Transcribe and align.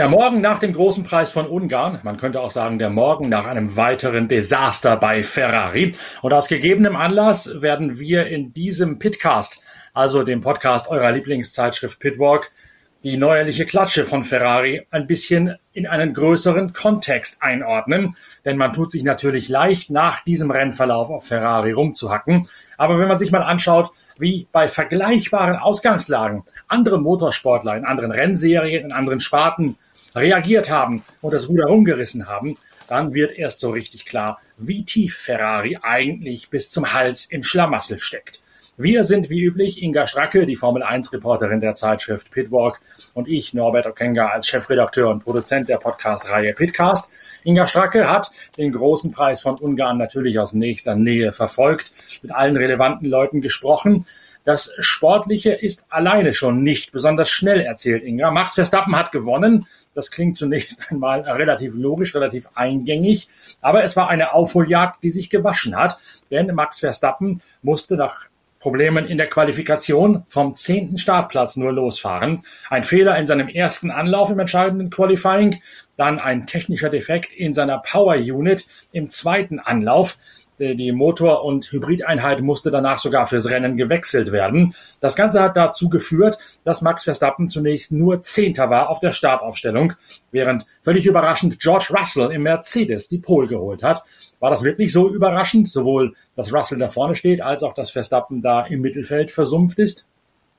Der 0.00 0.08
Morgen 0.08 0.40
nach 0.40 0.60
dem 0.60 0.72
großen 0.72 1.04
Preis 1.04 1.30
von 1.30 1.46
Ungarn, 1.46 2.00
man 2.04 2.16
könnte 2.16 2.40
auch 2.40 2.48
sagen, 2.48 2.78
der 2.78 2.88
Morgen 2.88 3.28
nach 3.28 3.44
einem 3.44 3.76
weiteren 3.76 4.28
Desaster 4.28 4.96
bei 4.96 5.22
Ferrari. 5.22 5.92
Und 6.22 6.32
aus 6.32 6.48
gegebenem 6.48 6.96
Anlass 6.96 7.60
werden 7.60 7.98
wir 7.98 8.26
in 8.26 8.54
diesem 8.54 8.98
Pitcast, 8.98 9.62
also 9.92 10.22
dem 10.22 10.40
Podcast 10.40 10.88
eurer 10.88 11.12
Lieblingszeitschrift 11.12 12.00
Pitwalk, 12.00 12.50
die 13.02 13.18
neuerliche 13.18 13.66
Klatsche 13.66 14.06
von 14.06 14.24
Ferrari 14.24 14.86
ein 14.90 15.06
bisschen 15.06 15.56
in 15.74 15.86
einen 15.86 16.14
größeren 16.14 16.72
Kontext 16.72 17.42
einordnen. 17.42 18.16
Denn 18.46 18.56
man 18.56 18.72
tut 18.72 18.90
sich 18.90 19.02
natürlich 19.02 19.50
leicht, 19.50 19.90
nach 19.90 20.24
diesem 20.24 20.50
Rennverlauf 20.50 21.10
auf 21.10 21.26
Ferrari 21.26 21.72
rumzuhacken. 21.72 22.48
Aber 22.78 22.98
wenn 22.98 23.08
man 23.08 23.18
sich 23.18 23.32
mal 23.32 23.42
anschaut, 23.42 23.90
wie 24.18 24.48
bei 24.50 24.66
vergleichbaren 24.68 25.56
Ausgangslagen 25.56 26.42
andere 26.68 26.98
Motorsportler 26.98 27.76
in 27.76 27.84
anderen 27.84 28.12
Rennserien, 28.12 28.86
in 28.86 28.92
anderen 28.92 29.20
Sparten 29.20 29.76
reagiert 30.14 30.70
haben 30.70 31.02
und 31.20 31.32
das 31.32 31.48
Ruder 31.48 31.66
rumgerissen 31.66 32.28
haben, 32.28 32.56
dann 32.88 33.14
wird 33.14 33.32
erst 33.32 33.60
so 33.60 33.70
richtig 33.70 34.04
klar, 34.04 34.40
wie 34.58 34.84
tief 34.84 35.16
Ferrari 35.16 35.78
eigentlich 35.80 36.50
bis 36.50 36.70
zum 36.70 36.92
Hals 36.92 37.26
im 37.26 37.42
Schlamassel 37.42 37.98
steckt. 37.98 38.40
Wir 38.82 39.04
sind 39.04 39.28
wie 39.28 39.42
üblich 39.42 39.82
Inga 39.82 40.06
Stracke, 40.06 40.46
die 40.46 40.56
Formel 40.56 40.82
1 40.82 41.12
Reporterin 41.12 41.60
der 41.60 41.74
Zeitschrift 41.74 42.30
Pitwalk 42.30 42.80
und 43.12 43.28
ich, 43.28 43.52
Norbert 43.52 43.86
Okenga, 43.86 44.28
als 44.28 44.46
Chefredakteur 44.46 45.10
und 45.10 45.22
Produzent 45.22 45.68
der 45.68 45.76
Podcast-Reihe 45.76 46.54
Pitcast. 46.54 47.12
Inga 47.44 47.66
Stracke 47.66 48.08
hat 48.08 48.30
den 48.56 48.72
großen 48.72 49.12
Preis 49.12 49.42
von 49.42 49.56
Ungarn 49.56 49.98
natürlich 49.98 50.38
aus 50.38 50.54
nächster 50.54 50.94
Nähe 50.94 51.32
verfolgt, 51.32 51.92
mit 52.22 52.32
allen 52.32 52.56
relevanten 52.56 53.06
Leuten 53.06 53.42
gesprochen. 53.42 54.06
Das 54.44 54.72
Sportliche 54.78 55.52
ist 55.52 55.86
alleine 55.90 56.32
schon 56.32 56.62
nicht 56.62 56.92
besonders 56.92 57.30
schnell, 57.30 57.60
erzählt 57.60 58.02
Inga. 58.02 58.30
Max 58.30 58.54
Verstappen 58.54 58.96
hat 58.96 59.12
gewonnen. 59.12 59.66
Das 59.94 60.10
klingt 60.10 60.36
zunächst 60.36 60.80
einmal 60.90 61.20
relativ 61.20 61.74
logisch, 61.76 62.14
relativ 62.14 62.48
eingängig. 62.54 63.28
Aber 63.60 63.82
es 63.82 63.96
war 63.96 64.08
eine 64.08 64.32
Aufholjagd, 64.32 65.02
die 65.02 65.10
sich 65.10 65.30
gewaschen 65.30 65.76
hat. 65.76 65.98
Denn 66.30 66.54
Max 66.54 66.80
Verstappen 66.80 67.42
musste 67.62 67.96
nach 67.96 68.28
Problemen 68.60 69.06
in 69.06 69.16
der 69.16 69.26
Qualifikation 69.26 70.24
vom 70.28 70.54
zehnten 70.54 70.98
Startplatz 70.98 71.56
nur 71.56 71.72
losfahren. 71.72 72.42
Ein 72.68 72.84
Fehler 72.84 73.16
in 73.18 73.24
seinem 73.24 73.48
ersten 73.48 73.90
Anlauf 73.90 74.28
im 74.28 74.38
entscheidenden 74.38 74.90
Qualifying, 74.90 75.62
dann 75.96 76.18
ein 76.18 76.46
technischer 76.46 76.90
Defekt 76.90 77.32
in 77.32 77.54
seiner 77.54 77.78
Power 77.78 78.16
Unit 78.16 78.66
im 78.92 79.08
zweiten 79.08 79.60
Anlauf. 79.60 80.18
Die 80.62 80.92
Motor- 80.92 81.42
und 81.42 81.72
Hybrideinheit 81.72 82.42
musste 82.42 82.70
danach 82.70 82.98
sogar 82.98 83.24
fürs 83.24 83.48
Rennen 83.48 83.78
gewechselt 83.78 84.30
werden. 84.30 84.74
Das 85.00 85.16
Ganze 85.16 85.40
hat 85.42 85.56
dazu 85.56 85.88
geführt, 85.88 86.38
dass 86.64 86.82
Max 86.82 87.04
Verstappen 87.04 87.48
zunächst 87.48 87.92
nur 87.92 88.20
Zehnter 88.20 88.68
war 88.68 88.90
auf 88.90 89.00
der 89.00 89.12
Startaufstellung, 89.12 89.94
während 90.32 90.66
völlig 90.82 91.06
überraschend 91.06 91.60
George 91.60 91.94
Russell 91.98 92.30
im 92.30 92.42
Mercedes 92.42 93.08
die 93.08 93.20
Pole 93.20 93.48
geholt 93.48 93.82
hat. 93.82 94.04
War 94.38 94.50
das 94.50 94.62
wirklich 94.62 94.92
so 94.92 95.08
überraschend, 95.08 95.66
sowohl 95.66 96.12
dass 96.36 96.52
Russell 96.52 96.78
da 96.78 96.90
vorne 96.90 97.14
steht, 97.14 97.40
als 97.40 97.62
auch 97.62 97.72
dass 97.72 97.90
Verstappen 97.90 98.42
da 98.42 98.60
im 98.60 98.82
Mittelfeld 98.82 99.30
versumpft 99.30 99.78
ist? 99.78 100.10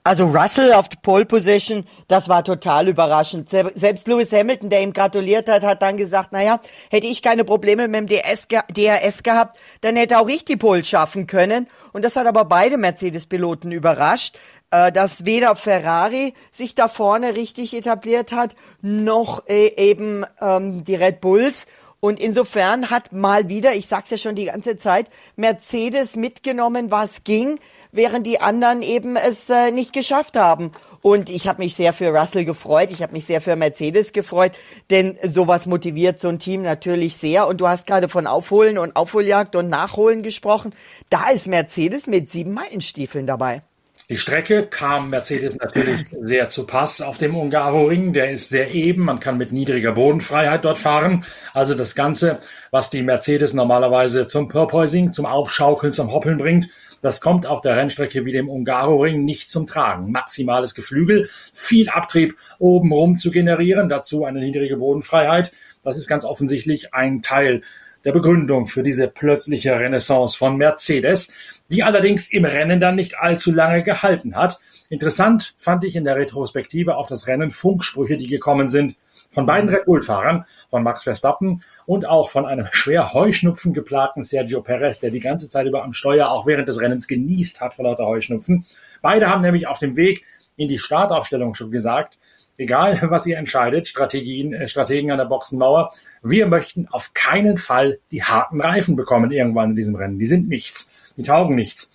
Also 0.03 0.25
Russell 0.25 0.73
auf 0.73 0.89
der 0.89 0.97
Pole 0.97 1.25
Position, 1.25 1.85
das 2.07 2.27
war 2.27 2.43
total 2.43 2.87
überraschend. 2.87 3.49
Selbst 3.49 4.07
Lewis 4.07 4.33
Hamilton, 4.33 4.71
der 4.71 4.81
ihm 4.81 4.93
gratuliert 4.93 5.47
hat, 5.47 5.61
hat 5.61 5.83
dann 5.83 5.95
gesagt, 5.95 6.31
naja, 6.31 6.59
hätte 6.89 7.05
ich 7.05 7.21
keine 7.21 7.43
Probleme 7.43 7.87
mit 7.87 7.99
dem 7.99 8.07
DS, 8.07 8.47
DRS 8.47 9.21
gehabt, 9.21 9.59
dann 9.81 9.95
hätte 9.95 10.17
auch 10.17 10.27
ich 10.27 10.43
die 10.43 10.57
Pole 10.57 10.83
schaffen 10.83 11.27
können. 11.27 11.67
Und 11.93 12.03
das 12.03 12.15
hat 12.15 12.25
aber 12.25 12.45
beide 12.45 12.77
Mercedes-Piloten 12.77 13.71
überrascht, 13.71 14.39
äh, 14.71 14.91
dass 14.91 15.25
weder 15.25 15.55
Ferrari 15.55 16.33
sich 16.49 16.73
da 16.73 16.87
vorne 16.87 17.35
richtig 17.35 17.75
etabliert 17.75 18.31
hat, 18.31 18.55
noch 18.81 19.47
äh, 19.47 19.67
eben 19.77 20.25
ähm, 20.41 20.83
die 20.83 20.95
Red 20.95 21.21
Bulls. 21.21 21.67
Und 21.99 22.19
insofern 22.19 22.89
hat 22.89 23.13
mal 23.13 23.47
wieder, 23.47 23.75
ich 23.75 23.85
sag's 23.85 24.09
ja 24.09 24.17
schon 24.17 24.33
die 24.33 24.45
ganze 24.45 24.75
Zeit, 24.75 25.11
Mercedes 25.35 26.15
mitgenommen, 26.15 26.89
was 26.89 27.23
ging, 27.23 27.59
während 27.91 28.27
die 28.27 28.39
anderen 28.41 28.81
eben 28.81 29.15
es 29.15 29.49
äh, 29.49 29.71
nicht 29.71 29.93
geschafft 29.93 30.37
haben. 30.37 30.71
Und 31.01 31.29
ich 31.29 31.47
habe 31.47 31.61
mich 31.61 31.75
sehr 31.75 31.93
für 31.93 32.09
Russell 32.09 32.45
gefreut, 32.45 32.89
ich 32.91 33.01
habe 33.01 33.13
mich 33.13 33.25
sehr 33.25 33.41
für 33.41 33.55
Mercedes 33.55 34.13
gefreut, 34.13 34.53
denn 34.89 35.17
sowas 35.23 35.65
motiviert 35.65 36.19
so 36.19 36.29
ein 36.29 36.39
Team 36.39 36.61
natürlich 36.61 37.15
sehr. 37.15 37.47
Und 37.47 37.61
du 37.61 37.67
hast 37.67 37.87
gerade 37.87 38.09
von 38.09 38.27
Aufholen 38.27 38.77
und 38.77 38.95
Aufholjagd 38.95 39.55
und 39.55 39.69
Nachholen 39.69 40.23
gesprochen. 40.23 40.73
Da 41.09 41.29
ist 41.29 41.47
Mercedes 41.47 42.07
mit 42.07 42.29
sieben 42.29 42.53
Meilenstiefeln 42.53 43.27
dabei. 43.27 43.63
Die 44.11 44.17
Strecke 44.17 44.67
kam 44.67 45.09
Mercedes 45.09 45.55
natürlich 45.55 46.01
sehr 46.09 46.49
zu 46.49 46.65
Pass 46.65 47.01
auf 47.01 47.17
dem 47.17 47.33
Ungaroring. 47.33 48.11
Der 48.11 48.29
ist 48.29 48.49
sehr 48.49 48.73
eben. 48.73 49.05
Man 49.05 49.21
kann 49.21 49.37
mit 49.37 49.53
niedriger 49.53 49.93
Bodenfreiheit 49.93 50.65
dort 50.65 50.79
fahren. 50.79 51.23
Also 51.53 51.75
das 51.75 51.95
Ganze, 51.95 52.39
was 52.71 52.89
die 52.89 53.03
Mercedes 53.03 53.53
normalerweise 53.53 54.27
zum 54.27 54.49
Purpoising, 54.49 55.13
zum 55.13 55.25
Aufschaukeln, 55.25 55.93
zum 55.93 56.11
Hoppeln 56.11 56.37
bringt, 56.37 56.67
das 57.01 57.19
kommt 57.19 57.45
auf 57.45 57.61
der 57.61 57.75
Rennstrecke 57.75 58.25
wie 58.25 58.31
dem 58.31 58.49
Ungaroring 58.49 59.25
nicht 59.25 59.49
zum 59.49 59.67
Tragen. 59.67 60.11
Maximales 60.11 60.75
Geflügel, 60.75 61.27
viel 61.53 61.89
Abtrieb 61.89 62.37
obenrum 62.59 63.17
zu 63.17 63.31
generieren, 63.31 63.89
dazu 63.89 64.23
eine 64.23 64.39
niedrige 64.39 64.77
Bodenfreiheit. 64.77 65.51
Das 65.83 65.97
ist 65.97 66.07
ganz 66.07 66.25
offensichtlich 66.25 66.93
ein 66.93 67.21
Teil 67.21 67.61
der 68.05 68.13
Begründung 68.13 68.67
für 68.67 68.83
diese 68.83 69.07
plötzliche 69.07 69.79
Renaissance 69.79 70.37
von 70.37 70.57
Mercedes, 70.57 71.33
die 71.69 71.83
allerdings 71.83 72.31
im 72.31 72.45
Rennen 72.45 72.79
dann 72.79 72.95
nicht 72.95 73.19
allzu 73.19 73.51
lange 73.51 73.83
gehalten 73.83 74.35
hat. 74.35 74.59
Interessant 74.89 75.55
fand 75.57 75.83
ich 75.83 75.95
in 75.95 76.03
der 76.03 76.15
Retrospektive 76.15 76.97
auf 76.97 77.07
das 77.07 77.27
Rennen 77.27 77.51
Funksprüche, 77.51 78.17
die 78.17 78.27
gekommen 78.27 78.67
sind 78.67 78.95
von 79.31 79.45
beiden 79.45 79.69
Red 79.69 79.85
Bull-Fahrern, 79.85 80.45
von 80.69 80.83
Max 80.83 81.03
Verstappen 81.03 81.63
und 81.85 82.07
auch 82.07 82.29
von 82.29 82.45
einem 82.45 82.67
schwer 82.71 83.13
Heuschnupfen 83.13 83.73
geplagten 83.73 84.21
Sergio 84.21 84.61
Perez, 84.61 84.99
der 84.99 85.09
die 85.09 85.19
ganze 85.19 85.49
Zeit 85.49 85.65
über 85.65 85.83
am 85.83 85.93
Steuer 85.93 86.29
auch 86.29 86.45
während 86.45 86.67
des 86.67 86.81
Rennens 86.81 87.07
genießt 87.07 87.61
hat 87.61 87.73
vor 87.73 87.85
lauter 87.85 88.05
Heuschnupfen. 88.05 88.65
Beide 89.01 89.29
haben 89.29 89.41
nämlich 89.41 89.67
auf 89.67 89.79
dem 89.79 89.95
Weg 89.95 90.25
in 90.57 90.67
die 90.67 90.77
Startaufstellung 90.77 91.55
schon 91.55 91.71
gesagt, 91.71 92.19
egal 92.57 92.99
was 93.09 93.25
ihr 93.25 93.37
entscheidet, 93.37 93.87
Strategien, 93.87 94.53
äh, 94.53 94.67
Strategen 94.67 95.11
an 95.11 95.17
der 95.17 95.25
Boxenmauer, 95.25 95.91
wir 96.21 96.47
möchten 96.47 96.87
auf 96.87 97.13
keinen 97.13 97.57
Fall 97.57 97.99
die 98.11 98.23
harten 98.23 98.61
Reifen 98.61 98.95
bekommen 98.95 99.31
irgendwann 99.31 99.71
in 99.71 99.75
diesem 99.75 99.95
Rennen. 99.95 100.19
Die 100.19 100.25
sind 100.25 100.47
nichts, 100.47 101.13
die 101.17 101.23
taugen 101.23 101.55
nichts. 101.55 101.93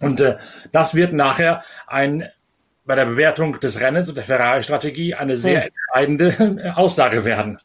Und 0.00 0.20
äh, 0.20 0.36
das 0.72 0.94
wird 0.94 1.12
nachher 1.12 1.62
ein 1.86 2.28
bei 2.88 2.94
der 2.94 3.04
Bewertung 3.04 3.60
des 3.60 3.80
Rennens 3.80 4.08
und 4.08 4.14
der 4.14 4.24
Ferrari-Strategie 4.24 5.14
eine 5.14 5.36
sehr 5.36 5.64
hm. 5.64 5.68
entscheidende 5.68 6.72
Aussage 6.76 7.24
werden. 7.26 7.58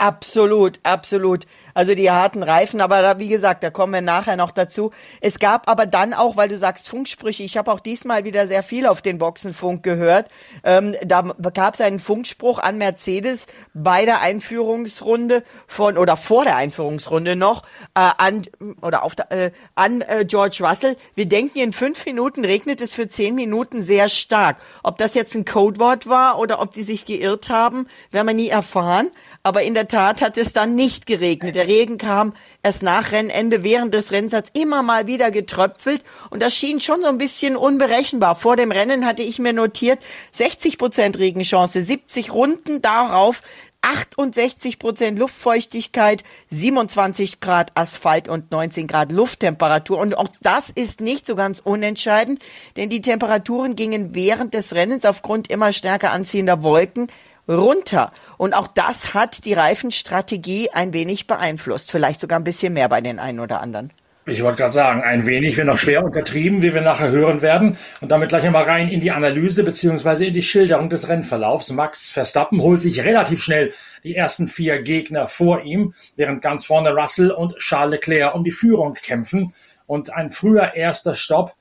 Absolut, 0.00 0.78
absolut. 0.84 1.44
Also 1.74 1.96
die 1.96 2.08
harten 2.08 2.44
Reifen, 2.44 2.80
aber 2.80 3.02
da, 3.02 3.18
wie 3.18 3.26
gesagt, 3.26 3.64
da 3.64 3.70
kommen 3.70 3.92
wir 3.92 4.00
nachher 4.00 4.36
noch 4.36 4.52
dazu. 4.52 4.92
Es 5.20 5.40
gab 5.40 5.68
aber 5.68 5.86
dann 5.86 6.14
auch, 6.14 6.36
weil 6.36 6.48
du 6.48 6.56
sagst 6.56 6.88
Funksprüche, 6.88 7.42
ich 7.42 7.56
habe 7.56 7.72
auch 7.72 7.80
diesmal 7.80 8.22
wieder 8.22 8.46
sehr 8.46 8.62
viel 8.62 8.86
auf 8.86 9.02
den 9.02 9.18
Boxenfunk 9.18 9.82
gehört. 9.82 10.28
Ähm, 10.62 10.94
da 11.04 11.22
gab 11.52 11.74
es 11.74 11.80
einen 11.80 11.98
Funkspruch 11.98 12.60
an 12.60 12.78
Mercedes 12.78 13.46
bei 13.74 14.04
der 14.04 14.20
Einführungsrunde 14.20 15.42
von 15.66 15.98
oder 15.98 16.16
vor 16.16 16.44
der 16.44 16.54
Einführungsrunde 16.54 17.34
noch 17.34 17.64
äh, 17.96 18.10
an 18.18 18.42
oder 18.82 19.02
auf 19.02 19.16
der, 19.16 19.32
äh, 19.32 19.50
an 19.74 20.02
äh, 20.02 20.24
George 20.24 20.58
Russell. 20.60 20.96
Wir 21.16 21.26
denken, 21.26 21.58
in 21.58 21.72
fünf 21.72 22.06
Minuten 22.06 22.44
regnet 22.44 22.80
es 22.80 22.94
für 22.94 23.08
zehn 23.08 23.34
Minuten 23.34 23.82
sehr 23.82 24.08
stark. 24.08 24.58
Ob 24.84 24.96
das 24.98 25.14
jetzt 25.14 25.34
ein 25.34 25.44
Codewort 25.44 26.08
war 26.08 26.38
oder 26.38 26.60
ob 26.60 26.70
die 26.70 26.82
sich 26.82 27.04
geirrt 27.04 27.48
haben, 27.48 27.88
werden 28.12 28.28
wir 28.28 28.34
nie 28.34 28.48
erfahren. 28.48 29.10
Aber 29.42 29.62
in 29.62 29.74
der 29.74 29.87
Tat 29.88 30.22
hat 30.22 30.36
es 30.36 30.52
dann 30.52 30.76
nicht 30.76 31.06
geregnet. 31.06 31.54
Der 31.54 31.66
Regen 31.66 31.98
kam 31.98 32.34
erst 32.62 32.82
nach 32.82 33.12
Rennende. 33.12 33.64
Während 33.64 33.94
des 33.94 34.12
Rennens 34.12 34.32
hat 34.32 34.50
immer 34.56 34.82
mal 34.82 35.06
wieder 35.06 35.30
getröpfelt. 35.30 36.04
Und 36.30 36.42
das 36.42 36.54
schien 36.54 36.80
schon 36.80 37.02
so 37.02 37.08
ein 37.08 37.18
bisschen 37.18 37.56
unberechenbar. 37.56 38.36
Vor 38.36 38.56
dem 38.56 38.70
Rennen 38.70 39.06
hatte 39.06 39.22
ich 39.22 39.38
mir 39.38 39.52
notiert, 39.52 39.98
60 40.32 40.78
Prozent 40.78 41.18
Regenchance, 41.18 41.82
70 41.82 42.32
Runden 42.32 42.82
darauf 42.82 43.42
68 43.80 44.78
Prozent 44.78 45.18
Luftfeuchtigkeit, 45.18 46.24
27 46.50 47.40
Grad 47.40 47.70
Asphalt 47.74 48.28
und 48.28 48.50
19 48.50 48.86
Grad 48.86 49.12
Lufttemperatur. 49.12 49.98
Und 49.98 50.16
auch 50.16 50.28
das 50.42 50.70
ist 50.70 51.00
nicht 51.00 51.26
so 51.26 51.36
ganz 51.36 51.60
unentscheidend, 51.60 52.42
denn 52.76 52.90
die 52.90 53.00
Temperaturen 53.00 53.76
gingen 53.76 54.14
während 54.14 54.54
des 54.54 54.74
Rennens 54.74 55.04
aufgrund 55.04 55.48
immer 55.50 55.72
stärker 55.72 56.12
anziehender 56.12 56.62
Wolken 56.62 57.08
runter. 57.48 58.12
Und 58.36 58.54
auch 58.54 58.66
das 58.66 59.14
hat 59.14 59.44
die 59.44 59.54
Reifenstrategie 59.54 60.70
ein 60.70 60.92
wenig 60.92 61.26
beeinflusst. 61.26 61.90
Vielleicht 61.90 62.20
sogar 62.20 62.38
ein 62.38 62.44
bisschen 62.44 62.72
mehr 62.72 62.88
bei 62.88 63.00
den 63.00 63.18
einen 63.18 63.40
oder 63.40 63.60
anderen. 63.60 63.92
Ich 64.28 64.42
wollte 64.42 64.58
gerade 64.58 64.74
sagen, 64.74 65.02
ein 65.02 65.24
wenig, 65.24 65.56
wenn 65.56 65.68
noch 65.68 65.78
schwer 65.78 66.04
untertrieben, 66.04 66.60
wie 66.60 66.74
wir 66.74 66.82
nachher 66.82 67.10
hören 67.10 67.40
werden. 67.40 67.78
Und 68.02 68.10
damit 68.10 68.28
gleich 68.28 68.44
einmal 68.44 68.64
rein 68.64 68.90
in 68.90 69.00
die 69.00 69.10
Analyse 69.10 69.64
beziehungsweise 69.64 70.26
in 70.26 70.34
die 70.34 70.42
Schilderung 70.42 70.90
des 70.90 71.08
Rennverlaufs. 71.08 71.70
Max 71.70 72.10
Verstappen 72.10 72.60
holt 72.60 72.82
sich 72.82 73.02
relativ 73.04 73.42
schnell 73.42 73.72
die 74.04 74.14
ersten 74.14 74.46
vier 74.46 74.82
Gegner 74.82 75.28
vor 75.28 75.62
ihm, 75.62 75.94
während 76.16 76.42
ganz 76.42 76.66
vorne 76.66 76.90
Russell 76.90 77.30
und 77.30 77.56
Charles 77.56 77.92
Leclerc 77.92 78.34
um 78.34 78.44
die 78.44 78.50
Führung 78.50 78.92
kämpfen. 78.92 79.54
Und 79.86 80.12
ein 80.12 80.30
früher 80.30 80.74
erster 80.74 81.14
Stopp 81.14 81.54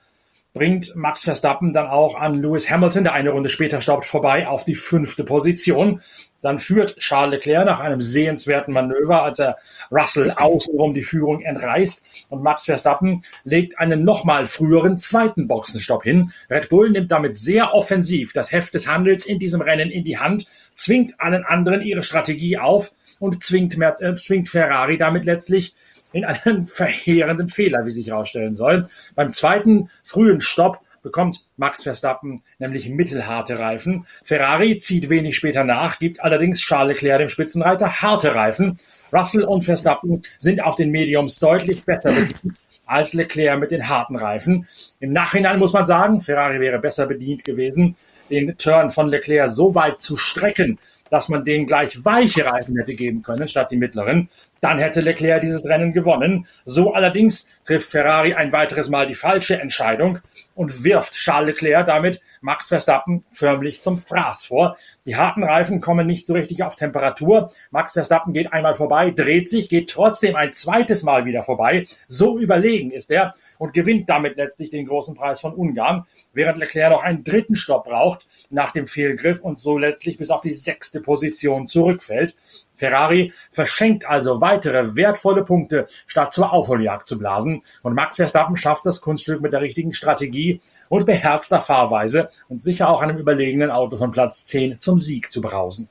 bringt 0.58 0.96
Max 0.96 1.24
Verstappen 1.24 1.74
dann 1.74 1.88
auch 1.88 2.20
an 2.20 2.42
Lewis 2.42 2.70
Hamilton, 2.70 3.04
der 3.04 3.14
eine 3.14 3.30
Runde 3.30 3.50
später 3.50 3.80
staubt, 3.80 4.06
vorbei 4.06 4.48
auf 4.48 4.66
die 4.66 4.76
fünfte 4.76 5.24
Position. 5.24 6.02
Dann 6.42 6.60
führt 6.60 6.98
Charles 6.98 7.34
Leclerc 7.36 7.66
nach 7.66 7.80
einem 7.80 8.02
sehenswerten 8.02 8.74
Manöver, 8.74 9.24
als 9.24 9.40
er 9.40 9.58
Russell 9.92 10.32
außenrum 10.32 10.94
die 10.94 11.04
Führung 11.04 11.42
entreißt 11.42 12.28
und 12.30 12.44
Max 12.44 12.66
Verstappen 12.66 13.24
legt 13.44 13.80
einen 13.80 14.04
nochmal 14.04 14.48
früheren 14.48 14.98
zweiten 14.98 15.48
Boxenstopp 15.48 16.04
hin. 16.04 16.32
Red 16.50 16.70
Bull 16.70 16.90
nimmt 16.90 17.12
damit 17.12 17.38
sehr 17.38 17.74
offensiv 17.74 18.34
das 18.34 18.52
Heft 18.52 18.74
des 18.74 18.88
Handels 18.88 19.26
in 19.26 19.40
diesem 19.40 19.62
Rennen 19.62 19.90
in 19.90 20.04
die 20.04 20.18
Hand, 20.18 20.46
zwingt 20.74 21.20
allen 21.20 21.44
anderen 21.44 21.82
ihre 21.82 22.04
Strategie 22.04 22.58
auf 22.58 22.92
und 23.20 23.44
zwingt, 23.44 23.78
äh, 23.80 24.16
zwingt 24.16 24.50
Ferrari 24.50 24.98
damit 24.98 25.26
letztlich 25.26 25.74
in 26.18 26.26
einen 26.26 26.68
verheerenden 26.68 27.50
Fehler, 27.50 27.86
wie 27.86 27.92
sich 27.92 28.08
herausstellen 28.08 28.56
soll. 28.56 28.88
Beim 29.16 29.32
zweiten 29.32 29.90
frühen 30.04 30.42
Stopp 30.42 30.82
bekommt 31.04 31.46
Max 31.56 31.84
Verstappen 31.84 32.42
nämlich 32.60 32.90
mittelharte 32.90 33.60
Reifen. 33.60 34.06
Ferrari 34.24 34.78
zieht 34.78 35.10
wenig 35.10 35.38
später 35.38 35.64
nach, 35.64 36.00
gibt 36.00 36.22
allerdings 36.22 36.60
Charles 36.60 36.96
Leclerc 36.96 37.20
dem 37.20 37.30
Spitzenreiter 37.30 38.02
harte 38.02 38.36
Reifen. 38.36 38.78
Russell 39.14 39.44
und 39.44 39.64
Verstappen 39.64 40.22
sind 40.38 40.62
auf 40.62 40.76
den 40.76 40.92
Mediums 40.92 41.40
deutlich 41.40 41.86
besser 41.86 42.14
bedient 42.14 42.56
als 42.86 43.14
Leclerc 43.14 43.60
mit 43.60 43.72
den 43.72 43.88
harten 43.88 44.16
Reifen. 44.16 44.68
Im 45.00 45.14
Nachhinein 45.14 45.60
muss 45.60 45.74
man 45.74 45.86
sagen, 45.86 46.20
Ferrari 46.20 46.60
wäre 46.60 46.80
besser 46.80 47.06
bedient 47.06 47.44
gewesen, 47.44 47.96
den 48.30 48.58
Turn 48.58 48.92
von 48.92 49.08
Leclerc 49.10 49.50
so 49.50 49.76
weit 49.76 50.02
zu 50.02 50.18
strecken, 50.18 50.78
dass 51.10 51.30
man 51.30 51.46
denen 51.46 51.66
gleich 51.66 52.04
weiche 52.04 52.46
Reifen 52.46 52.78
hätte 52.78 52.96
geben 52.96 53.22
können, 53.22 53.48
statt 53.48 53.72
die 53.72 53.78
mittleren. 53.78 54.30
Dann 54.62 54.78
hätte 54.78 55.02
Leclerc 55.02 55.42
dieses 55.42 55.68
Rennen 55.68 55.92
gewonnen. 55.92 56.48
So 56.66 56.94
allerdings 56.94 57.48
trifft 57.66 57.92
Ferrari 57.92 58.34
ein 58.34 58.52
weiteres 58.52 58.90
Mal 58.90 59.08
die 59.08 59.16
falsche 59.16 59.60
Entscheidung 59.60 60.20
und 60.58 60.84
wirft 60.84 61.14
Charles 61.14 61.48
Leclerc 61.48 61.86
damit 61.86 62.20
Max 62.42 62.68
Verstappen 62.68 63.24
förmlich 63.32 63.80
zum 63.80 64.00
Fraß 64.00 64.46
vor. 64.46 64.76
Die 65.06 65.16
harten 65.16 65.44
Reifen 65.44 65.80
kommen 65.80 66.08
nicht 66.08 66.26
so 66.26 66.34
richtig 66.34 66.64
auf 66.64 66.76
Temperatur. 66.76 67.52
Max 67.70 67.94
Verstappen 67.94 68.34
geht 68.34 68.52
einmal 68.52 68.74
vorbei, 68.74 69.12
dreht 69.12 69.48
sich, 69.48 69.70
geht 69.70 69.90
trotzdem 69.90 70.36
ein 70.36 70.52
zweites 70.52 71.04
Mal 71.04 71.26
wieder 71.26 71.44
vorbei. 71.44 71.88
So 72.08 72.40
überlegen 72.40 72.92
ist 72.92 73.12
er 73.12 73.34
und 73.60 73.74
gewinnt 73.74 74.10
damit 74.10 74.36
letztlich 74.38 74.72
den 74.72 74.88
großen 74.88 75.16
Preis 75.16 75.40
von 75.40 75.54
Ungarn, 75.54 76.06
während 76.34 76.58
Leclerc 76.58 76.92
noch 76.92 77.04
einen 77.04 77.24
dritten 77.24 77.56
Stopp 77.56 77.86
braucht 77.86 78.28
nach 78.50 78.72
dem 78.72 78.88
Fehlgriff 78.88 79.44
und 79.44 79.60
so 79.60 79.78
letztlich 79.78 80.18
bis 80.18 80.32
auf 80.32 80.42
die 80.42 80.54
sechste 80.54 81.02
Position 81.02 81.68
zurückfällt. 81.68 82.36
Ferrari 82.78 83.34
verschenkt 83.52 84.08
also 84.08 84.40
weitere 84.40 84.96
wertvolle 84.96 85.44
Punkte, 85.44 85.88
statt 86.06 86.32
zur 86.32 86.54
Aufholjagd 86.54 87.08
zu 87.08 87.18
blasen. 87.18 87.64
Und 87.82 87.96
Max 87.96 88.18
Verstappen 88.18 88.56
schafft 88.56 88.86
das 88.86 89.02
Kunststück 89.02 89.42
mit 89.42 89.52
der 89.52 89.62
richtigen 89.62 89.94
Strategie 89.94 90.47
und 90.90 91.06
beherzter 91.06 91.62
Fahrweise 91.62 92.30
und 92.50 92.64
sicher 92.64 92.90
auch 92.90 93.02
einem 93.02 93.18
überlegenen 93.18 93.72
Auto 93.72 93.98
von 93.98 94.12
Platz 94.12 94.46
10 94.46 94.80
zum 94.80 95.00
Sieg 95.00 95.32
zu 95.32 95.42
brausen. 95.42 95.90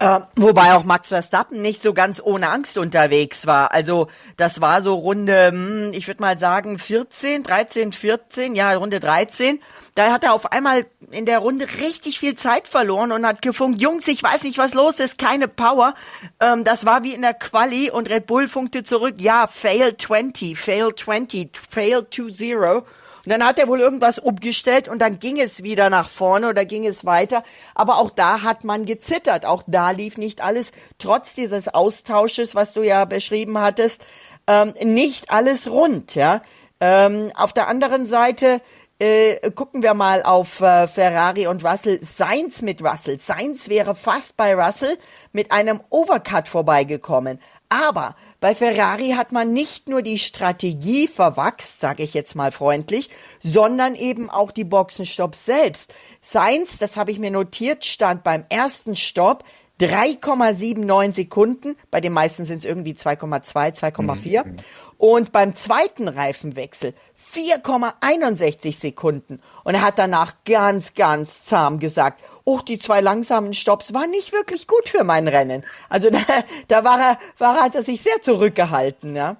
Äh, 0.00 0.20
wobei 0.36 0.74
auch 0.74 0.82
Max 0.82 1.10
Verstappen 1.10 1.62
nicht 1.62 1.82
so 1.82 1.94
ganz 1.94 2.20
ohne 2.20 2.50
Angst 2.50 2.78
unterwegs 2.78 3.46
war. 3.46 3.70
Also 3.70 4.08
das 4.36 4.60
war 4.60 4.82
so 4.82 4.94
Runde, 4.94 5.50
hm, 5.52 5.92
ich 5.92 6.08
würde 6.08 6.20
mal 6.20 6.36
sagen 6.36 6.78
14, 6.78 7.44
13, 7.44 7.92
14, 7.92 8.56
ja 8.56 8.74
Runde 8.74 8.98
13. 8.98 9.60
Da 9.94 10.12
hat 10.12 10.24
er 10.24 10.32
auf 10.32 10.50
einmal 10.50 10.84
in 11.12 11.26
der 11.26 11.38
Runde 11.38 11.66
richtig 11.80 12.18
viel 12.18 12.34
Zeit 12.34 12.66
verloren 12.66 13.12
und 13.12 13.24
hat 13.24 13.40
gefunkt, 13.40 13.80
Jungs, 13.80 14.08
ich 14.08 14.20
weiß 14.20 14.42
nicht, 14.42 14.58
was 14.58 14.74
los 14.74 14.98
ist, 14.98 15.16
keine 15.16 15.46
Power. 15.46 15.94
Ähm, 16.40 16.64
das 16.64 16.84
war 16.84 17.04
wie 17.04 17.14
in 17.14 17.22
der 17.22 17.34
Quali 17.34 17.88
und 17.88 18.10
Red 18.10 18.26
Bull 18.26 18.48
funkte 18.48 18.82
zurück, 18.82 19.14
ja, 19.20 19.46
fail 19.46 19.96
20, 19.96 20.58
fail 20.58 20.88
20, 20.92 21.50
fail 21.70 21.98
2-0. 21.98 22.82
Und 23.24 23.30
dann 23.30 23.44
hat 23.44 23.58
er 23.58 23.68
wohl 23.68 23.80
irgendwas 23.80 24.18
umgestellt 24.18 24.88
und 24.88 25.00
dann 25.00 25.18
ging 25.18 25.40
es 25.40 25.62
wieder 25.62 25.90
nach 25.90 26.08
vorne 26.08 26.48
oder 26.48 26.64
ging 26.64 26.86
es 26.86 27.04
weiter. 27.04 27.42
Aber 27.74 27.98
auch 27.98 28.10
da 28.10 28.42
hat 28.42 28.64
man 28.64 28.84
gezittert. 28.84 29.46
Auch 29.46 29.62
da 29.66 29.90
lief 29.90 30.18
nicht 30.18 30.42
alles, 30.42 30.72
trotz 30.98 31.34
dieses 31.34 31.68
Austausches, 31.68 32.54
was 32.54 32.72
du 32.72 32.82
ja 32.82 33.04
beschrieben 33.04 33.58
hattest, 33.58 34.04
ähm, 34.46 34.74
nicht 34.82 35.30
alles 35.30 35.70
rund. 35.70 36.14
Ja. 36.14 36.42
Ähm, 36.80 37.32
auf 37.34 37.52
der 37.52 37.68
anderen 37.68 38.06
Seite 38.06 38.60
äh, 38.98 39.50
gucken 39.50 39.82
wir 39.82 39.94
mal 39.94 40.22
auf 40.22 40.60
äh, 40.60 40.86
Ferrari 40.86 41.46
und 41.46 41.64
Russell. 41.64 41.98
Sainz 42.02 42.62
mit 42.62 42.82
Russell. 42.82 43.18
Sainz 43.18 43.68
wäre 43.68 43.94
fast 43.94 44.36
bei 44.36 44.54
Russell 44.54 44.98
mit 45.32 45.50
einem 45.50 45.80
Overcut 45.90 46.46
vorbeigekommen. 46.46 47.40
Aber 47.68 48.14
bei 48.44 48.54
Ferrari 48.54 49.12
hat 49.12 49.32
man 49.32 49.54
nicht 49.54 49.88
nur 49.88 50.02
die 50.02 50.18
Strategie 50.18 51.08
verwachst, 51.08 51.80
sage 51.80 52.02
ich 52.02 52.12
jetzt 52.12 52.34
mal 52.34 52.52
freundlich, 52.52 53.08
sondern 53.42 53.94
eben 53.94 54.28
auch 54.28 54.50
die 54.50 54.64
Boxenstopps 54.64 55.46
selbst. 55.46 55.94
Seins, 56.20 56.76
das 56.76 56.98
habe 56.98 57.10
ich 57.10 57.18
mir 57.18 57.30
notiert, 57.30 57.86
stand 57.86 58.22
beim 58.22 58.44
ersten 58.50 58.96
Stopp 58.96 59.44
3,79 59.80 61.14
Sekunden, 61.14 61.76
bei 61.90 62.00
den 62.00 62.12
meisten 62.12 62.46
sind 62.46 62.58
es 62.58 62.64
irgendwie 62.64 62.92
2,2, 62.92 63.76
2,4. 63.76 64.44
Mhm. 64.44 64.56
Und 64.98 65.32
beim 65.32 65.56
zweiten 65.56 66.08
Reifenwechsel 66.08 66.94
4,61 67.32 68.78
Sekunden. 68.78 69.40
Und 69.64 69.74
er 69.74 69.82
hat 69.82 69.98
danach 69.98 70.34
ganz, 70.44 70.94
ganz 70.94 71.42
zahm 71.42 71.80
gesagt, 71.80 72.22
oh, 72.44 72.60
die 72.60 72.78
zwei 72.78 73.00
langsamen 73.00 73.52
Stops 73.52 73.92
waren 73.92 74.10
nicht 74.10 74.32
wirklich 74.32 74.68
gut 74.68 74.88
für 74.88 75.02
mein 75.02 75.26
Rennen. 75.26 75.64
Also 75.88 76.10
da, 76.12 76.20
da 76.68 76.84
war 76.84 77.00
er, 77.00 77.18
war 77.38 77.60
hat 77.60 77.74
er 77.74 77.82
sich 77.82 78.00
sehr 78.00 78.22
zurückgehalten, 78.22 79.16
ja. 79.16 79.36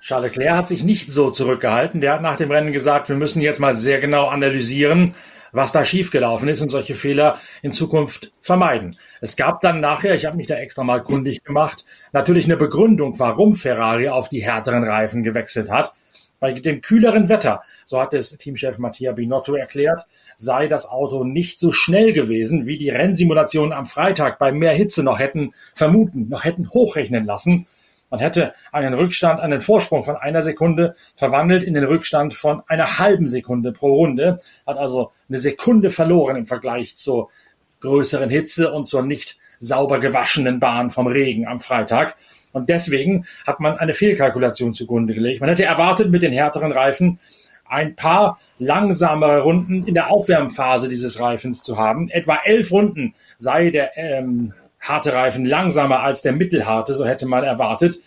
Charles 0.00 0.36
Leclerc 0.36 0.56
hat 0.56 0.68
sich 0.68 0.84
nicht 0.84 1.12
so 1.12 1.30
zurückgehalten. 1.30 2.00
Der 2.00 2.14
hat 2.14 2.22
nach 2.22 2.36
dem 2.36 2.50
Rennen 2.50 2.72
gesagt, 2.72 3.08
wir 3.08 3.16
müssen 3.16 3.40
jetzt 3.40 3.58
mal 3.58 3.74
sehr 3.76 3.98
genau 3.98 4.26
analysieren, 4.26 5.14
was 5.52 5.72
da 5.72 5.84
schiefgelaufen 5.84 6.48
ist 6.48 6.60
und 6.60 6.70
solche 6.70 6.94
Fehler 6.94 7.38
in 7.62 7.72
Zukunft 7.72 8.32
vermeiden. 8.40 8.96
Es 9.20 9.36
gab 9.36 9.60
dann 9.60 9.80
nachher, 9.80 10.14
ich 10.14 10.26
habe 10.26 10.36
mich 10.36 10.46
da 10.46 10.56
extra 10.56 10.84
mal 10.84 11.02
kundig 11.02 11.44
gemacht, 11.44 11.84
natürlich 12.12 12.46
eine 12.46 12.56
Begründung, 12.56 13.18
warum 13.18 13.54
Ferrari 13.54 14.08
auf 14.08 14.28
die 14.28 14.42
härteren 14.42 14.84
Reifen 14.84 15.22
gewechselt 15.22 15.70
hat. 15.70 15.92
Bei 16.40 16.52
dem 16.52 16.82
kühleren 16.82 17.28
Wetter, 17.28 17.62
so 17.84 18.00
hat 18.00 18.14
es 18.14 18.36
Teamchef 18.36 18.78
Mattia 18.78 19.10
Binotto 19.10 19.54
erklärt, 19.54 20.02
sei 20.36 20.68
das 20.68 20.88
Auto 20.88 21.24
nicht 21.24 21.58
so 21.58 21.72
schnell 21.72 22.12
gewesen, 22.12 22.66
wie 22.66 22.78
die 22.78 22.90
Rennsimulationen 22.90 23.72
am 23.72 23.86
Freitag 23.86 24.38
bei 24.38 24.52
mehr 24.52 24.72
Hitze 24.72 25.02
noch 25.02 25.18
hätten 25.18 25.52
vermuten, 25.74 26.28
noch 26.28 26.44
hätten 26.44 26.70
hochrechnen 26.70 27.24
lassen. 27.24 27.66
Man 28.10 28.20
hätte 28.20 28.52
einen 28.72 28.94
Rückstand, 28.94 29.40
einen 29.40 29.60
Vorsprung 29.60 30.04
von 30.04 30.16
einer 30.16 30.42
Sekunde 30.42 30.94
verwandelt 31.14 31.62
in 31.62 31.74
den 31.74 31.84
Rückstand 31.84 32.34
von 32.34 32.62
einer 32.66 32.98
halben 32.98 33.28
Sekunde 33.28 33.72
pro 33.72 33.94
Runde, 33.94 34.38
hat 34.66 34.78
also 34.78 35.10
eine 35.28 35.38
Sekunde 35.38 35.90
verloren 35.90 36.36
im 36.36 36.46
Vergleich 36.46 36.96
zur 36.96 37.30
größeren 37.80 38.30
Hitze 38.30 38.72
und 38.72 38.86
zur 38.86 39.02
nicht 39.02 39.38
sauber 39.58 40.00
gewaschenen 40.00 40.60
Bahn 40.60 40.90
vom 40.90 41.06
Regen 41.06 41.46
am 41.46 41.60
Freitag. 41.60 42.16
Und 42.52 42.68
deswegen 42.68 43.26
hat 43.46 43.60
man 43.60 43.78
eine 43.78 43.94
Fehlkalkulation 43.94 44.72
zugrunde 44.72 45.14
gelegt. 45.14 45.40
Man 45.40 45.50
hätte 45.50 45.64
erwartet, 45.64 46.10
mit 46.10 46.22
den 46.22 46.32
härteren 46.32 46.72
Reifen 46.72 47.20
ein 47.68 47.94
paar 47.94 48.38
langsamere 48.58 49.42
Runden 49.42 49.86
in 49.86 49.94
der 49.94 50.10
Aufwärmphase 50.10 50.88
dieses 50.88 51.20
Reifens 51.20 51.62
zu 51.62 51.76
haben. 51.76 52.08
Etwa 52.08 52.38
elf 52.44 52.72
Runden 52.72 53.14
sei 53.36 53.70
der 53.70 53.96
ähm, 53.96 54.54
harte 54.80 55.12
Reifen 55.12 55.44
langsamer 55.44 56.02
als 56.02 56.22
der 56.22 56.32
mittelharte, 56.32 56.94
so 56.94 57.04
hätte 57.04 57.26
man 57.26 57.44
erwartet. 57.44 57.98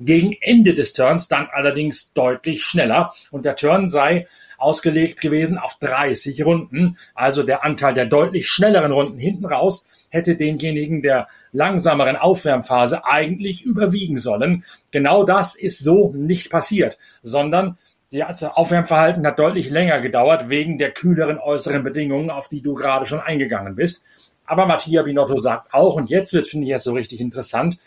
Gegen 0.00 0.36
Ende 0.40 0.74
des 0.74 0.92
Turns 0.92 1.26
dann 1.26 1.48
allerdings 1.52 2.12
deutlich 2.12 2.62
schneller 2.62 3.12
und 3.32 3.44
der 3.44 3.56
Turn 3.56 3.88
sei 3.88 4.26
ausgelegt 4.56 5.20
gewesen 5.20 5.58
auf 5.58 5.78
30 5.80 6.44
Runden. 6.44 6.96
Also 7.14 7.42
der 7.42 7.64
Anteil 7.64 7.94
der 7.94 8.06
deutlich 8.06 8.48
schnelleren 8.48 8.92
Runden 8.92 9.18
hinten 9.18 9.46
raus 9.46 9.88
hätte 10.10 10.36
denjenigen 10.36 11.02
der 11.02 11.28
langsameren 11.52 12.16
Aufwärmphase 12.16 13.04
eigentlich 13.04 13.64
überwiegen 13.64 14.18
sollen. 14.18 14.64
Genau 14.90 15.24
das 15.24 15.56
ist 15.56 15.80
so 15.80 16.12
nicht 16.14 16.50
passiert, 16.50 16.98
sondern 17.22 17.76
das 18.10 18.42
Aufwärmverhalten 18.42 19.26
hat 19.26 19.38
deutlich 19.38 19.68
länger 19.68 20.00
gedauert 20.00 20.48
wegen 20.48 20.78
der 20.78 20.92
kühleren 20.92 21.38
äußeren 21.38 21.84
Bedingungen, 21.84 22.30
auf 22.30 22.48
die 22.48 22.62
du 22.62 22.74
gerade 22.74 23.04
schon 23.04 23.20
eingegangen 23.20 23.76
bist. 23.76 24.02
Aber 24.48 24.66
Mattia 24.66 25.02
Binotto 25.02 25.36
sagt 25.36 25.72
auch, 25.72 25.94
und 25.94 26.10
jetzt 26.10 26.32
wird, 26.32 26.46
finde 26.46 26.66
ich, 26.66 26.72
es 26.72 26.82
so 26.82 26.94
richtig 26.94 27.20
interessant, 27.20 27.78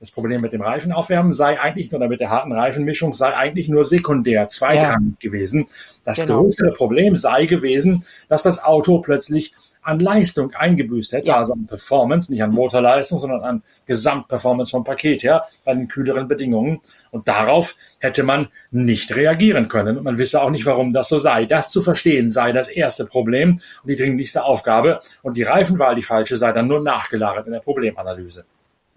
das 0.00 0.10
Problem 0.10 0.40
mit 0.40 0.52
dem 0.52 0.62
Reifenaufwärmen 0.62 1.32
sei 1.32 1.60
eigentlich 1.60 1.90
nur, 1.90 2.00
oder 2.00 2.08
mit 2.08 2.20
der 2.20 2.30
harten 2.30 2.52
Reifenmischung 2.52 3.14
sei 3.14 3.34
eigentlich 3.34 3.68
nur 3.68 3.84
sekundär, 3.84 4.46
zweitrangig 4.46 5.14
ja. 5.20 5.28
gewesen. 5.28 5.66
Das 6.04 6.20
genau. 6.20 6.42
größere 6.42 6.72
Problem 6.72 7.16
sei 7.16 7.46
gewesen, 7.46 8.04
dass 8.28 8.42
das 8.42 8.62
Auto 8.62 8.98
plötzlich 9.00 9.54
an 9.88 10.00
Leistung 10.00 10.52
eingebüßt 10.54 11.12
hätte, 11.12 11.30
ja. 11.30 11.36
also 11.36 11.54
an 11.54 11.66
Performance, 11.66 12.30
nicht 12.30 12.42
an 12.42 12.50
Motorleistung, 12.50 13.18
sondern 13.18 13.42
an 13.42 13.62
Gesamtperformance 13.86 14.70
vom 14.70 14.84
Paket 14.84 15.22
her, 15.22 15.46
bei 15.64 15.74
den 15.74 15.88
kühleren 15.88 16.28
Bedingungen. 16.28 16.80
Und 17.10 17.26
darauf 17.26 17.74
hätte 17.98 18.22
man 18.22 18.48
nicht 18.70 19.16
reagieren 19.16 19.68
können. 19.68 19.96
Und 19.96 20.04
man 20.04 20.18
wisse 20.18 20.42
auch 20.42 20.50
nicht, 20.50 20.66
warum 20.66 20.92
das 20.92 21.08
so 21.08 21.18
sei. 21.18 21.46
Das 21.46 21.70
zu 21.70 21.80
verstehen 21.80 22.28
sei 22.28 22.52
das 22.52 22.68
erste 22.68 23.06
Problem 23.06 23.60
und 23.82 23.88
die 23.88 23.96
dringlichste 23.96 24.44
Aufgabe. 24.44 25.00
Und 25.22 25.36
die 25.38 25.42
Reifenwahl, 25.42 25.94
die 25.94 26.02
falsche, 26.02 26.36
sei 26.36 26.52
dann 26.52 26.66
nur 26.66 26.80
nachgelagert 26.80 27.46
in 27.46 27.52
der 27.52 27.60
Problemanalyse. 27.60 28.44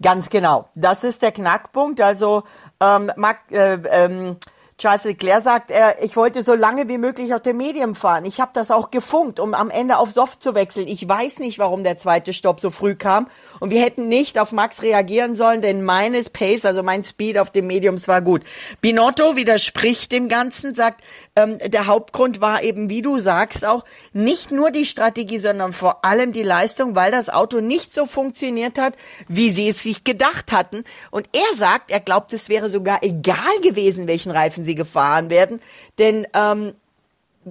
Ganz 0.02 0.28
genau. 0.28 0.68
Das 0.74 1.04
ist 1.04 1.22
der 1.22 1.32
Knackpunkt. 1.32 2.00
Also 2.00 2.42
ähm, 2.80 3.10
Mark, 3.16 3.50
äh, 3.50 3.78
ähm, 3.88 4.36
Charles 4.82 5.04
Leclerc 5.04 5.44
sagt, 5.44 5.70
er, 5.70 6.02
ich 6.02 6.16
wollte 6.16 6.42
so 6.42 6.54
lange 6.54 6.88
wie 6.88 6.98
möglich 6.98 7.32
auf 7.34 7.42
dem 7.42 7.56
Medium 7.56 7.94
fahren. 7.94 8.24
Ich 8.24 8.40
habe 8.40 8.50
das 8.52 8.72
auch 8.72 8.90
gefunkt, 8.90 9.38
um 9.38 9.54
am 9.54 9.70
Ende 9.70 9.96
auf 9.96 10.10
Soft 10.10 10.42
zu 10.42 10.56
wechseln. 10.56 10.88
Ich 10.88 11.08
weiß 11.08 11.38
nicht, 11.38 11.60
warum 11.60 11.84
der 11.84 11.98
zweite 11.98 12.32
Stopp 12.32 12.58
so 12.58 12.72
früh 12.72 12.96
kam. 12.96 13.28
Und 13.60 13.70
wir 13.70 13.80
hätten 13.80 14.08
nicht 14.08 14.40
auf 14.40 14.50
Max 14.50 14.82
reagieren 14.82 15.36
sollen, 15.36 15.62
denn 15.62 15.84
meine 15.84 16.20
Pace, 16.24 16.64
also 16.64 16.82
mein 16.82 17.04
Speed 17.04 17.38
auf 17.38 17.50
dem 17.50 17.68
Mediums 17.68 18.08
war 18.08 18.22
gut. 18.22 18.42
Binotto 18.80 19.36
widerspricht 19.36 20.10
dem 20.10 20.28
Ganzen, 20.28 20.74
sagt, 20.74 21.04
ähm, 21.36 21.60
der 21.64 21.86
Hauptgrund 21.86 22.40
war 22.40 22.64
eben, 22.64 22.88
wie 22.88 23.02
du 23.02 23.20
sagst, 23.20 23.64
auch 23.64 23.84
nicht 24.12 24.50
nur 24.50 24.72
die 24.72 24.84
Strategie, 24.84 25.38
sondern 25.38 25.72
vor 25.72 26.04
allem 26.04 26.32
die 26.32 26.42
Leistung, 26.42 26.96
weil 26.96 27.12
das 27.12 27.28
Auto 27.28 27.60
nicht 27.60 27.94
so 27.94 28.04
funktioniert 28.04 28.78
hat, 28.78 28.94
wie 29.28 29.50
sie 29.50 29.68
es 29.68 29.84
sich 29.84 30.02
gedacht 30.02 30.50
hatten. 30.50 30.82
Und 31.12 31.28
er 31.32 31.56
sagt, 31.56 31.92
er 31.92 32.00
glaubt, 32.00 32.32
es 32.32 32.48
wäre 32.48 32.68
sogar 32.68 33.04
egal 33.04 33.60
gewesen, 33.62 34.08
welchen 34.08 34.32
Reifen 34.32 34.64
sie 34.64 34.71
sie 34.72 34.74
gefahren 34.74 35.30
werden. 35.30 35.60
Denn 35.98 36.26
ähm, 36.34 36.74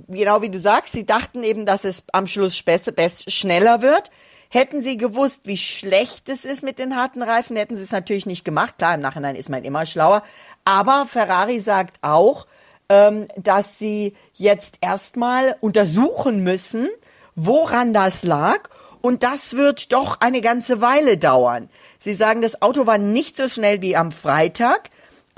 genau 0.08 0.42
wie 0.42 0.50
du 0.50 0.60
sagst, 0.60 0.94
sie 0.94 1.06
dachten 1.06 1.44
eben, 1.44 1.66
dass 1.66 1.84
es 1.84 2.04
am 2.12 2.28
Schluss 2.28 2.62
besser, 2.64 2.92
besser, 2.92 3.30
schneller 3.30 3.82
wird. 3.82 4.10
Hätten 4.50 4.84
sie 4.84 4.98
gewusst, 4.98 5.42
wie 5.46 5.58
schlecht 5.58 6.28
es 6.28 6.44
ist 6.44 6.62
mit 6.62 6.78
den 6.78 6.98
harten 6.98 7.22
Reifen, 7.22 7.56
hätten 7.56 7.78
sie 7.78 7.84
es 7.84 7.92
natürlich 7.92 8.26
nicht 8.26 8.44
gemacht. 8.44 8.78
Klar, 8.78 8.96
im 8.96 9.02
Nachhinein 9.02 9.36
ist 9.36 9.50
man 9.50 9.64
immer 9.64 9.86
schlauer. 9.86 10.24
Aber 10.66 11.06
Ferrari 11.06 11.62
sagt 11.62 11.98
auch, 12.02 12.48
ähm, 12.90 13.28
dass 13.38 13.80
sie 13.80 14.14
jetzt 14.34 14.80
erstmal 14.82 15.56
untersuchen 15.62 16.44
müssen, 16.44 16.90
woran 17.36 17.94
das 17.94 18.24
lag. 18.24 18.70
Und 19.00 19.24
das 19.24 19.56
wird 19.56 19.94
doch 19.94 20.20
eine 20.20 20.42
ganze 20.42 20.82
Weile 20.82 21.18
dauern. 21.18 21.70
Sie 22.00 22.14
sagen, 22.14 22.42
das 22.42 22.62
Auto 22.62 22.86
war 22.86 22.98
nicht 22.98 23.38
so 23.38 23.48
schnell 23.48 23.82
wie 23.82 23.96
am 23.96 24.12
Freitag. 24.12 24.90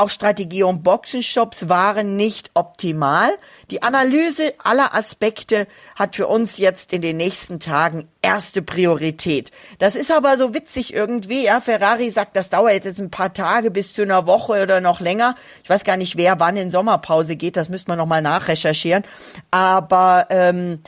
Auch 0.04 0.10
Strategie 0.10 0.64
und 0.64 0.84
Boxenshops 0.84 1.70
waren 1.70 2.18
nicht 2.18 2.52
optimal. 2.56 3.30
Die 3.72 3.84
Analyse 3.84 4.54
aller 4.62 4.94
Aspekte 4.94 5.66
hat 5.96 6.18
für 6.18 6.28
uns 6.28 6.58
jetzt 6.58 6.92
in 6.92 7.02
den 7.02 7.16
nächsten 7.16 7.62
Tagen 7.62 8.10
erste 8.22 8.62
Priorität. 8.62 9.52
Das 9.80 9.96
ist 9.96 10.12
aber 10.12 10.38
so 10.38 10.54
witzig 10.54 10.94
irgendwie. 10.94 11.46
Ja, 11.46 11.62
Ferrari 11.62 12.10
sagt, 12.10 12.36
das 12.36 12.50
dauert 12.50 12.84
jetzt 12.84 13.00
ein 13.00 13.12
paar 13.12 13.32
Tage 13.32 13.72
bis 13.72 13.94
zu 13.94 14.02
einer 14.02 14.28
Woche 14.28 14.62
oder 14.62 14.82
noch 14.82 15.00
länger. 15.00 15.36
Ich 15.64 15.70
weiß 15.70 15.86
gar 15.86 15.96
nicht, 15.96 16.18
wer 16.18 16.38
wann 16.38 16.58
in 16.58 16.70
Sommerpause 16.70 17.38
geht. 17.38 17.56
Das 17.56 17.70
müsste 17.70 17.90
man 17.90 17.98
noch 17.98 18.06
mal 18.06 18.22
nachrecherchieren. 18.22 19.06
Aber 19.52 20.28
ähm, 20.32 20.82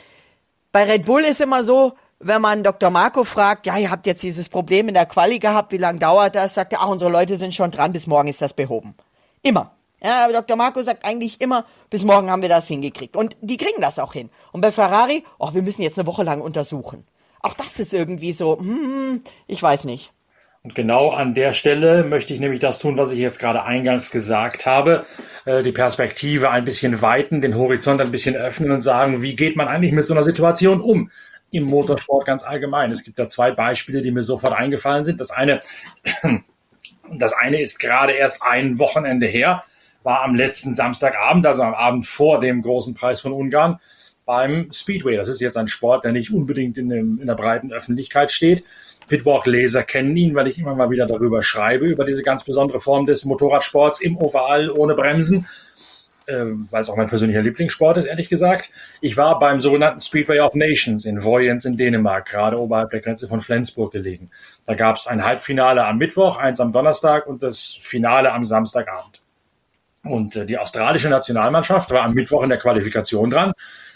bei 0.72 0.84
Red 0.84 1.06
Bull 1.06 1.22
ist 1.22 1.40
immer 1.40 1.64
so, 1.64 1.94
wenn 2.18 2.42
man 2.42 2.62
Dr. 2.62 2.90
Marco 2.90 3.24
fragt, 3.24 3.66
ja, 3.66 3.78
ihr 3.78 3.90
habt 3.90 4.06
jetzt 4.06 4.22
dieses 4.22 4.48
Problem 4.48 4.88
in 4.88 4.94
der 4.94 5.06
Quali 5.06 5.38
gehabt, 5.38 5.72
wie 5.72 5.78
lange 5.78 5.98
dauert 5.98 6.34
das? 6.34 6.54
Sagt 6.54 6.72
er, 6.72 6.82
ach, 6.82 6.88
unsere 6.88 7.10
Leute 7.10 7.36
sind 7.36 7.54
schon 7.54 7.70
dran, 7.70 7.92
bis 7.92 8.06
morgen 8.06 8.28
ist 8.28 8.42
das 8.42 8.54
behoben. 8.54 8.94
Immer. 9.46 9.76
Ja, 10.02 10.30
Dr. 10.30 10.56
Marco 10.56 10.82
sagt 10.82 11.04
eigentlich 11.04 11.40
immer, 11.40 11.64
bis 11.88 12.04
morgen 12.04 12.30
haben 12.30 12.42
wir 12.42 12.48
das 12.48 12.66
hingekriegt. 12.66 13.16
Und 13.16 13.36
die 13.40 13.56
kriegen 13.56 13.80
das 13.80 13.98
auch 13.98 14.12
hin. 14.12 14.28
Und 14.52 14.60
bei 14.60 14.72
Ferrari, 14.72 15.24
ach, 15.38 15.54
wir 15.54 15.62
müssen 15.62 15.82
jetzt 15.82 15.98
eine 15.98 16.06
Woche 16.06 16.24
lang 16.24 16.40
untersuchen. 16.40 17.06
Auch 17.42 17.54
das 17.54 17.78
ist 17.78 17.94
irgendwie 17.94 18.32
so, 18.32 18.58
hm, 18.58 19.22
ich 19.46 19.62
weiß 19.62 19.84
nicht. 19.84 20.12
Und 20.64 20.74
genau 20.74 21.10
an 21.10 21.32
der 21.34 21.52
Stelle 21.52 22.02
möchte 22.02 22.34
ich 22.34 22.40
nämlich 22.40 22.58
das 22.58 22.80
tun, 22.80 22.96
was 22.96 23.12
ich 23.12 23.20
jetzt 23.20 23.38
gerade 23.38 23.62
eingangs 23.62 24.10
gesagt 24.10 24.66
habe, 24.66 25.06
äh, 25.44 25.62
die 25.62 25.70
Perspektive 25.70 26.50
ein 26.50 26.64
bisschen 26.64 27.00
weiten, 27.00 27.40
den 27.40 27.54
Horizont 27.54 28.00
ein 28.00 28.10
bisschen 28.10 28.34
öffnen 28.34 28.72
und 28.72 28.80
sagen, 28.80 29.22
wie 29.22 29.36
geht 29.36 29.54
man 29.54 29.68
eigentlich 29.68 29.92
mit 29.92 30.04
so 30.04 30.14
einer 30.14 30.24
Situation 30.24 30.80
um? 30.80 31.08
im 31.52 31.64
Motorsport 31.64 32.26
ganz 32.26 32.42
allgemein. 32.42 32.90
Es 32.90 33.04
gibt 33.04 33.18
da 33.18 33.28
zwei 33.28 33.52
Beispiele, 33.52 34.02
die 34.02 34.10
mir 34.10 34.22
sofort 34.22 34.52
eingefallen 34.52 35.04
sind. 35.04 35.20
Das 35.20 35.30
eine, 35.30 35.60
das 37.12 37.32
eine 37.32 37.60
ist 37.60 37.78
gerade 37.78 38.12
erst 38.12 38.42
ein 38.42 38.78
Wochenende 38.78 39.26
her, 39.26 39.62
war 40.02 40.22
am 40.22 40.34
letzten 40.34 40.72
Samstagabend, 40.72 41.46
also 41.46 41.62
am 41.62 41.74
Abend 41.74 42.06
vor 42.06 42.38
dem 42.38 42.62
großen 42.62 42.94
Preis 42.94 43.20
von 43.20 43.32
Ungarn, 43.32 43.80
beim 44.24 44.72
Speedway. 44.72 45.16
Das 45.16 45.28
ist 45.28 45.40
jetzt 45.40 45.56
ein 45.56 45.68
Sport, 45.68 46.04
der 46.04 46.12
nicht 46.12 46.32
unbedingt 46.32 46.78
in, 46.78 46.88
dem, 46.88 47.18
in 47.20 47.26
der 47.26 47.34
breiten 47.34 47.72
Öffentlichkeit 47.72 48.30
steht. 48.30 48.64
Pitwalk-Leser 49.08 49.84
kennen 49.84 50.16
ihn, 50.16 50.34
weil 50.34 50.48
ich 50.48 50.58
immer 50.58 50.74
mal 50.74 50.90
wieder 50.90 51.06
darüber 51.06 51.42
schreibe, 51.42 51.86
über 51.86 52.04
diese 52.04 52.22
ganz 52.22 52.44
besondere 52.44 52.80
Form 52.80 53.06
des 53.06 53.24
Motorradsports 53.24 54.00
im 54.00 54.16
Oval 54.16 54.70
ohne 54.70 54.94
Bremsen 54.94 55.46
ähm, 56.28 56.68
weil 56.70 56.80
es 56.80 56.90
auch 56.90 56.96
mein 56.96 57.08
persönlicher 57.08 57.42
Lieblingssport 57.42 57.98
ist, 57.98 58.06
ehrlich 58.06 58.28
gesagt. 58.28 58.72
Ich 59.00 59.16
war 59.16 59.38
beim 59.38 59.60
sogenannten 59.60 60.00
Speedway 60.00 60.40
of 60.40 60.54
Nations 60.54 61.04
in 61.04 61.22
Vojens 61.22 61.64
in 61.64 61.76
Dänemark, 61.76 62.26
gerade 62.26 62.58
oberhalb 62.58 62.90
der 62.90 63.00
Grenze 63.00 63.28
von 63.28 63.40
Flensburg 63.40 63.92
gelegen. 63.92 64.28
Da 64.66 64.74
gab 64.74 64.96
es 64.96 65.06
ein 65.06 65.24
Halbfinale 65.24 65.84
am 65.84 65.98
Mittwoch, 65.98 66.36
eins 66.36 66.60
am 66.60 66.72
Donnerstag 66.72 67.26
und 67.26 67.42
das 67.42 67.76
Finale 67.80 68.32
am 68.32 68.44
Samstagabend. 68.44 69.22
Und 70.02 70.36
äh, 70.36 70.46
die 70.46 70.58
australische 70.58 71.08
Nationalmannschaft 71.08 71.90
war 71.92 72.02
am 72.02 72.12
Mittwoch 72.12 72.42
in 72.42 72.48
der 72.48 72.58
Qualifikation 72.58 73.30
dran, 73.30 73.52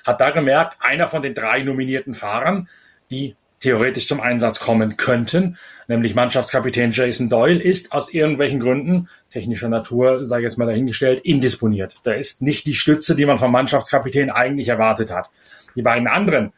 hat 0.07 0.21
da 0.21 0.31
gemerkt, 0.31 0.79
einer 0.81 1.09
von 1.09 1.23
den 1.23 1.35
drei 1.35 1.63
nominierten 1.63 2.15
Fahrern, 2.15 2.69
die 3.11 3.37
theoretisch 3.61 4.09
zum 4.09 4.21
Einsatz 4.21 4.59
kommen 4.59 4.97
könnten, 4.97 5.57
nämlich 5.87 6.15
Mannschaftskapitän 6.15 6.93
Jason 6.93 7.29
Doyle, 7.29 7.63
ist 7.63 7.93
aus 7.93 8.13
irgendwelchen 8.13 8.59
Gründen, 8.59 9.09
technischer 9.31 9.69
Natur, 9.69 10.25
sei 10.25 10.41
jetzt 10.41 10.59
mal 10.59 10.67
dahingestellt, 10.67 11.21
indisponiert. 11.21 11.95
Da 12.05 12.13
ist 12.13 12.43
nicht 12.43 12.67
die 12.67 12.75
Stütze, 12.75 13.15
die 13.15 13.27
man 13.27 13.39
vom 13.39 13.53
Mannschaftskapitän 13.53 14.31
eigentlich 14.31 14.69
erwartet 14.69 15.13
hat. 15.13 15.31
Die 15.77 15.83
beiden 15.83 16.09
anderen, 16.09 16.53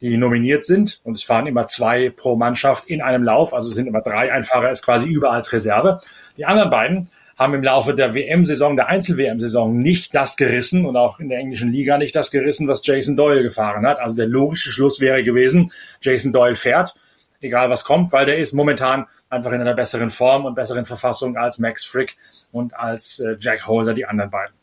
die 0.00 0.16
nominiert 0.16 0.64
sind, 0.64 1.00
und 1.04 1.14
es 1.14 1.22
fahren 1.22 1.46
immer 1.46 1.66
zwei 1.68 2.10
pro 2.10 2.36
Mannschaft 2.36 2.86
in 2.86 3.00
einem 3.00 3.22
Lauf, 3.22 3.54
also 3.54 3.70
sind 3.70 3.86
immer 3.86 4.02
drei, 4.02 4.32
ein 4.32 4.44
Fahrer 4.44 4.70
ist 4.70 4.84
quasi 4.84 5.08
über 5.08 5.32
als 5.32 5.52
Reserve. 5.52 6.00
Die 6.36 6.44
anderen 6.44 6.70
beiden 6.70 7.08
haben 7.38 7.54
im 7.54 7.62
Laufe 7.62 7.94
der 7.94 8.14
WM-Saison, 8.14 8.76
der 8.76 8.88
Einzel-WM-Saison 8.88 9.74
nicht 9.78 10.14
das 10.14 10.36
gerissen 10.36 10.84
und 10.84 10.96
auch 10.96 11.18
in 11.20 11.28
der 11.28 11.38
englischen 11.38 11.72
Liga 11.72 11.98
nicht 11.98 12.14
das 12.14 12.30
gerissen, 12.30 12.68
was 12.68 12.86
Jason 12.86 13.16
Doyle 13.16 13.42
gefahren 13.42 13.86
hat. 13.86 13.98
Also 13.98 14.16
der 14.16 14.26
logische 14.26 14.70
Schluss 14.70 15.00
wäre 15.00 15.24
gewesen, 15.24 15.70
Jason 16.00 16.32
Doyle 16.32 16.56
fährt, 16.56 16.94
egal 17.40 17.70
was 17.70 17.84
kommt, 17.84 18.12
weil 18.12 18.26
der 18.26 18.38
ist 18.38 18.52
momentan 18.52 19.06
einfach 19.30 19.52
in 19.52 19.60
einer 19.60 19.74
besseren 19.74 20.10
Form 20.10 20.44
und 20.44 20.54
besseren 20.54 20.84
Verfassung 20.84 21.36
als 21.36 21.58
Max 21.58 21.84
Frick 21.84 22.16
und 22.52 22.74
als 22.74 23.18
äh, 23.20 23.36
Jack 23.38 23.66
Holder, 23.66 23.94
die 23.94 24.06
anderen 24.06 24.30
beiden. 24.30 24.54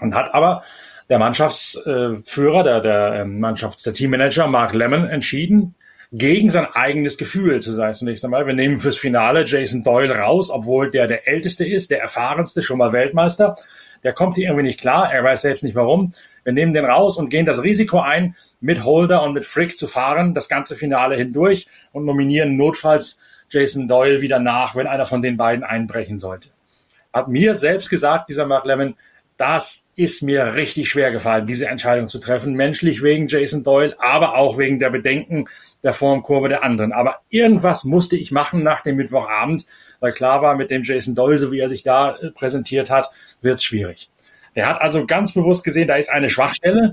Und 0.00 0.14
hat 0.14 0.32
aber 0.32 0.62
der 1.10 1.18
Mannschaftsführer, 1.18 2.62
der, 2.62 2.80
der 2.80 3.20
ähm, 3.20 3.38
Mannschafts-, 3.38 3.82
der 3.82 3.92
Teammanager 3.92 4.46
Mark 4.46 4.74
Lemon 4.74 5.06
entschieden, 5.06 5.74
gegen 6.12 6.50
sein 6.50 6.66
eigenes 6.66 7.18
Gefühl 7.18 7.60
zu 7.60 7.72
sein. 7.72 7.94
Zunächst 7.94 8.24
einmal, 8.24 8.46
wir 8.46 8.54
nehmen 8.54 8.80
fürs 8.80 8.98
Finale 8.98 9.44
Jason 9.44 9.84
Doyle 9.84 10.16
raus, 10.16 10.50
obwohl 10.50 10.90
der 10.90 11.06
der 11.06 11.28
älteste 11.28 11.64
ist, 11.64 11.90
der 11.90 12.00
erfahrenste, 12.00 12.62
schon 12.62 12.78
mal 12.78 12.92
Weltmeister. 12.92 13.56
Der 14.02 14.12
kommt 14.12 14.36
hier 14.36 14.46
irgendwie 14.46 14.66
nicht 14.66 14.80
klar, 14.80 15.12
er 15.12 15.22
weiß 15.22 15.42
selbst 15.42 15.62
nicht 15.62 15.76
warum. 15.76 16.12
Wir 16.42 16.52
nehmen 16.52 16.72
den 16.72 16.86
raus 16.86 17.16
und 17.16 17.28
gehen 17.28 17.46
das 17.46 17.62
Risiko 17.62 18.00
ein, 18.00 18.34
mit 18.60 18.82
Holder 18.82 19.22
und 19.22 19.34
mit 19.34 19.44
Frick 19.44 19.76
zu 19.76 19.86
fahren, 19.86 20.34
das 20.34 20.48
ganze 20.48 20.74
Finale 20.74 21.16
hindurch 21.16 21.66
und 21.92 22.06
nominieren 22.06 22.56
notfalls 22.56 23.20
Jason 23.50 23.88
Doyle 23.88 24.20
wieder 24.20 24.38
nach, 24.38 24.74
wenn 24.74 24.86
einer 24.86 25.06
von 25.06 25.22
den 25.22 25.36
beiden 25.36 25.64
einbrechen 25.64 26.18
sollte. 26.18 26.48
Hat 27.12 27.28
mir 27.28 27.54
selbst 27.54 27.90
gesagt, 27.90 28.28
dieser 28.30 28.46
Mark 28.46 28.64
Lemon, 28.64 28.94
das 29.36 29.86
ist 29.96 30.22
mir 30.22 30.54
richtig 30.54 30.88
schwer 30.88 31.12
gefallen, 31.12 31.46
diese 31.46 31.66
Entscheidung 31.66 32.08
zu 32.08 32.18
treffen. 32.18 32.54
Menschlich 32.54 33.02
wegen 33.02 33.26
Jason 33.26 33.62
Doyle, 33.62 33.96
aber 33.98 34.36
auch 34.36 34.58
wegen 34.58 34.78
der 34.78 34.90
Bedenken, 34.90 35.46
der 35.82 35.92
Formkurve 35.92 36.48
der 36.48 36.62
anderen. 36.62 36.92
Aber 36.92 37.20
irgendwas 37.28 37.84
musste 37.84 38.16
ich 38.16 38.30
machen 38.30 38.62
nach 38.62 38.82
dem 38.82 38.96
Mittwochabend, 38.96 39.66
weil 40.00 40.12
klar 40.12 40.42
war, 40.42 40.54
mit 40.54 40.70
dem 40.70 40.82
Jason 40.82 41.14
Doyle, 41.14 41.38
so 41.38 41.52
wie 41.52 41.60
er 41.60 41.68
sich 41.68 41.82
da 41.82 42.16
äh, 42.16 42.30
präsentiert 42.30 42.90
hat, 42.90 43.10
wird 43.40 43.56
es 43.56 43.64
schwierig. 43.64 44.10
Der 44.56 44.68
hat 44.68 44.80
also 44.80 45.06
ganz 45.06 45.32
bewusst 45.32 45.64
gesehen, 45.64 45.88
da 45.88 45.96
ist 45.96 46.10
eine 46.10 46.28
Schwachstelle. 46.28 46.92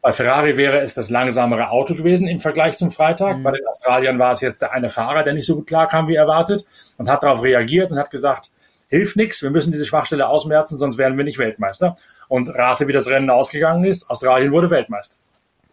Bei 0.00 0.12
Ferrari 0.12 0.56
wäre 0.56 0.80
es 0.80 0.94
das 0.94 1.10
langsamere 1.10 1.70
Auto 1.70 1.94
gewesen 1.94 2.28
im 2.28 2.40
Vergleich 2.40 2.76
zum 2.76 2.90
Freitag. 2.90 3.38
Mhm. 3.38 3.42
Bei 3.42 3.50
den 3.52 3.66
Australiern 3.66 4.18
war 4.18 4.32
es 4.32 4.40
jetzt 4.40 4.62
der 4.62 4.72
eine 4.72 4.88
Fahrer, 4.88 5.24
der 5.24 5.34
nicht 5.34 5.46
so 5.46 5.56
gut 5.56 5.66
klar 5.66 5.88
kam 5.88 6.08
wie 6.08 6.14
erwartet 6.14 6.64
und 6.98 7.10
hat 7.10 7.22
darauf 7.22 7.42
reagiert 7.42 7.90
und 7.90 7.98
hat 7.98 8.10
gesagt, 8.10 8.50
hilft 8.88 9.16
nichts, 9.16 9.42
wir 9.42 9.50
müssen 9.50 9.72
diese 9.72 9.84
Schwachstelle 9.84 10.28
ausmerzen, 10.28 10.78
sonst 10.78 10.98
werden 10.98 11.16
wir 11.16 11.24
nicht 11.24 11.38
Weltmeister. 11.38 11.96
Und 12.28 12.48
rate, 12.54 12.88
wie 12.88 12.92
das 12.92 13.08
Rennen 13.08 13.30
ausgegangen 13.30 13.84
ist. 13.84 14.08
Australien 14.10 14.52
wurde 14.52 14.70
Weltmeister. 14.70 15.16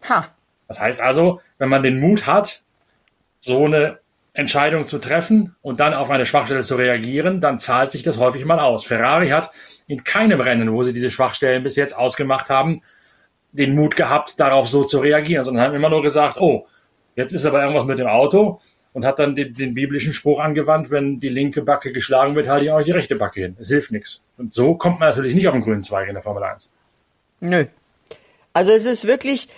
Ha. 0.08 0.28
Das 0.68 0.80
heißt 0.80 1.00
also, 1.00 1.40
wenn 1.58 1.68
man 1.68 1.82
den 1.82 2.00
Mut 2.00 2.26
hat, 2.26 2.62
so 3.40 3.64
eine 3.64 3.98
Entscheidung 4.32 4.86
zu 4.86 4.98
treffen 4.98 5.56
und 5.62 5.80
dann 5.80 5.94
auf 5.94 6.10
eine 6.10 6.26
Schwachstelle 6.26 6.62
zu 6.62 6.76
reagieren, 6.76 7.40
dann 7.40 7.58
zahlt 7.58 7.92
sich 7.92 8.02
das 8.02 8.18
häufig 8.18 8.44
mal 8.44 8.60
aus. 8.60 8.84
Ferrari 8.84 9.30
hat 9.30 9.50
in 9.86 10.04
keinem 10.04 10.40
Rennen, 10.40 10.72
wo 10.72 10.82
sie 10.82 10.92
diese 10.92 11.10
Schwachstellen 11.10 11.62
bis 11.62 11.76
jetzt 11.76 11.96
ausgemacht 11.96 12.50
haben, 12.50 12.82
den 13.52 13.74
Mut 13.74 13.96
gehabt, 13.96 14.38
darauf 14.38 14.68
so 14.68 14.84
zu 14.84 14.98
reagieren, 14.98 15.44
sondern 15.44 15.64
haben 15.64 15.74
immer 15.74 15.88
nur 15.88 16.02
gesagt, 16.02 16.38
oh, 16.38 16.66
jetzt 17.14 17.32
ist 17.32 17.46
aber 17.46 17.62
irgendwas 17.62 17.86
mit 17.86 17.98
dem 17.98 18.08
Auto 18.08 18.60
und 18.92 19.04
hat 19.04 19.18
dann 19.18 19.34
den, 19.34 19.54
den 19.54 19.74
biblischen 19.74 20.12
Spruch 20.12 20.40
angewandt, 20.40 20.90
wenn 20.90 21.20
die 21.20 21.28
linke 21.28 21.62
Backe 21.62 21.92
geschlagen 21.92 22.34
wird, 22.34 22.48
halte 22.48 22.64
ich 22.64 22.70
auch 22.70 22.82
die 22.82 22.92
rechte 22.92 23.16
Backe 23.16 23.40
hin. 23.40 23.56
Es 23.58 23.68
hilft 23.68 23.92
nichts. 23.92 24.24
Und 24.36 24.52
so 24.52 24.74
kommt 24.74 25.00
man 25.00 25.08
natürlich 25.10 25.34
nicht 25.34 25.48
auf 25.48 25.54
den 25.54 25.62
grünen 25.62 25.82
Zweig 25.82 26.08
in 26.08 26.14
der 26.14 26.22
Formel 26.22 26.42
1. 26.42 26.72
Nö. 27.40 27.66
Also 28.52 28.72
es 28.72 28.86
ist 28.86 29.06
wirklich, 29.06 29.48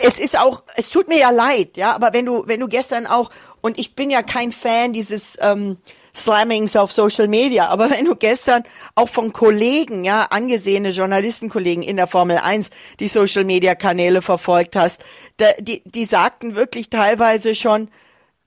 es 0.00 0.18
ist 0.18 0.38
auch, 0.38 0.62
es 0.76 0.90
tut 0.90 1.08
mir 1.08 1.18
ja 1.18 1.30
leid, 1.30 1.76
ja, 1.76 1.94
aber 1.94 2.12
wenn 2.12 2.24
du, 2.24 2.44
wenn 2.46 2.60
du 2.60 2.68
gestern 2.68 3.06
auch, 3.06 3.30
und 3.60 3.78
ich 3.78 3.94
bin 3.94 4.10
ja 4.10 4.22
kein 4.22 4.52
Fan 4.52 4.92
dieses 4.92 5.36
ähm, 5.40 5.78
Slammings 6.16 6.76
auf 6.76 6.90
Social 6.90 7.28
Media. 7.28 7.68
Aber 7.68 7.90
wenn 7.90 8.06
du 8.06 8.16
gestern 8.16 8.64
auch 8.94 9.08
von 9.08 9.32
Kollegen, 9.32 10.04
ja, 10.04 10.24
angesehene 10.24 10.90
Journalistenkollegen 10.90 11.82
in 11.82 11.96
der 11.96 12.06
Formel 12.06 12.38
1 12.38 12.70
die 12.98 13.08
Social 13.08 13.44
Media 13.44 13.74
Kanäle 13.74 14.22
verfolgt 14.22 14.74
hast, 14.74 15.04
da, 15.36 15.46
die, 15.60 15.82
die 15.84 16.04
sagten 16.04 16.56
wirklich 16.56 16.90
teilweise 16.90 17.54
schon, 17.54 17.90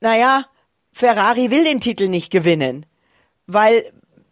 naja, 0.01 0.45
Ferrari 0.91 1.51
will 1.51 1.63
den 1.63 1.79
Titel 1.79 2.07
nicht 2.07 2.31
gewinnen. 2.31 2.85
Weil 3.45 3.91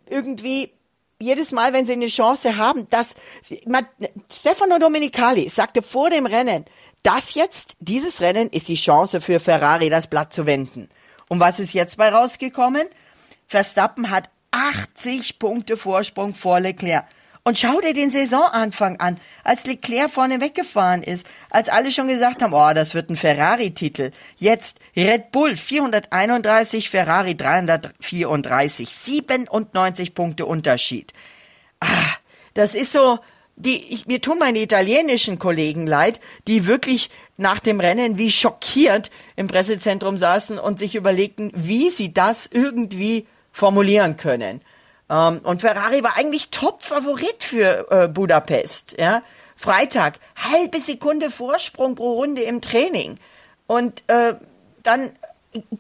irgendwie 0.10 0.74
jedes 1.20 1.52
Mal, 1.52 1.74
wenn 1.74 1.86
sie 1.86 1.94
eine 1.94 2.08
Chance 2.08 2.58
haben, 2.58 2.88
dass 2.90 3.16
Stefano 4.32 4.78
Domenicali 4.80 5.50
sagte 5.50 5.82
vor 5.82 6.10
dem 6.10 6.26
Rennen, 6.26 6.66
das 7.04 7.36
jetzt, 7.36 7.76
dieses 7.80 8.22
Rennen 8.22 8.50
ist 8.50 8.68
die 8.68 8.76
Chance 8.76 9.22
für 9.22 9.40
Ferrari, 9.40 9.90
das 9.90 10.08
Blatt 10.08 10.34
zu 10.34 10.46
wenden. 10.46 10.90
Und 11.30 11.40
was 11.40 11.60
ist 11.60 11.74
jetzt 11.74 11.98
bei 11.98 12.10
rausgekommen? 12.10 12.88
Verstappen 13.48 14.10
hat 14.10 14.30
80 14.52 15.40
Punkte 15.40 15.78
Vorsprung 15.78 16.36
vor 16.36 16.60
Leclerc. 16.60 17.06
Und 17.48 17.58
schau 17.58 17.80
dir 17.80 17.94
den 17.94 18.12
Saisonanfang 18.12 19.00
an, 19.00 19.18
als 19.46 19.66
Leclerc 19.66 20.12
vorne 20.12 20.42
weggefahren 20.42 21.02
ist, 21.02 21.26
als 21.50 21.70
alle 21.70 21.92
schon 21.92 22.10
gesagt 22.10 22.42
haben, 22.42 22.52
oh, 22.52 22.74
das 22.74 22.94
wird 22.94 23.10
ein 23.10 23.16
Ferrari-Titel. 23.16 24.12
Jetzt 24.36 24.80
Red 24.98 25.32
Bull 25.32 25.56
431, 25.56 26.90
Ferrari 26.90 27.38
334, 27.38 28.90
97 28.90 30.14
Punkte 30.14 30.46
Unterschied. 30.46 31.14
Ah, 31.80 31.88
das 32.54 32.76
ist 32.76 32.92
so, 32.92 33.18
die, 33.56 33.82
ich, 33.94 34.08
mir 34.08 34.20
tun 34.20 34.40
meine 34.40 34.60
italienischen 34.60 35.40
Kollegen 35.40 35.88
leid, 35.88 36.20
die 36.50 36.68
wirklich 36.68 37.10
nach 37.38 37.62
dem 37.62 37.80
Rennen 37.80 38.18
wie 38.18 38.30
schockiert 38.30 39.10
im 39.38 39.48
Pressezentrum 39.48 40.18
saßen 40.18 40.60
und 40.60 40.80
sich 40.80 40.96
überlegten, 40.96 41.54
wie 41.56 41.92
sie 41.92 42.12
das 42.12 42.50
irgendwie 42.52 43.26
formulieren 43.54 44.18
können. 44.18 44.60
Ähm, 45.10 45.42
und 45.44 45.62
Ferrari 45.62 46.04
war 46.04 46.18
eigentlich 46.18 46.50
Top-Favorit 46.50 47.44
für 47.44 47.88
äh, 47.90 48.08
Budapest. 48.08 48.96
Ja? 49.00 49.22
Freitag, 49.56 50.20
halbe 50.36 50.80
Sekunde 50.80 51.32
Vorsprung 51.32 51.96
pro 51.96 52.14
Runde 52.14 52.44
im 52.44 52.62
Training. 52.62 53.18
Und 53.66 54.04
äh, 54.08 54.36
dann 54.84 55.12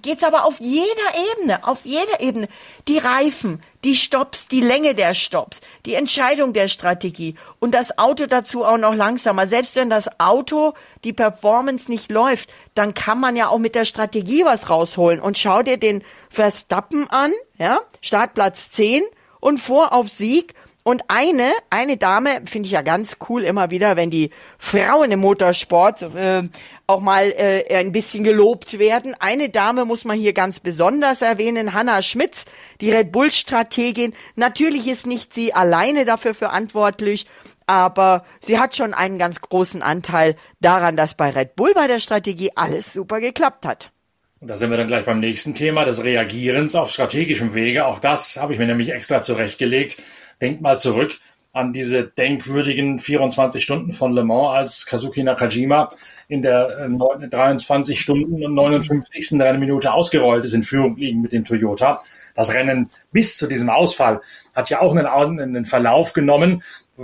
geht's 0.01 0.24
aber 0.24 0.46
auf 0.46 0.60
jeder 0.60 0.86
Ebene, 1.31 1.65
auf 1.65 1.86
jeder 1.86 2.19
Ebene. 2.19 2.48
Die 2.88 2.98
Reifen, 2.98 3.62
die 3.84 3.96
Stops, 3.96 4.48
die 4.48 4.62
Länge 4.62 4.96
der 4.96 5.13
Stops, 5.13 5.62
die 5.86 5.93
Entscheidung 5.93 6.53
der 6.53 6.67
Strategie 6.67 7.36
und 7.60 7.72
das 7.72 7.98
Auto 7.98 8.25
dazu 8.25 8.65
auch 8.65 8.77
noch 8.77 8.96
langsamer. 8.96 9.48
Selbst 9.48 9.75
wenn 9.75 9.89
das 9.89 10.19
Auto 10.19 10.74
die 11.03 11.13
Performance 11.13 11.91
nicht 11.91 12.12
läuft, 12.12 12.53
dann 12.74 12.93
kann 12.93 13.19
man 13.19 13.36
ja 13.36 13.50
auch 13.50 13.60
mit 13.60 13.75
der 13.75 13.86
Strategie 13.86 14.46
was 14.46 14.69
rausholen. 14.69 15.22
Und 15.22 15.38
schau 15.38 15.62
dir 15.62 15.77
den 15.77 16.03
Verstappen 16.29 17.10
an, 17.10 17.31
ja, 17.57 17.79
Startplatz 18.01 18.72
10 18.72 19.03
und 19.39 19.60
vor 19.60 19.94
auf 19.94 20.10
Sieg 20.10 20.53
und 20.88 21.03
eine, 21.10 21.51
eine 21.70 21.98
Dame, 21.98 22.44
finde 22.46 22.67
ich 22.67 22.72
ja 22.72 22.82
ganz 22.82 23.17
cool 23.27 23.44
immer 23.44 23.72
wieder, 23.72 23.98
wenn 23.98 24.10
die 24.10 24.29
Frauen 24.58 25.12
im 25.12 25.20
Motorsport 25.20 26.01
äh, 26.01 26.44
auch 26.88 27.01
mal 27.01 27.34
äh, 27.36 27.75
ein 27.75 27.91
bisschen 27.91 28.24
gelobt 28.24 28.79
werden. 28.79 29.13
Eine 29.20 29.50
Dame 29.50 29.84
muss 29.84 30.06
man 30.06 30.17
hier 30.17 30.32
ganz 30.32 30.62
besonders 30.62 31.22
erwähnen, 31.22 31.74
Hanna 31.74 32.01
Schmitz, 32.01 32.46
die 32.79 32.89
Red 32.89 33.12
Bull-Strategin. 33.12 34.13
Natürlich 34.38 34.88
ist 34.88 35.06
nicht 35.08 35.34
sie 35.34 35.53
alleine 35.53 36.06
dafür 36.06 36.34
verantwortlich, 36.34 37.25
aber 37.65 38.24
sie 38.39 38.58
hat 38.58 38.77
schon 38.77 38.94
einen 38.94 39.20
ganz 39.20 39.41
großen 39.41 39.82
Anteil 39.82 40.38
daran, 40.62 40.96
dass 40.96 41.15
bei 41.15 41.32
Red 41.32 41.58
Bull 41.58 41.74
bei 41.74 41.88
der 41.88 42.00
Strategie 42.00 42.51
alles 42.56 42.94
super 42.94 43.20
geklappt 43.20 43.65
hat. 43.65 43.91
Da 44.39 44.55
sind 44.55 44.69
wir 44.69 44.77
dann 44.77 44.87
gleich 44.87 45.05
beim 45.05 45.19
nächsten 45.19 45.55
Thema 45.55 45.83
des 45.83 46.03
Reagierens 46.03 46.75
auf 46.75 46.91
strategischem 46.91 47.55
Wege. 47.55 47.87
Auch 47.87 48.00
das 48.00 48.37
habe 48.37 48.53
ich 48.53 48.59
mir 48.59 48.67
nämlich 48.67 48.91
extra 48.91 49.21
zurechtgelegt. 49.21 50.00
Denkt 50.41 50.61
mal 50.61 50.77
zurück 50.77 51.17
an 51.53 51.73
diese 51.73 52.03
denkwürdigen 52.03 53.00
24 53.00 53.63
Stunden 53.63 53.93
von 53.93 54.13
Le 54.13 54.23
Mans, 54.23 54.55
als 54.55 54.85
Kazuki 54.85 55.23
Nakajima 55.23 55.89
in 56.27 56.43
der 56.43 56.87
23 56.87 57.95
äh, 57.95 58.00
Stunden 58.00 58.45
und 58.45 58.53
59. 58.53 59.41
Rennminute 59.41 59.91
ausgerollt 59.91 60.45
ist, 60.45 60.53
in 60.53 60.61
Führung 60.61 60.97
liegen 60.97 61.21
mit 61.21 61.33
dem 61.33 61.43
Toyota. 61.43 62.00
Das 62.35 62.53
Rennen 62.53 62.91
bis 63.11 63.37
zu 63.37 63.47
diesem 63.47 63.71
Ausfall 63.71 64.21
hat 64.53 64.69
ja 64.69 64.81
auch 64.81 64.95
einen, 64.95 65.07
einen 65.39 65.65
Verlauf 65.65 66.13
genommen, 66.13 66.61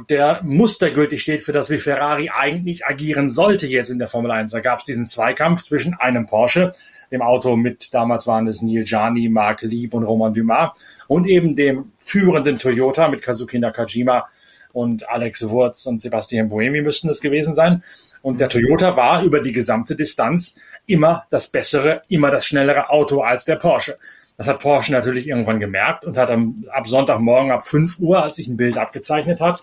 der 0.07 0.41
mustergültig 0.43 1.23
steht 1.23 1.41
für 1.41 1.51
das, 1.51 1.71
wie 1.71 1.79
Ferrari 1.79 2.29
eigentlich 2.29 2.85
agieren 2.85 3.29
sollte 3.29 3.65
jetzt 3.65 3.89
in 3.89 3.97
der 3.97 4.07
Formel 4.07 4.29
1. 4.29 4.51
Da 4.51 4.59
gab 4.59 4.79
es 4.79 4.85
diesen 4.85 5.05
Zweikampf 5.05 5.63
zwischen 5.63 5.95
einem 5.95 6.27
Porsche, 6.27 6.73
dem 7.13 7.21
Auto 7.21 7.55
mit, 7.55 7.93
damals 7.93 8.27
waren 8.27 8.47
es 8.47 8.61
Neil 8.61 8.83
Gianni, 8.83 9.29
Mark 9.29 9.61
Lieb 9.61 9.93
und 9.93 10.03
Roman 10.03 10.33
Dumas 10.33 10.71
und 11.07 11.27
eben 11.27 11.55
dem 11.55 11.93
führenden 11.97 12.57
Toyota 12.57 13.07
mit 13.07 13.21
Kazuki 13.21 13.59
Nakajima 13.59 14.25
und 14.73 15.07
Alex 15.07 15.47
Wurz 15.47 15.85
und 15.85 16.01
Sebastian 16.01 16.49
Buemi 16.49 16.81
müssten 16.81 17.09
es 17.09 17.21
gewesen 17.21 17.53
sein. 17.53 17.83
Und 18.23 18.39
der 18.39 18.49
Toyota 18.49 18.97
war 18.97 19.23
über 19.23 19.41
die 19.41 19.51
gesamte 19.51 19.95
Distanz 19.95 20.59
immer 20.87 21.25
das 21.29 21.47
bessere, 21.47 22.01
immer 22.09 22.31
das 22.31 22.45
schnellere 22.45 22.89
Auto 22.89 23.21
als 23.21 23.45
der 23.45 23.57
Porsche. 23.57 23.97
Das 24.37 24.47
hat 24.47 24.59
Porsche 24.59 24.91
natürlich 24.91 25.27
irgendwann 25.27 25.59
gemerkt 25.59 26.05
und 26.05 26.17
hat 26.17 26.31
am, 26.31 26.65
ab 26.71 26.87
Sonntagmorgen 26.87 27.51
ab 27.51 27.65
5 27.65 27.99
Uhr, 27.99 28.23
als 28.23 28.35
sich 28.35 28.47
ein 28.47 28.57
Bild 28.57 28.77
abgezeichnet 28.77 29.39
hat, 29.39 29.61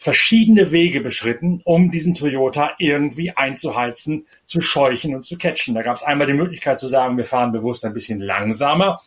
verschiedene 0.00 0.72
Wege 0.72 1.02
beschritten, 1.02 1.60
um 1.62 1.90
diesen 1.90 2.14
Toyota 2.14 2.70
irgendwie 2.78 3.32
einzuheizen, 3.32 4.26
zu 4.44 4.62
scheuchen 4.62 5.14
und 5.14 5.20
zu 5.20 5.36
catchen. 5.36 5.74
Da 5.74 5.82
gab 5.82 5.96
es 5.96 6.02
einmal 6.02 6.26
die 6.26 6.32
Möglichkeit 6.32 6.78
zu 6.78 6.88
sagen, 6.88 7.18
wir 7.18 7.24
fahren 7.24 7.52
bewusst 7.52 7.84
ein 7.84 7.92
bisschen 7.92 8.18
langsamer, 8.18 8.98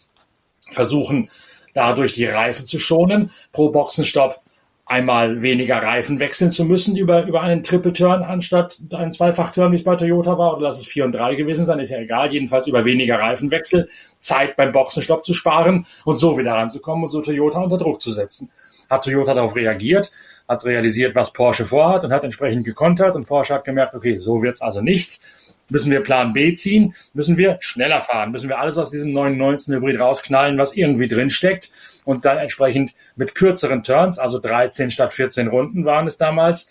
versuchen 0.69 1.31
dadurch 1.73 2.13
die 2.13 2.25
Reifen 2.25 2.67
zu 2.67 2.77
schonen, 2.77 3.31
pro 3.51 3.71
Boxenstopp 3.71 4.39
einmal 4.85 5.41
weniger 5.41 5.81
Reifen 5.81 6.19
wechseln 6.19 6.51
zu 6.51 6.63
müssen 6.63 6.95
über, 6.95 7.25
über 7.25 7.41
einen 7.41 7.63
Triple 7.63 7.93
Turn 7.93 8.21
anstatt 8.21 8.79
einen 8.93 9.11
Zweifach-Turn, 9.11 9.71
wie 9.71 9.77
es 9.77 9.83
bei 9.83 9.95
Toyota 9.95 10.37
war, 10.37 10.53
oder 10.53 10.67
lass 10.67 10.79
es 10.79 10.85
4 10.85 11.05
und 11.05 11.13
3 11.13 11.33
gewesen 11.33 11.65
sein, 11.65 11.79
ist 11.79 11.89
ja 11.89 11.97
egal, 11.97 12.31
jedenfalls 12.31 12.67
über 12.67 12.85
weniger 12.85 13.17
Reifenwechsel, 13.17 13.89
Zeit 14.19 14.55
beim 14.55 14.71
Boxenstopp 14.71 15.25
zu 15.25 15.33
sparen 15.33 15.87
und 16.05 16.17
so 16.17 16.37
wieder 16.37 16.51
ranzukommen 16.51 17.05
und 17.05 17.09
so 17.09 17.21
Toyota 17.21 17.61
unter 17.61 17.79
Druck 17.79 17.99
zu 17.99 18.11
setzen. 18.11 18.51
Hat 18.91 19.05
Toyota 19.05 19.33
darauf 19.33 19.55
reagiert, 19.55 20.11
hat 20.47 20.65
realisiert, 20.65 21.15
was 21.15 21.33
Porsche 21.33 21.65
vorhat 21.65 22.03
und 22.03 22.11
hat 22.11 22.23
entsprechend 22.23 22.65
gekontert 22.65 23.15
und 23.15 23.27
Porsche 23.27 23.53
hat 23.53 23.65
gemerkt, 23.65 23.93
okay, 23.93 24.17
so 24.17 24.41
wird's 24.41 24.61
also 24.61 24.81
nichts. 24.81 25.53
Müssen 25.69 25.91
wir 25.91 26.01
Plan 26.01 26.33
B 26.33 26.53
ziehen? 26.53 26.93
Müssen 27.13 27.37
wir 27.37 27.57
schneller 27.61 28.01
fahren? 28.01 28.31
Müssen 28.31 28.49
wir 28.49 28.59
alles 28.59 28.77
aus 28.77 28.91
diesem 28.91 29.13
919 29.13 29.75
Hybrid 29.75 29.99
rausknallen, 29.99 30.57
was 30.57 30.75
irgendwie 30.75 31.07
drin 31.07 31.29
steckt? 31.29 31.71
Und 32.03 32.25
dann 32.25 32.37
entsprechend 32.37 32.93
mit 33.15 33.33
kürzeren 33.33 33.83
Turns, 33.83 34.19
also 34.19 34.39
13 34.39 34.91
statt 34.91 35.13
14 35.13 35.47
Runden 35.47 35.85
waren 35.85 36.05
es 36.05 36.17
damals, 36.17 36.69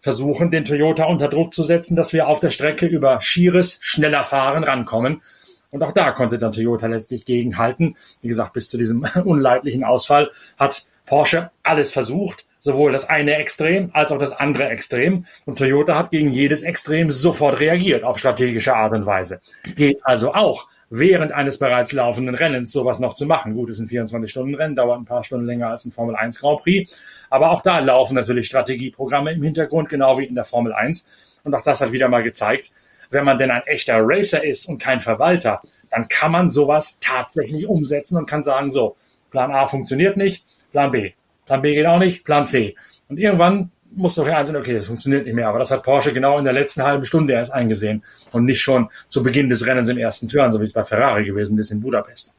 versuchen, 0.00 0.50
den 0.50 0.64
Toyota 0.64 1.04
unter 1.04 1.28
Druck 1.28 1.54
zu 1.54 1.62
setzen, 1.62 1.94
dass 1.94 2.12
wir 2.12 2.26
auf 2.26 2.40
der 2.40 2.50
Strecke 2.50 2.86
über 2.86 3.20
schieres, 3.20 3.78
schneller 3.80 4.24
fahren 4.24 4.64
rankommen. 4.64 5.22
Und 5.70 5.84
auch 5.84 5.92
da 5.92 6.10
konnte 6.10 6.38
dann 6.38 6.52
Toyota 6.52 6.88
letztlich 6.88 7.24
gegenhalten. 7.24 7.96
Wie 8.20 8.28
gesagt, 8.28 8.52
bis 8.52 8.68
zu 8.68 8.76
diesem 8.76 9.04
unleidlichen 9.24 9.84
Ausfall 9.84 10.30
hat 10.58 10.84
Porsche 11.06 11.50
alles 11.62 11.92
versucht, 11.92 12.44
sowohl 12.62 12.92
das 12.92 13.08
eine 13.08 13.34
Extrem 13.34 13.90
als 13.92 14.12
auch 14.12 14.18
das 14.18 14.32
andere 14.32 14.68
Extrem. 14.68 15.26
Und 15.44 15.58
Toyota 15.58 15.98
hat 15.98 16.10
gegen 16.12 16.30
jedes 16.30 16.62
Extrem 16.62 17.10
sofort 17.10 17.60
reagiert 17.60 18.04
auf 18.04 18.18
strategische 18.18 18.74
Art 18.74 18.92
und 18.92 19.04
Weise. 19.04 19.40
Geht 19.74 19.98
also 20.04 20.32
auch 20.32 20.68
während 20.88 21.32
eines 21.32 21.58
bereits 21.58 21.92
laufenden 21.92 22.34
Rennens 22.34 22.70
sowas 22.70 23.00
noch 23.00 23.14
zu 23.14 23.26
machen. 23.26 23.54
Gut, 23.54 23.70
es 23.70 23.78
sind 23.78 23.90
24-Stunden-Rennen, 23.90 24.76
dauert 24.76 25.00
ein 25.00 25.04
paar 25.04 25.24
Stunden 25.24 25.46
länger 25.46 25.70
als 25.70 25.84
ein 25.84 25.90
Formel 25.90 26.14
1 26.14 26.38
Grand 26.40 26.60
Prix. 26.62 27.02
Aber 27.30 27.50
auch 27.50 27.62
da 27.62 27.80
laufen 27.80 28.14
natürlich 28.14 28.46
Strategieprogramme 28.46 29.32
im 29.32 29.42
Hintergrund, 29.42 29.88
genau 29.88 30.18
wie 30.18 30.24
in 30.24 30.36
der 30.36 30.44
Formel 30.44 30.72
1. 30.72 31.08
Und 31.44 31.54
auch 31.54 31.62
das 31.62 31.80
hat 31.80 31.92
wieder 31.92 32.08
mal 32.08 32.22
gezeigt, 32.22 32.70
wenn 33.10 33.24
man 33.24 33.38
denn 33.38 33.50
ein 33.50 33.62
echter 33.66 34.00
Racer 34.00 34.44
ist 34.44 34.66
und 34.66 34.80
kein 34.80 35.00
Verwalter, 35.00 35.60
dann 35.90 36.06
kann 36.08 36.30
man 36.30 36.48
sowas 36.48 36.98
tatsächlich 37.00 37.66
umsetzen 37.66 38.16
und 38.16 38.26
kann 38.26 38.42
sagen, 38.42 38.70
so, 38.70 38.94
Plan 39.30 39.50
A 39.50 39.66
funktioniert 39.66 40.16
nicht, 40.16 40.44
Plan 40.70 40.92
B. 40.92 41.12
Plan 41.46 41.62
B 41.62 41.74
geht 41.74 41.86
auch 41.86 41.98
nicht, 41.98 42.24
Plan 42.24 42.46
C. 42.46 42.74
Und 43.08 43.18
irgendwann 43.18 43.70
muss 43.94 44.14
doch 44.14 44.26
einsehen, 44.26 44.56
okay, 44.56 44.74
das 44.74 44.86
funktioniert 44.86 45.26
nicht 45.26 45.34
mehr. 45.34 45.48
Aber 45.48 45.58
das 45.58 45.70
hat 45.70 45.82
Porsche 45.82 46.12
genau 46.12 46.38
in 46.38 46.44
der 46.44 46.52
letzten 46.52 46.82
halben 46.82 47.04
Stunde 47.04 47.34
erst 47.34 47.52
eingesehen 47.52 48.02
und 48.32 48.44
nicht 48.44 48.60
schon 48.60 48.88
zu 49.08 49.22
Beginn 49.22 49.48
des 49.48 49.66
Rennens 49.66 49.88
im 49.88 49.98
ersten 49.98 50.28
Turn, 50.28 50.50
so 50.50 50.60
wie 50.60 50.64
es 50.64 50.72
bei 50.72 50.84
Ferrari 50.84 51.24
gewesen 51.24 51.58
ist 51.58 51.70
in 51.70 51.80
Budapest. 51.80 52.34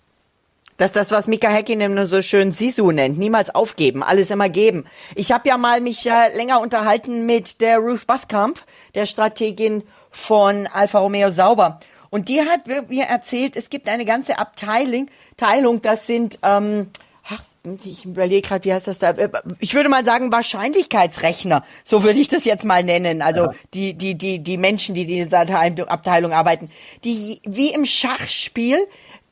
Das 0.77 0.91
das, 0.91 1.11
was 1.11 1.27
Mika 1.27 1.49
Häkkinen 1.49 1.93
nur 1.93 2.07
so 2.07 2.21
schön 2.23 2.51
Sisu 2.51 2.91
nennt. 2.91 3.19
Niemals 3.19 3.53
aufgeben, 3.53 4.01
alles 4.01 4.31
immer 4.31 4.49
geben. 4.49 4.85
Ich 5.15 5.31
habe 5.31 5.47
ja 5.47 5.57
mal 5.57 5.81
mich 5.81 6.07
äh, 6.07 6.35
länger 6.35 6.61
unterhalten 6.61 7.27
mit 7.27 7.61
der 7.61 7.77
Ruth 7.77 8.07
Baskamp, 8.07 8.59
der 8.95 9.05
Strategin 9.05 9.83
von 10.09 10.67
Alfa 10.67 10.99
Romeo 10.99 11.29
Sauber. 11.29 11.79
Und 12.09 12.27
die 12.27 12.41
hat 12.41 12.67
mir 12.89 13.05
erzählt, 13.05 13.55
es 13.55 13.69
gibt 13.69 13.87
eine 13.87 14.05
ganze 14.05 14.39
Abteilung, 14.39 15.07
Teilung, 15.37 15.81
das 15.81 16.07
sind 16.07 16.39
ähm, 16.43 16.89
ich 17.85 18.03
überlege 18.03 18.45
gerade, 18.45 18.65
wie 18.65 18.73
heißt 18.73 18.87
das 18.87 18.99
da? 18.99 19.15
Ich 19.59 19.73
würde 19.73 19.87
mal 19.87 20.03
sagen 20.03 20.31
Wahrscheinlichkeitsrechner. 20.33 21.63
So 21.85 22.03
würde 22.03 22.19
ich 22.19 22.27
das 22.27 22.43
jetzt 22.43 22.65
mal 22.65 22.83
nennen. 22.83 23.21
Also 23.21 23.43
ja. 23.43 23.53
die 23.73 23.93
die 23.93 24.15
die 24.15 24.39
die 24.39 24.57
Menschen, 24.57 24.95
die 24.95 25.03
in 25.03 25.07
dieser 25.07 25.39
Abteilung 25.89 26.33
arbeiten, 26.33 26.69
die 27.05 27.39
wie 27.45 27.73
im 27.73 27.85
Schachspiel 27.85 28.79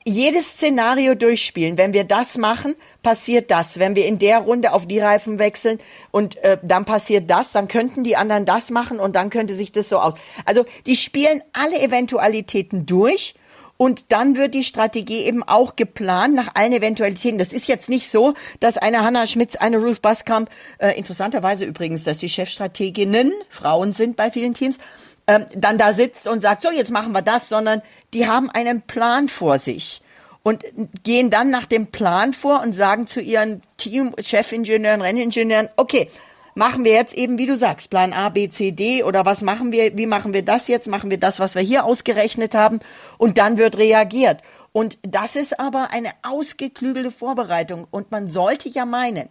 jedes 0.05 0.53
Szenario 0.53 1.13
durchspielen. 1.13 1.77
Wenn 1.77 1.93
wir 1.93 2.05
das 2.05 2.37
machen, 2.37 2.75
passiert 3.03 3.51
das. 3.51 3.79
Wenn 3.79 3.95
wir 3.95 4.05
in 4.05 4.17
der 4.17 4.39
Runde 4.39 4.71
auf 4.71 4.87
die 4.87 4.99
Reifen 4.99 5.37
wechseln 5.37 5.79
und 6.09 6.37
äh, 6.37 6.57
dann 6.63 6.85
passiert 6.85 7.29
das, 7.29 7.51
dann 7.51 7.67
könnten 7.67 8.03
die 8.03 8.15
anderen 8.15 8.45
das 8.45 8.71
machen 8.71 8.99
und 8.99 9.15
dann 9.15 9.29
könnte 9.29 9.55
sich 9.55 9.71
das 9.71 9.89
so 9.89 9.99
aus. 9.99 10.13
Also 10.45 10.65
die 10.85 10.95
spielen 10.95 11.43
alle 11.53 11.79
Eventualitäten 11.79 12.85
durch 12.85 13.35
und 13.81 14.11
dann 14.11 14.37
wird 14.37 14.53
die 14.53 14.63
Strategie 14.63 15.23
eben 15.23 15.41
auch 15.41 15.75
geplant 15.75 16.35
nach 16.35 16.53
allen 16.53 16.71
Eventualitäten. 16.71 17.39
Das 17.39 17.51
ist 17.51 17.67
jetzt 17.67 17.89
nicht 17.89 18.11
so, 18.11 18.35
dass 18.59 18.77
eine 18.77 19.03
Hannah 19.03 19.25
Schmitz, 19.25 19.55
eine 19.55 19.79
Ruth 19.79 20.03
Baskamp, 20.03 20.51
äh, 20.77 20.95
interessanterweise 20.95 21.65
übrigens, 21.65 22.03
dass 22.03 22.19
die 22.19 22.29
Chefstrateginnen 22.29 23.33
Frauen 23.49 23.91
sind 23.93 24.17
bei 24.17 24.29
vielen 24.29 24.53
Teams, 24.53 24.77
ähm, 25.25 25.47
dann 25.55 25.79
da 25.79 25.93
sitzt 25.93 26.27
und 26.27 26.41
sagt, 26.41 26.61
so 26.61 26.69
jetzt 26.69 26.91
machen 26.91 27.11
wir 27.11 27.23
das, 27.23 27.49
sondern 27.49 27.81
die 28.13 28.27
haben 28.27 28.51
einen 28.51 28.83
Plan 28.83 29.27
vor 29.27 29.57
sich 29.57 30.03
und 30.43 30.63
gehen 31.01 31.31
dann 31.31 31.49
nach 31.49 31.65
dem 31.65 31.87
Plan 31.87 32.33
vor 32.33 32.61
und 32.61 32.73
sagen 32.73 33.07
zu 33.07 33.19
ihren 33.19 33.63
Team, 33.77 34.13
Chefingenieuren, 34.19 35.01
Renningenieuren, 35.01 35.69
okay, 35.75 36.07
machen 36.55 36.83
wir 36.83 36.93
jetzt 36.93 37.13
eben, 37.13 37.37
wie 37.37 37.45
du 37.45 37.57
sagst, 37.57 37.89
Plan 37.89 38.13
A, 38.13 38.29
B, 38.29 38.49
C, 38.49 38.71
D 38.71 39.03
oder 39.03 39.25
was 39.25 39.41
machen 39.41 39.71
wir, 39.71 39.97
wie 39.97 40.05
machen 40.05 40.33
wir 40.33 40.43
das 40.43 40.67
jetzt? 40.67 40.87
Machen 40.87 41.09
wir 41.09 41.19
das, 41.19 41.39
was 41.39 41.55
wir 41.55 41.61
hier 41.61 41.85
ausgerechnet 41.85 42.55
haben 42.55 42.79
und 43.17 43.37
dann 43.37 43.57
wird 43.57 43.77
reagiert. 43.77 44.41
Und 44.73 44.97
das 45.03 45.35
ist 45.35 45.59
aber 45.59 45.89
eine 45.91 46.11
ausgeklügelte 46.23 47.11
Vorbereitung 47.11 47.87
und 47.91 48.11
man 48.11 48.29
sollte 48.29 48.69
ja 48.69 48.85
meinen, 48.85 49.29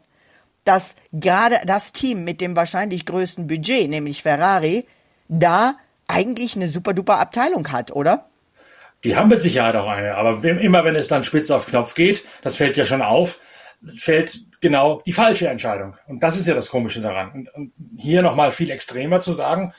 dass 0.64 0.94
gerade 1.12 1.61
das 1.64 1.92
Team 1.92 2.24
mit 2.24 2.40
dem 2.40 2.56
wahrscheinlich 2.56 3.06
größten 3.06 3.46
Budget, 3.46 3.88
nämlich 3.88 4.22
Ferrari, 4.22 4.87
da 5.28 5.76
eigentlich 6.06 6.56
eine 6.56 6.68
super 6.68 6.92
duper 6.92 7.18
Abteilung 7.18 7.70
hat, 7.72 7.92
oder? 7.92 8.26
Die 9.04 9.16
haben 9.16 9.28
mit 9.28 9.40
Sicherheit 9.40 9.76
auch 9.76 9.88
eine, 9.88 10.14
aber 10.16 10.44
immer 10.44 10.85
wenn 10.85 10.94
es 10.94 11.09
dann 11.09 11.24
spitz 11.24 11.50
auf 11.50 11.66
Knopf 11.66 11.94
geht, 11.94 12.24
das 12.42 12.56
fällt 12.56 12.76
ja 12.76 12.85
schon 12.85 13.00
auf, 13.00 13.40
fällt 13.97 14.61
genau 14.61 15.03
die 15.07 15.12
falsche 15.12 15.49
Entscheidung. 15.49 15.97
Und 16.07 16.23
das 16.23 16.38
ist 16.38 16.47
ja 16.47 16.55
das 16.55 16.71
Komische 16.71 17.01
daran. 17.01 17.33
Und, 17.33 17.55
und 17.55 17.73
hier 17.97 18.23
nochmal 18.23 18.53
viel 18.53 18.71
extremer 18.71 19.21
zu 19.21 19.33
sagen, 19.33 19.73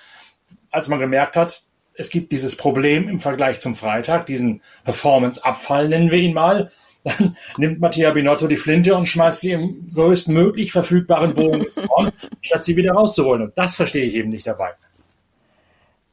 als 0.71 0.87
man 0.87 0.99
gemerkt 0.99 1.35
hat, 1.35 1.63
es 1.93 2.09
gibt 2.09 2.31
dieses 2.31 2.55
Problem 2.55 3.07
im 3.09 3.19
Vergleich 3.19 3.59
zum 3.59 3.75
Freitag, 3.75 4.25
diesen 4.25 4.61
Performance-Abfall 4.83 5.89
nennen 5.89 6.09
wir 6.09 6.19
ihn 6.19 6.33
mal, 6.33 6.71
dann 7.03 7.35
nimmt 7.57 7.79
Mattia 7.79 8.11
Binotto 8.11 8.47
die 8.47 8.57
Flinte 8.57 8.95
und 8.95 9.07
schmeißt 9.07 9.41
sie 9.41 9.51
im 9.51 9.91
größtmöglich 9.93 10.71
verfügbaren 10.71 11.33
Bogen 11.33 11.63
ins 11.63 11.75
Korn, 11.87 12.11
statt 12.41 12.63
sie 12.63 12.75
wieder 12.75 12.93
rauszuholen. 12.93 13.43
Und 13.43 13.57
das 13.57 13.75
verstehe 13.75 14.05
ich 14.05 14.15
eben 14.15 14.29
nicht 14.29 14.47
dabei. 14.47 14.71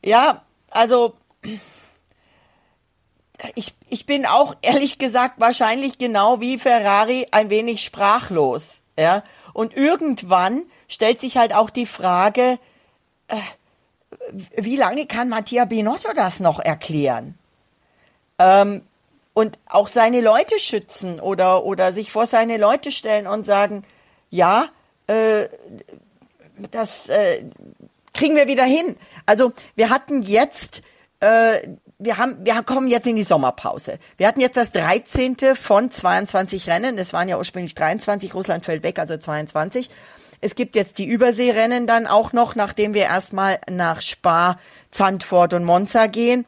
Ja, 0.02 0.44
also 0.70 1.14
ich, 3.54 3.74
ich 3.88 4.06
bin 4.06 4.26
auch 4.26 4.56
ehrlich 4.62 4.98
gesagt 4.98 5.38
wahrscheinlich 5.38 5.98
genau 5.98 6.40
wie 6.40 6.58
Ferrari 6.58 7.26
ein 7.30 7.50
wenig 7.50 7.84
sprachlos. 7.84 8.80
Ja? 8.98 9.22
Und 9.52 9.76
irgendwann 9.76 10.64
stellt 10.88 11.20
sich 11.20 11.36
halt 11.36 11.52
auch 11.52 11.70
die 11.70 11.86
Frage, 11.86 12.58
äh, 13.28 13.36
wie 14.56 14.76
lange 14.76 15.06
kann 15.06 15.28
Mattia 15.28 15.64
Binotto 15.64 16.12
das 16.14 16.40
noch 16.40 16.58
erklären? 16.58 17.38
Ähm, 18.38 18.82
und 19.34 19.58
auch 19.66 19.86
seine 19.86 20.20
Leute 20.20 20.58
schützen 20.58 21.20
oder, 21.20 21.64
oder 21.64 21.92
sich 21.92 22.10
vor 22.10 22.26
seine 22.26 22.56
Leute 22.56 22.90
stellen 22.90 23.28
und 23.28 23.46
sagen, 23.46 23.84
ja, 24.30 24.68
äh, 25.06 25.48
das 26.72 27.08
äh, 27.08 27.44
kriegen 28.12 28.34
wir 28.34 28.48
wieder 28.48 28.64
hin. 28.64 28.96
Also 29.26 29.52
wir 29.76 29.90
hatten 29.90 30.22
jetzt 30.22 30.82
äh, 31.20 31.68
wir 31.98 32.16
haben, 32.16 32.38
wir 32.44 32.62
kommen 32.62 32.88
jetzt 32.88 33.06
in 33.06 33.16
die 33.16 33.24
Sommerpause. 33.24 33.98
Wir 34.16 34.28
hatten 34.28 34.40
jetzt 34.40 34.56
das 34.56 34.70
13. 34.70 35.36
von 35.56 35.90
22 35.90 36.68
Rennen. 36.68 36.96
Es 36.96 37.12
waren 37.12 37.28
ja 37.28 37.38
ursprünglich 37.38 37.74
23. 37.74 38.34
Russland 38.34 38.64
fällt 38.64 38.84
weg, 38.84 39.00
also 39.00 39.16
22. 39.16 39.90
Es 40.40 40.54
gibt 40.54 40.76
jetzt 40.76 40.98
die 40.98 41.06
Überseerennen 41.06 41.88
dann 41.88 42.06
auch 42.06 42.32
noch, 42.32 42.54
nachdem 42.54 42.94
wir 42.94 43.04
erstmal 43.04 43.58
nach 43.68 44.00
Spa, 44.00 44.58
Zandvoort 44.92 45.54
und 45.54 45.64
Monza 45.64 46.06
gehen. 46.06 46.46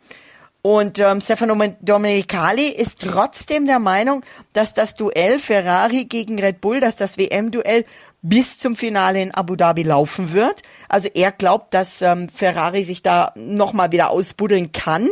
Und 0.62 1.00
ähm, 1.00 1.20
Stefano 1.20 1.60
Domenicali 1.80 2.68
ist 2.68 3.00
trotzdem 3.00 3.66
der 3.66 3.78
Meinung, 3.78 4.22
dass 4.52 4.74
das 4.74 4.94
Duell 4.94 5.38
Ferrari 5.38 6.04
gegen 6.04 6.38
Red 6.38 6.60
Bull, 6.60 6.80
dass 6.80 6.96
das 6.96 7.16
WM-Duell 7.16 7.86
bis 8.22 8.58
zum 8.58 8.76
Finale 8.76 9.22
in 9.22 9.32
Abu 9.32 9.56
Dhabi 9.56 9.82
laufen 9.82 10.32
wird. 10.32 10.62
Also 10.88 11.08
er 11.12 11.32
glaubt, 11.32 11.74
dass 11.74 12.02
ähm, 12.02 12.28
Ferrari 12.28 12.84
sich 12.84 13.02
da 13.02 13.32
nochmal 13.34 13.92
wieder 13.92 14.10
ausbuddeln 14.10 14.72
kann. 14.72 15.08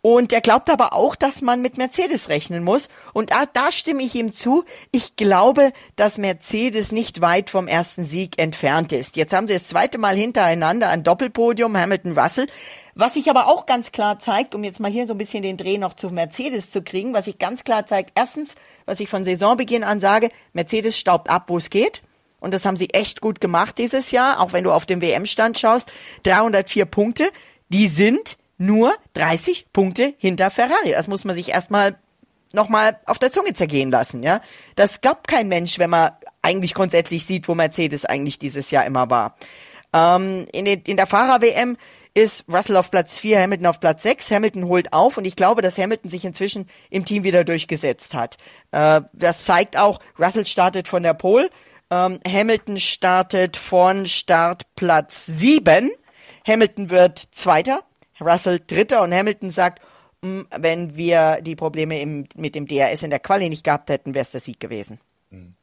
Und 0.00 0.32
er 0.32 0.40
glaubt 0.40 0.70
aber 0.70 0.92
auch, 0.92 1.16
dass 1.16 1.42
man 1.42 1.60
mit 1.60 1.76
Mercedes 1.76 2.28
rechnen 2.28 2.62
muss. 2.62 2.88
Und 3.12 3.32
da, 3.32 3.46
da 3.52 3.72
stimme 3.72 4.02
ich 4.04 4.14
ihm 4.14 4.32
zu. 4.32 4.64
Ich 4.92 5.16
glaube, 5.16 5.72
dass 5.96 6.18
Mercedes 6.18 6.92
nicht 6.92 7.20
weit 7.20 7.50
vom 7.50 7.66
ersten 7.66 8.06
Sieg 8.06 8.38
entfernt 8.40 8.92
ist. 8.92 9.16
Jetzt 9.16 9.32
haben 9.32 9.48
sie 9.48 9.54
das 9.54 9.66
zweite 9.66 9.98
Mal 9.98 10.16
hintereinander 10.16 10.88
ein 10.88 11.02
Doppelpodium, 11.02 11.76
Hamilton 11.76 12.16
Russell. 12.16 12.46
Was 12.94 13.14
sich 13.14 13.28
aber 13.28 13.48
auch 13.48 13.66
ganz 13.66 13.90
klar 13.90 14.20
zeigt, 14.20 14.54
um 14.54 14.62
jetzt 14.62 14.78
mal 14.78 14.90
hier 14.90 15.08
so 15.08 15.14
ein 15.14 15.18
bisschen 15.18 15.42
den 15.42 15.56
Dreh 15.56 15.78
noch 15.78 15.94
zu 15.94 16.10
Mercedes 16.10 16.70
zu 16.70 16.82
kriegen, 16.82 17.12
was 17.12 17.24
sich 17.24 17.38
ganz 17.38 17.64
klar 17.64 17.84
zeigt, 17.84 18.12
erstens, 18.14 18.54
was 18.86 19.00
ich 19.00 19.08
von 19.08 19.24
Saisonbeginn 19.24 19.84
an 19.84 20.00
sage, 20.00 20.30
Mercedes 20.52 20.96
staubt 20.96 21.28
ab, 21.28 21.44
wo 21.48 21.56
es 21.56 21.70
geht. 21.70 22.02
Und 22.40 22.54
das 22.54 22.64
haben 22.64 22.76
sie 22.76 22.90
echt 22.90 23.20
gut 23.20 23.40
gemacht 23.40 23.78
dieses 23.78 24.10
Jahr, 24.10 24.40
auch 24.40 24.52
wenn 24.52 24.64
du 24.64 24.72
auf 24.72 24.86
den 24.86 25.00
WM-Stand 25.00 25.58
schaust. 25.58 25.90
304 26.24 26.84
Punkte, 26.84 27.28
die 27.68 27.88
sind 27.88 28.36
nur 28.58 28.94
30 29.14 29.72
Punkte 29.72 30.14
hinter 30.18 30.50
Ferrari. 30.50 30.90
Das 30.90 31.08
muss 31.08 31.24
man 31.24 31.34
sich 31.34 31.50
erstmal 31.50 31.96
nochmal 32.52 32.98
auf 33.06 33.18
der 33.18 33.32
Zunge 33.32 33.52
zergehen 33.52 33.90
lassen, 33.90 34.22
ja. 34.22 34.40
Das 34.74 35.00
gab 35.00 35.28
kein 35.28 35.48
Mensch, 35.48 35.78
wenn 35.78 35.90
man 35.90 36.12
eigentlich 36.42 36.74
grundsätzlich 36.74 37.26
sieht, 37.26 37.48
wo 37.48 37.54
Mercedes 37.54 38.04
eigentlich 38.04 38.38
dieses 38.38 38.70
Jahr 38.70 38.86
immer 38.86 39.10
war. 39.10 39.36
Ähm, 39.92 40.46
in, 40.52 40.64
den, 40.64 40.82
in 40.86 40.96
der 40.96 41.06
Fahrer-WM 41.06 41.76
ist 42.14 42.44
Russell 42.52 42.76
auf 42.76 42.90
Platz 42.90 43.18
4, 43.18 43.40
Hamilton 43.40 43.66
auf 43.66 43.80
Platz 43.80 44.02
6. 44.02 44.30
Hamilton 44.30 44.66
holt 44.66 44.92
auf 44.92 45.18
und 45.18 45.24
ich 45.24 45.36
glaube, 45.36 45.62
dass 45.62 45.78
Hamilton 45.78 46.10
sich 46.10 46.24
inzwischen 46.24 46.68
im 46.90 47.04
Team 47.04 47.22
wieder 47.22 47.44
durchgesetzt 47.44 48.14
hat. 48.14 48.36
Äh, 48.72 49.02
das 49.12 49.44
zeigt 49.44 49.76
auch, 49.76 50.00
Russell 50.18 50.46
startet 50.46 50.88
von 50.88 51.02
der 51.02 51.14
Pole, 51.14 51.50
ähm, 51.90 52.20
Hamilton 52.26 52.78
startet 52.78 53.56
von 53.56 54.06
Startplatz 54.06 55.26
7. 55.26 55.90
Hamilton 56.46 56.90
wird 56.90 57.18
Zweiter, 57.18 57.82
Russell 58.20 58.60
Dritter 58.66 59.02
und 59.02 59.14
Hamilton 59.14 59.50
sagt, 59.50 59.82
hm, 60.22 60.46
wenn 60.56 60.96
wir 60.96 61.40
die 61.42 61.56
Probleme 61.56 62.00
im, 62.00 62.26
mit 62.36 62.54
dem 62.54 62.66
DRS 62.66 63.02
in 63.02 63.10
der 63.10 63.20
Quali 63.20 63.48
nicht 63.48 63.64
gehabt 63.64 63.90
hätten, 63.90 64.14
wäre 64.14 64.22
es 64.22 64.30
der 64.30 64.40
Sieg 64.40 64.58
gewesen. 64.60 64.98
Hm. 65.30 65.54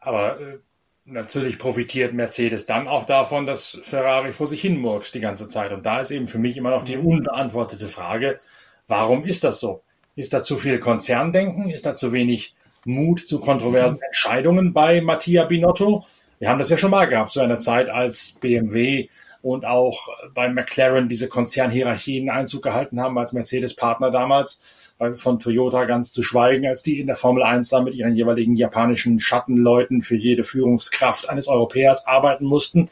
Aber 0.00 0.40
äh, 0.40 0.58
natürlich 1.04 1.58
profitiert 1.58 2.14
Mercedes 2.14 2.66
dann 2.66 2.88
auch 2.88 3.04
davon, 3.04 3.46
dass 3.46 3.80
Ferrari 3.82 4.32
vor 4.32 4.46
sich 4.46 4.60
hin 4.60 4.78
murkst 4.78 5.14
die 5.14 5.20
ganze 5.20 5.48
Zeit. 5.48 5.72
Und 5.72 5.84
da 5.84 6.00
ist 6.00 6.10
eben 6.10 6.26
für 6.26 6.38
mich 6.38 6.56
immer 6.56 6.70
noch 6.70 6.84
die 6.84 6.96
mhm. 6.96 7.06
unbeantwortete 7.06 7.88
Frage, 7.88 8.40
warum 8.88 9.24
ist 9.24 9.44
das 9.44 9.60
so? 9.60 9.82
Ist 10.16 10.32
da 10.32 10.42
zu 10.42 10.56
viel 10.56 10.78
Konzerndenken? 10.78 11.70
Ist 11.70 11.86
da 11.86 11.94
zu 11.94 12.12
wenig 12.12 12.54
Mut 12.84 13.20
zu 13.20 13.40
kontroversen 13.40 14.00
Entscheidungen 14.02 14.72
bei 14.72 15.00
Mattia 15.00 15.44
Binotto. 15.44 16.04
Wir 16.38 16.48
haben 16.48 16.58
das 16.58 16.70
ja 16.70 16.76
schon 16.76 16.90
mal 16.90 17.06
gehabt, 17.06 17.30
zu 17.30 17.40
einer 17.40 17.58
Zeit, 17.58 17.88
als 17.88 18.38
BMW 18.40 19.08
und 19.40 19.66
auch 19.66 20.08
bei 20.34 20.48
McLaren 20.48 21.08
diese 21.08 21.28
Konzernhierarchien 21.28 22.30
Einzug 22.30 22.62
gehalten 22.62 23.00
haben, 23.00 23.18
als 23.18 23.32
Mercedes-Partner 23.32 24.10
damals, 24.10 24.92
von 25.14 25.38
Toyota 25.38 25.84
ganz 25.84 26.12
zu 26.12 26.22
schweigen, 26.22 26.66
als 26.66 26.82
die 26.82 26.98
in 26.98 27.06
der 27.06 27.16
Formel 27.16 27.42
1 27.42 27.68
da 27.68 27.82
mit 27.82 27.94
ihren 27.94 28.14
jeweiligen 28.14 28.54
japanischen 28.54 29.20
Schattenleuten 29.20 30.02
für 30.02 30.16
jede 30.16 30.44
Führungskraft 30.44 31.28
eines 31.28 31.48
Europäers 31.48 32.06
arbeiten 32.06 32.46
mussten. 32.46 32.88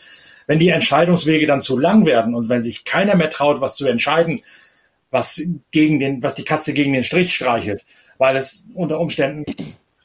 Wenn 0.46 0.58
die 0.58 0.68
Entscheidungswege 0.68 1.46
dann 1.46 1.60
zu 1.60 1.78
lang 1.78 2.04
werden 2.04 2.34
und 2.34 2.48
wenn 2.48 2.60
sich 2.62 2.84
keiner 2.84 3.14
mehr 3.14 3.30
traut, 3.30 3.60
was 3.60 3.76
zu 3.76 3.86
entscheiden, 3.86 4.40
was 5.10 5.42
gegen 5.70 6.00
den, 6.00 6.22
was 6.22 6.34
die 6.34 6.44
Katze 6.44 6.74
gegen 6.74 6.92
den 6.92 7.04
Strich 7.04 7.34
streichelt, 7.34 7.84
weil 8.18 8.36
es 8.36 8.66
unter 8.74 8.98
Umständen 8.98 9.44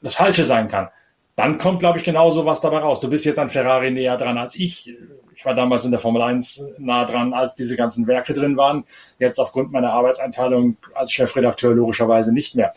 das 0.08 0.16
Falsche 0.16 0.44
sein 0.44 0.68
kann. 0.68 0.90
Dann 1.36 1.60
kommt, 1.60 1.80
glaube 1.80 2.00
ich, 2.00 2.04
genauso 2.04 2.46
was 2.46 2.62
dabei 2.62 2.80
raus. 2.80 3.00
Du 3.00 3.10
bist 3.10 3.26
jetzt 3.26 3.38
an 3.38 3.50
Ferrari 3.50 3.92
näher 3.92 4.18
dran 4.18 4.40
als 4.40 4.56
ich. 4.56 4.98
Ich 5.36 5.46
war 5.46 5.54
damals 5.54 5.86
in 5.86 5.92
der 5.92 6.00
Formel 6.00 6.24
1 6.24 6.64
nah 6.80 7.06
dran, 7.06 7.34
als 7.34 7.54
diese 7.54 7.76
ganzen 7.76 8.08
Werke 8.08 8.34
drin 8.34 8.58
waren. 8.58 8.86
Jetzt 9.20 9.38
aufgrund 9.38 9.72
meiner 9.72 9.94
Arbeitseinteilung 9.94 10.78
als 10.96 11.12
Chefredakteur 11.12 11.76
logischerweise 11.76 12.34
nicht 12.34 12.56
mehr. 12.56 12.74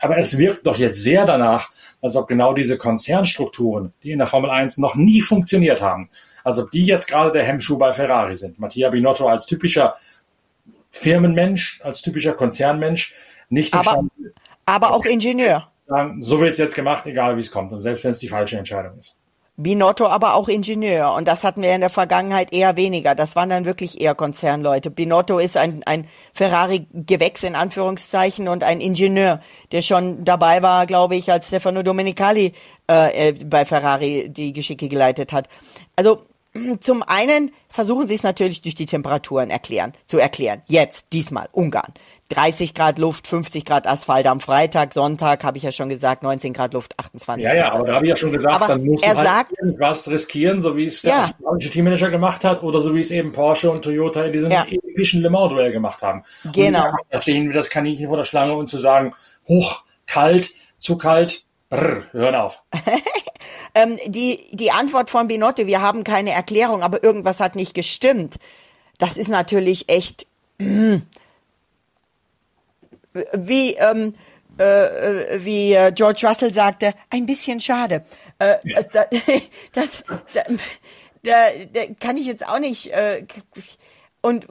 Aber 0.00 0.18
es 0.18 0.36
wirkt 0.36 0.66
doch 0.66 0.78
jetzt 0.78 1.00
sehr 1.00 1.26
danach, 1.26 1.70
als 2.02 2.16
ob 2.16 2.26
genau 2.26 2.54
diese 2.54 2.76
Konzernstrukturen, 2.76 3.92
die 4.02 4.10
in 4.10 4.18
der 4.18 4.26
Formel 4.26 4.50
1 4.50 4.78
noch 4.78 4.96
nie 4.96 5.20
funktioniert 5.20 5.80
haben, 5.80 6.10
als 6.42 6.58
ob 6.58 6.72
die 6.72 6.84
jetzt 6.84 7.06
gerade 7.06 7.30
der 7.30 7.44
Hemmschuh 7.44 7.78
bei 7.78 7.92
Ferrari 7.92 8.34
sind. 8.34 8.58
Mattia 8.58 8.90
Binotto 8.90 9.28
als 9.28 9.46
typischer 9.46 9.94
Firmenmensch, 10.90 11.80
als 11.84 12.02
typischer 12.02 12.32
Konzernmensch, 12.32 13.14
nicht 13.48 13.74
aber, 13.74 14.02
aber 14.64 14.92
auch 14.92 15.04
Ingenieur 15.04 15.70
sagen, 15.86 16.22
so 16.22 16.40
wird 16.40 16.52
es 16.52 16.58
jetzt 16.58 16.74
gemacht, 16.74 17.06
egal 17.06 17.36
wie 17.36 17.40
es 17.40 17.50
kommt. 17.50 17.72
Und 17.72 17.82
selbst 17.82 18.04
wenn 18.04 18.10
es 18.10 18.18
die 18.18 18.28
falsche 18.28 18.58
Entscheidung 18.58 18.98
ist. 18.98 19.16
Binotto 19.58 20.06
aber 20.06 20.34
auch 20.34 20.48
Ingenieur 20.48 21.14
und 21.14 21.26
das 21.26 21.42
hatten 21.42 21.62
wir 21.62 21.74
in 21.74 21.80
der 21.80 21.88
Vergangenheit 21.88 22.52
eher 22.52 22.76
weniger. 22.76 23.14
Das 23.14 23.36
waren 23.36 23.48
dann 23.48 23.64
wirklich 23.64 23.98
eher 24.02 24.14
Konzernleute. 24.14 24.90
Binotto 24.90 25.38
ist 25.38 25.56
ein, 25.56 25.82
ein 25.86 26.06
Ferrari-Gewächs 26.34 27.42
in 27.42 27.54
Anführungszeichen 27.54 28.48
und 28.48 28.62
ein 28.62 28.82
Ingenieur, 28.82 29.40
der 29.72 29.80
schon 29.80 30.24
dabei 30.24 30.62
war, 30.62 30.84
glaube 30.84 31.16
ich, 31.16 31.32
als 31.32 31.48
Stefano 31.48 31.82
Domenicali 31.82 32.52
äh, 32.90 33.30
äh 33.30 33.32
bei 33.32 33.64
Ferrari 33.64 34.28
die 34.28 34.52
Geschicke 34.52 34.88
geleitet 34.88 35.32
hat. 35.32 35.48
Also 35.96 36.20
zum 36.80 37.02
einen 37.02 37.50
versuchen 37.70 38.08
sie 38.08 38.14
es 38.14 38.22
natürlich 38.22 38.60
durch 38.60 38.74
die 38.74 38.86
Temperaturen 38.86 39.48
erklären, 39.48 39.94
zu 40.06 40.18
erklären. 40.18 40.60
Jetzt, 40.66 41.14
diesmal, 41.14 41.48
Ungarn. 41.52 41.94
30 42.28 42.74
Grad 42.74 42.98
Luft, 42.98 43.28
50 43.28 43.64
Grad 43.64 43.86
Asphalt 43.86 44.26
am 44.26 44.40
Freitag, 44.40 44.94
Sonntag 44.94 45.44
habe 45.44 45.58
ich 45.58 45.62
ja 45.62 45.70
schon 45.70 45.88
gesagt, 45.88 46.24
19 46.24 46.52
Grad 46.52 46.74
Luft, 46.74 46.98
28 46.98 47.44
ja, 47.44 47.50
Grad. 47.50 47.58
Ja, 47.58 47.72
aber 47.72 47.86
da 47.86 47.94
habe 47.94 48.04
ich 48.06 48.10
ja 48.10 48.16
schon 48.16 48.32
gesagt, 48.32 48.56
aber 48.56 48.66
dann 48.68 48.84
musst 48.84 49.04
er 49.04 49.12
du 49.12 49.18
halt 49.18 49.28
sagt, 49.28 49.58
irgendwas 49.58 50.08
riskieren, 50.08 50.60
so 50.60 50.76
wie 50.76 50.86
es 50.86 51.02
der 51.02 51.12
ja. 51.12 51.22
australische 51.22 51.70
Teammanager 51.70 52.10
gemacht 52.10 52.44
hat 52.44 52.62
oder 52.64 52.80
so 52.80 52.94
wie 52.94 53.00
es 53.00 53.12
eben 53.12 53.32
Porsche 53.32 53.70
und 53.70 53.82
Toyota 53.82 54.24
in 54.24 54.32
diesem 54.32 54.50
Ja. 54.50 54.66
epischen 54.68 55.22
Le 55.22 55.30
Mans 55.30 55.52
Duell 55.52 55.70
gemacht 55.70 56.02
haben. 56.02 56.24
Genau. 56.52 56.86
Und 56.86 56.96
da 57.10 57.22
stehen 57.22 57.46
wir 57.46 57.54
das 57.54 57.70
Kaninchen 57.70 58.08
vor 58.08 58.16
der 58.16 58.24
Schlange 58.24 58.54
und 58.54 58.66
zu 58.66 58.78
sagen, 58.78 59.14
hoch, 59.46 59.84
kalt, 60.06 60.50
zu 60.78 60.98
kalt, 60.98 61.44
brr, 61.68 62.02
hören 62.10 62.34
auf. 62.34 62.64
ähm, 63.74 63.98
die, 64.06 64.40
die 64.50 64.72
Antwort 64.72 65.10
von 65.10 65.28
Binotto, 65.28 65.66
wir 65.66 65.80
haben 65.80 66.02
keine 66.02 66.32
Erklärung, 66.32 66.82
aber 66.82 67.04
irgendwas 67.04 67.38
hat 67.38 67.54
nicht 67.54 67.74
gestimmt. 67.74 68.36
Das 68.98 69.16
ist 69.16 69.28
natürlich 69.28 69.88
echt 69.88 70.26
wie, 73.32 73.74
ähm, 73.74 74.14
äh, 74.58 74.62
äh, 74.62 75.44
wie 75.44 75.74
äh, 75.74 75.92
George 75.92 76.26
Russell 76.26 76.52
sagte, 76.52 76.94
ein 77.10 77.26
bisschen 77.26 77.60
schade. 77.60 78.02
Äh, 78.38 78.56
da, 78.92 79.06
das, 79.72 80.04
da, 80.32 80.42
da, 81.22 81.34
da 81.72 81.80
kann 82.00 82.16
ich 82.16 82.26
jetzt 82.26 82.46
auch 82.46 82.58
nicht. 82.58 82.92
Äh, 82.92 83.26
und 84.22 84.46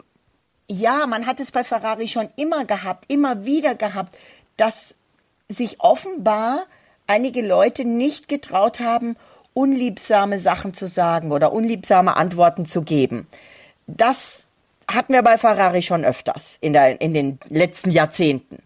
ja, 0.68 1.08
man 1.08 1.26
hat 1.26 1.40
es 1.40 1.52
bei 1.52 1.64
Ferrari 1.64 2.08
schon 2.08 2.30
immer 2.36 2.66
gehabt, 2.66 3.12
immer 3.12 3.46
wieder 3.46 3.76
gehabt, 3.76 4.18
dass 4.58 4.96
sich 5.50 5.80
offenbar 5.80 6.66
einige 7.08 7.46
Leute 7.46 7.86
nicht 7.86 8.28
getraut 8.28 8.80
haben, 8.80 9.16
unliebsame 9.54 10.40
Sachen 10.40 10.74
zu 10.74 10.88
sagen 10.88 11.32
oder 11.32 11.54
unliebsame 11.54 12.16
Antworten 12.16 12.66
zu 12.66 12.82
geben. 12.82 13.28
Das 13.88 14.45
hatten 14.90 15.14
wir 15.14 15.22
bei 15.22 15.38
Ferrari 15.38 15.82
schon 15.82 16.06
öfters 16.06 16.58
in, 16.62 16.74
der, 16.74 17.02
in 17.02 17.14
den 17.14 17.40
letzten 17.50 17.92
Jahrzehnten. 17.92 18.62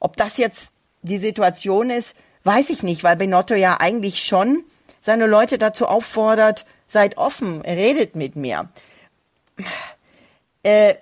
Ob 0.00 0.16
das 0.16 0.38
jetzt 0.38 0.72
die 1.02 1.18
Situation 1.18 1.90
ist, 1.90 2.16
weiß 2.44 2.70
ich 2.70 2.82
nicht, 2.82 3.04
weil 3.04 3.16
Benotto 3.16 3.54
ja 3.54 3.78
eigentlich 3.80 4.24
schon 4.24 4.64
seine 5.00 5.26
Leute 5.26 5.58
dazu 5.58 5.86
auffordert, 5.86 6.66
seid 6.86 7.18
offen, 7.18 7.60
redet 7.62 8.16
mit 8.16 8.36
mir. 8.36 8.68
Äh, 10.62 10.94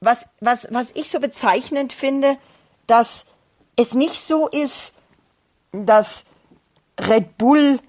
was, 0.00 0.26
was, 0.40 0.68
was 0.70 0.90
ich 0.94 1.08
so 1.08 1.20
bezeichnend 1.20 1.92
finde, 1.92 2.36
dass 2.86 3.26
es 3.76 3.94
nicht 3.94 4.14
so 4.14 4.48
ist, 4.48 4.94
dass 5.72 6.24
Red 7.00 7.38
Bull 7.38 7.80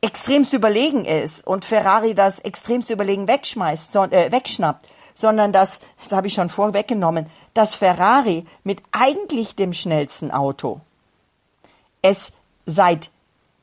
extremst 0.00 0.52
überlegen 0.52 1.04
ist 1.04 1.46
und 1.46 1.64
Ferrari 1.64 2.14
das 2.14 2.38
extremst 2.40 2.90
überlegen 2.90 3.28
wegschmeißt, 3.28 3.96
äh, 3.96 4.30
wegschnappt, 4.30 4.86
sondern 5.16 5.52
dass, 5.52 5.80
das 6.00 6.12
habe 6.12 6.28
ich 6.28 6.34
schon 6.34 6.50
vorweggenommen, 6.50 7.26
dass 7.54 7.74
Ferrari 7.74 8.44
mit 8.62 8.82
eigentlich 8.92 9.56
dem 9.56 9.72
schnellsten 9.72 10.30
Auto 10.30 10.80
es 12.02 12.32
seit 12.66 13.10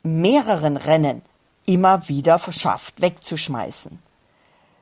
mehreren 0.01 0.75
Rennen 0.75 1.21
immer 1.65 2.09
wieder 2.09 2.39
verschafft, 2.39 3.01
wegzuschmeißen. 3.01 3.99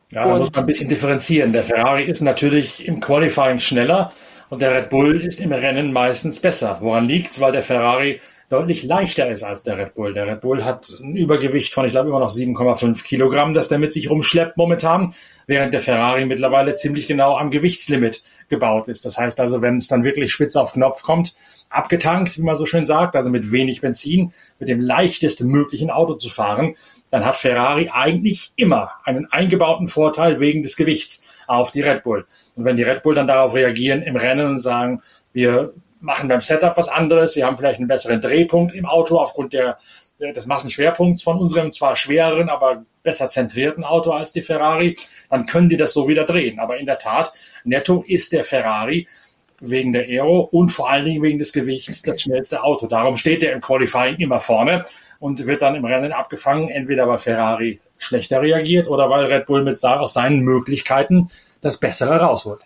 Ja, 0.10 0.26
da 0.26 0.34
Und- 0.34 0.40
muss 0.40 0.52
man 0.52 0.64
ein 0.64 0.66
bisschen 0.66 0.90
differenzieren. 0.90 1.54
Der 1.54 1.64
Ferrari 1.64 2.06
ist 2.06 2.22
natürlich 2.22 2.88
im 2.88 3.00
Qualifying 3.00 3.60
schneller 3.60 4.10
und 4.50 4.62
der 4.62 4.72
Red 4.76 4.90
Bull 4.90 5.22
ist 5.22 5.40
im 5.40 5.52
Rennen 5.52 5.94
meistens 5.94 6.40
besser. 6.40 6.78
Woran 6.82 7.08
liegt's? 7.08 7.40
Weil 7.40 7.52
der 7.52 7.62
Ferrari 7.64 8.20
deutlich 8.52 8.84
leichter 8.84 9.32
ist 9.32 9.44
als 9.44 9.64
der 9.64 9.78
Red 9.78 9.96
Bull. 9.96 10.14
Der 10.14 10.28
Red 10.28 10.42
Bull 10.42 10.66
hat 10.66 10.94
ein 11.02 11.16
Übergewicht 11.16 11.74
von, 11.74 11.86
ich 11.86 11.94
glaube, 11.94 12.10
immer 12.10 12.20
noch 12.20 12.30
7,5 12.30 13.02
Kilogramm, 13.02 13.54
das 13.54 13.70
der 13.70 13.80
mit 13.80 13.94
sich 13.94 14.10
rumschleppt 14.10 14.58
momentan, 14.58 15.14
während 15.48 15.74
der 15.74 15.80
Ferrari 15.80 16.26
mittlerweile 16.26 16.76
ziemlich 16.76 17.08
genau 17.08 17.38
am 17.38 17.50
Gewichtslimit 17.50 18.24
gebaut 18.50 18.90
ist. 18.90 19.06
Das 19.06 19.18
heißt 19.18 19.40
also, 19.40 19.62
wenn 19.62 19.78
es 19.78 19.88
dann 19.88 20.04
wirklich 20.04 20.34
spitz 20.34 20.58
auf 20.58 20.74
Knopf 20.74 21.02
kommt, 21.02 21.34
abgetankt, 21.70 22.38
wie 22.38 22.42
man 22.42 22.58
so 22.58 22.66
schön 22.66 22.86
sagt, 22.86 23.16
also 23.16 23.30
mit 23.30 23.54
wenig 23.54 23.80
Benzin, 23.80 24.34
mit 24.60 24.68
dem 24.68 24.82
leichtesten 24.82 25.48
möglichen 25.48 25.90
Auto 25.90 26.16
zu 26.16 26.28
fahren, 26.28 26.76
dann 27.10 27.26
hat 27.26 27.38
Ferrari 27.38 27.90
eigentlich 27.94 28.52
immer 28.58 28.92
einen 29.06 29.32
eingebauten 29.32 29.88
Vorteil 29.88 30.42
wegen 30.42 30.62
des 30.62 30.76
Gewichts 30.76 31.26
auf 31.48 31.72
die 31.72 31.82
Red 31.82 32.04
Bull. 32.04 32.26
Und 32.58 32.66
wenn 32.66 32.76
die 32.76 32.84
Red 32.84 33.02
Bull 33.02 33.16
dann 33.16 33.28
darauf 33.28 33.56
reagieren 33.56 34.02
im 34.02 34.18
Rennen 34.18 34.50
und 34.50 34.58
sagen, 34.58 35.02
wir 35.32 35.74
machen 36.02 36.28
beim 36.28 36.42
Setup 36.42 36.76
was 36.76 36.90
anderes, 36.90 37.36
wir 37.36 37.46
haben 37.46 37.58
vielleicht 37.58 37.80
einen 37.80 37.88
besseren 37.88 38.22
Drehpunkt 38.22 38.74
im 38.74 38.86
Auto 38.86 39.18
aufgrund 39.18 39.54
der, 39.54 39.78
des 40.20 40.46
Massenschwerpunkts 40.46 41.24
von 41.24 41.38
unserem 41.38 41.72
zwar 41.72 41.96
schwereren, 41.96 42.50
aber 42.50 42.84
besser 43.04 43.30
zentrierten 43.30 43.84
Auto 43.84 44.12
als 44.12 44.32
die 44.34 44.42
Ferrari, 44.42 44.98
dann 45.30 45.46
können 45.46 45.70
die 45.70 45.78
das 45.78 45.94
so 45.94 46.08
wieder 46.08 46.26
drehen. 46.26 46.60
Aber 46.60 46.78
in 46.78 46.86
der 46.86 46.98
Tat, 46.98 47.32
netto 47.64 48.04
ist 48.06 48.32
der 48.32 48.44
Ferrari 48.44 49.08
wegen 49.62 49.94
der 49.94 50.04
Aero 50.04 50.42
und 50.42 50.70
vor 50.70 50.90
allen 50.90 51.06
Dingen 51.06 51.22
wegen 51.22 51.40
des 51.40 51.54
Gewichts 51.54 52.02
das 52.02 52.22
schnellste 52.22 52.64
Auto. 52.64 52.88
Darum 52.88 53.16
steht 53.16 53.44
er 53.44 53.54
im 53.54 53.62
Qualifying 53.62 54.18
immer 54.18 54.40
vorne 54.40 54.84
und 55.20 55.46
wird 55.46 55.62
dann 55.62 55.76
im 55.76 55.86
Rennen 55.86 56.14
abgefangen, 56.14 56.70
entweder 56.70 57.08
weil 57.08 57.20
Ferrari 57.20 57.80
schlechter 57.98 58.42
reagiert 58.42 58.88
oder 58.88 59.10
weil 59.10 59.26
Red 59.26 59.46
Bull 59.46 59.64
mit 59.64 59.84
aus 59.84 60.14
seinen 60.14 60.40
Möglichkeiten 60.40 61.30
das 61.62 61.78
Bessere 61.78 62.20
rausholt. 62.22 62.62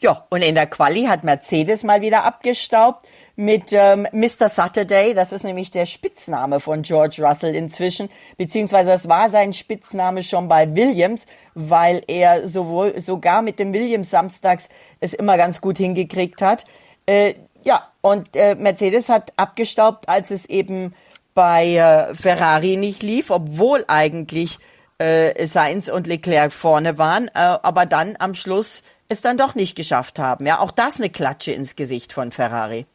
Ja, 0.00 0.26
und 0.30 0.42
in 0.42 0.54
der 0.54 0.68
Quali 0.68 1.06
hat 1.06 1.24
Mercedes 1.24 1.82
mal 1.82 2.02
wieder 2.02 2.22
abgestaubt 2.22 3.04
mit 3.34 3.72
ähm, 3.72 4.06
Mr. 4.12 4.48
Saturday. 4.48 5.12
Das 5.12 5.32
ist 5.32 5.42
nämlich 5.42 5.72
der 5.72 5.86
Spitzname 5.86 6.60
von 6.60 6.82
George 6.82 7.20
Russell 7.20 7.52
inzwischen, 7.52 8.08
beziehungsweise 8.36 8.90
das 8.90 9.08
war 9.08 9.28
sein 9.30 9.52
Spitzname 9.52 10.22
schon 10.22 10.46
bei 10.46 10.72
Williams, 10.72 11.26
weil 11.54 12.02
er 12.06 12.46
sowohl 12.46 13.00
sogar 13.00 13.42
mit 13.42 13.58
dem 13.58 13.72
Williams 13.72 14.10
samstags 14.10 14.68
es 15.00 15.14
immer 15.14 15.36
ganz 15.36 15.60
gut 15.60 15.78
hingekriegt 15.78 16.42
hat. 16.42 16.64
Äh, 17.06 17.34
ja, 17.64 17.82
und 18.00 18.36
äh, 18.36 18.54
Mercedes 18.54 19.08
hat 19.08 19.32
abgestaubt, 19.36 20.08
als 20.08 20.30
es 20.30 20.46
eben 20.46 20.94
bei 21.34 21.74
äh, 21.74 22.14
Ferrari 22.14 22.76
nicht 22.76 23.02
lief, 23.02 23.30
obwohl 23.30 23.84
eigentlich 23.88 24.60
äh, 24.98 25.46
Sainz 25.46 25.88
und 25.88 26.06
Leclerc 26.06 26.52
vorne 26.52 26.98
waren, 26.98 27.28
äh, 27.28 27.30
aber 27.34 27.86
dann 27.86 28.16
am 28.18 28.34
Schluss 28.34 28.82
es 29.08 29.20
dann 29.20 29.38
doch 29.38 29.54
nicht 29.54 29.74
geschafft 29.74 30.18
haben. 30.18 30.46
Ja, 30.46 30.58
auch 30.60 30.70
das 30.70 30.98
eine 30.98 31.10
Klatsche 31.10 31.52
ins 31.52 31.76
Gesicht 31.76 32.12
von 32.12 32.30
Ferrari. 32.30 32.86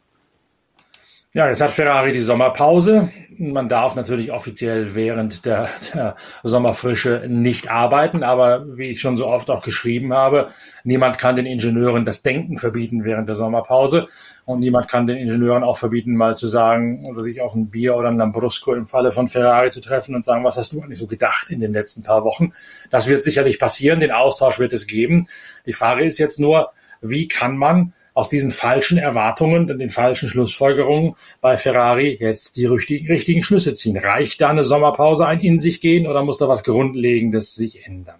Ja, 1.36 1.50
jetzt 1.50 1.62
hat 1.62 1.72
Ferrari 1.72 2.12
die 2.12 2.22
Sommerpause. 2.22 3.12
Man 3.40 3.68
darf 3.68 3.96
natürlich 3.96 4.32
offiziell 4.32 4.94
während 4.94 5.48
der, 5.48 5.68
der, 5.92 6.16
Sommerfrische 6.44 7.26
nicht 7.28 7.72
arbeiten, 7.72 8.22
aber 8.22 8.78
wie 8.78 8.90
ich 8.90 9.02
schon 9.02 9.18
so 9.18 9.26
oft 9.26 9.50
auch 9.50 9.64
geschrieben 9.64 10.14
habe, 10.14 10.50
niemand 10.84 11.18
kann 11.18 11.36
den 11.36 11.48
Ingenieuren 11.48 12.06
das 12.06 12.22
Denken 12.22 12.60
verbieten 12.60 13.04
während 13.04 13.30
der 13.30 13.36
Sommerpause 13.36 14.06
und 14.46 14.60
niemand 14.60 14.88
kann 14.88 15.08
den 15.08 15.18
Ingenieuren 15.18 15.64
auch 15.64 15.78
verbieten, 15.78 16.16
mal 16.16 16.36
zu 16.36 16.48
sagen 16.48 17.04
oder 17.10 17.24
sich 17.24 17.42
auf 17.42 17.56
ein 17.56 17.72
Bier 17.72 17.96
oder 17.96 18.10
ein 18.10 18.18
Lambrusco 18.20 18.76
im 18.76 18.86
Falle 18.86 19.10
von 19.10 19.28
Ferrari 19.28 19.72
zu 19.72 19.82
treffen 19.82 20.14
und 20.14 20.24
sagen, 20.24 20.46
was 20.46 20.58
hast 20.58 20.74
du 20.74 20.84
eigentlich 20.84 21.00
so 21.00 21.08
gedacht 21.08 21.50
in 21.50 21.60
den 21.60 21.74
letzten 21.74 22.04
paar 22.04 22.24
Wochen? 22.24 22.52
Das 22.92 23.10
wird 23.10 23.24
sicherlich 23.24 23.58
passieren, 23.58 24.00
den 24.00 24.12
Austausch 24.12 24.60
wird 24.60 24.74
es 24.74 24.86
geben. 24.86 25.28
Die 25.66 25.74
Frage 25.74 26.06
ist 26.06 26.20
jetzt 26.20 26.40
nur, 26.40 26.74
wie 27.02 27.28
kann 27.28 27.58
man 27.58 27.94
aus 28.14 28.30
diesen 28.30 28.52
falschen 28.52 28.98
Erwartungen 28.98 29.70
und 29.70 29.80
den 29.80 29.90
falschen 29.90 30.30
Schlussfolgerungen 30.30 31.16
bei 31.42 31.58
Ferrari 31.58 32.18
jetzt 32.20 32.58
die 32.58 32.66
richtigen, 32.66 33.08
richtigen 33.08 33.42
Schlüsse 33.42 33.74
ziehen. 33.74 33.98
Reicht 33.98 34.42
da 34.42 34.50
eine 34.50 34.64
Sommerpause 34.64 35.26
ein 35.26 35.40
in 35.40 35.60
sich 35.60 35.82
gehen 35.82 36.08
oder 36.08 36.24
muss 36.24 36.38
da 36.38 36.48
was 36.48 36.64
Grundlegendes 36.64 37.56
sich 37.56 37.86
ändern? 37.86 38.16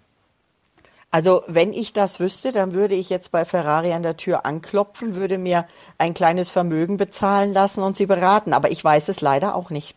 Also 1.14 1.44
wenn 1.46 1.72
ich 1.72 1.92
das 1.92 2.18
wüsste, 2.18 2.50
dann 2.50 2.74
würde 2.74 2.96
ich 2.96 3.08
jetzt 3.08 3.30
bei 3.30 3.44
Ferrari 3.44 3.92
an 3.92 4.02
der 4.02 4.16
Tür 4.16 4.44
anklopfen, 4.44 5.14
würde 5.14 5.38
mir 5.38 5.64
ein 5.96 6.12
kleines 6.12 6.50
Vermögen 6.50 6.96
bezahlen 6.96 7.52
lassen 7.52 7.84
und 7.84 7.96
sie 7.96 8.06
beraten. 8.06 8.52
Aber 8.52 8.72
ich 8.72 8.82
weiß 8.82 9.08
es 9.08 9.20
leider 9.20 9.54
auch 9.54 9.70
nicht. 9.70 9.94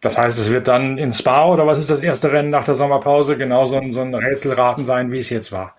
Das 0.00 0.16
heißt, 0.16 0.38
es 0.38 0.50
wird 0.50 0.68
dann 0.68 0.96
in 0.96 1.12
Spa 1.12 1.46
oder 1.46 1.66
was 1.66 1.78
ist 1.78 1.90
das 1.90 2.00
erste 2.00 2.32
Rennen 2.32 2.48
nach 2.48 2.64
der 2.64 2.76
Sommerpause 2.76 3.36
genauso 3.36 3.76
ein, 3.76 3.92
so 3.92 4.00
ein 4.00 4.14
Rätselraten 4.14 4.86
sein, 4.86 5.12
wie 5.12 5.18
es 5.18 5.28
jetzt 5.28 5.52
war? 5.52 5.74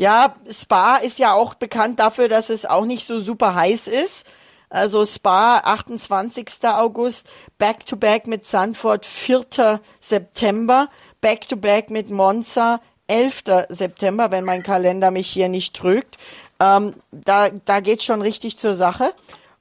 Ja, 0.00 0.34
Spa 0.48 0.96
ist 0.96 1.18
ja 1.18 1.34
auch 1.34 1.52
bekannt 1.52 2.00
dafür, 2.00 2.28
dass 2.28 2.48
es 2.48 2.64
auch 2.64 2.86
nicht 2.86 3.06
so 3.06 3.20
super 3.20 3.54
heiß 3.54 3.86
ist. 3.86 4.26
Also 4.70 5.04
Spa, 5.04 5.58
28. 5.58 6.46
August, 6.62 7.28
Back-to-Back 7.58 8.26
mit 8.26 8.46
Sanford, 8.46 9.04
4. 9.04 9.78
September, 10.00 10.88
Back-to-Back 11.20 11.90
mit 11.90 12.08
Monza, 12.08 12.80
11. 13.08 13.42
September, 13.68 14.30
wenn 14.30 14.44
mein 14.44 14.62
Kalender 14.62 15.10
mich 15.10 15.28
hier 15.28 15.50
nicht 15.50 15.76
trügt. 15.76 16.16
Ähm, 16.60 16.94
da 17.10 17.50
da 17.50 17.80
geht 17.80 18.02
schon 18.02 18.22
richtig 18.22 18.56
zur 18.56 18.76
Sache. 18.76 19.12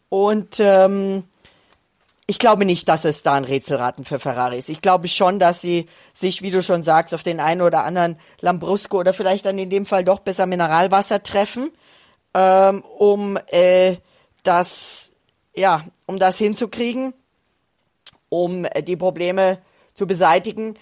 Und 0.08 0.62
ähm, 0.62 1.26
ich 2.30 2.38
glaube 2.38 2.64
nicht, 2.64 2.88
dass 2.88 3.06
es 3.06 3.24
da 3.24 3.34
ein 3.34 3.44
Rätselraten 3.44 4.06
für 4.06 4.20
Ferrari 4.20 4.60
ist. 4.60 4.70
Ich 4.70 4.84
glaube 4.84 5.08
schon, 5.08 5.40
dass 5.40 5.62
sie 5.62 5.88
sich, 6.14 6.44
wie 6.44 6.52
du 6.52 6.62
schon 6.62 6.84
sagst, 6.84 7.16
auf 7.16 7.24
den 7.24 7.40
einen 7.40 7.62
oder 7.62 7.84
anderen 7.84 8.20
Lambrusco 8.40 9.00
oder 9.00 9.14
vielleicht 9.14 9.48
dann 9.48 9.58
in 9.58 9.72
dem 9.72 9.88
Fall 9.88 10.04
doch 10.06 10.20
besser 10.20 10.46
Mineralwasser 10.46 11.24
treffen, 11.24 11.72
ähm, 12.36 12.84
um 12.84 13.40
äh, 13.48 13.96
das, 14.44 15.14
ja, 15.56 15.84
um 16.06 16.20
das 16.20 16.38
hinzukriegen, 16.38 17.16
um 18.30 18.64
äh, 18.66 18.84
die 18.84 18.96
Probleme 18.96 19.58
zu 19.96 20.06
beseitigen. 20.06 20.76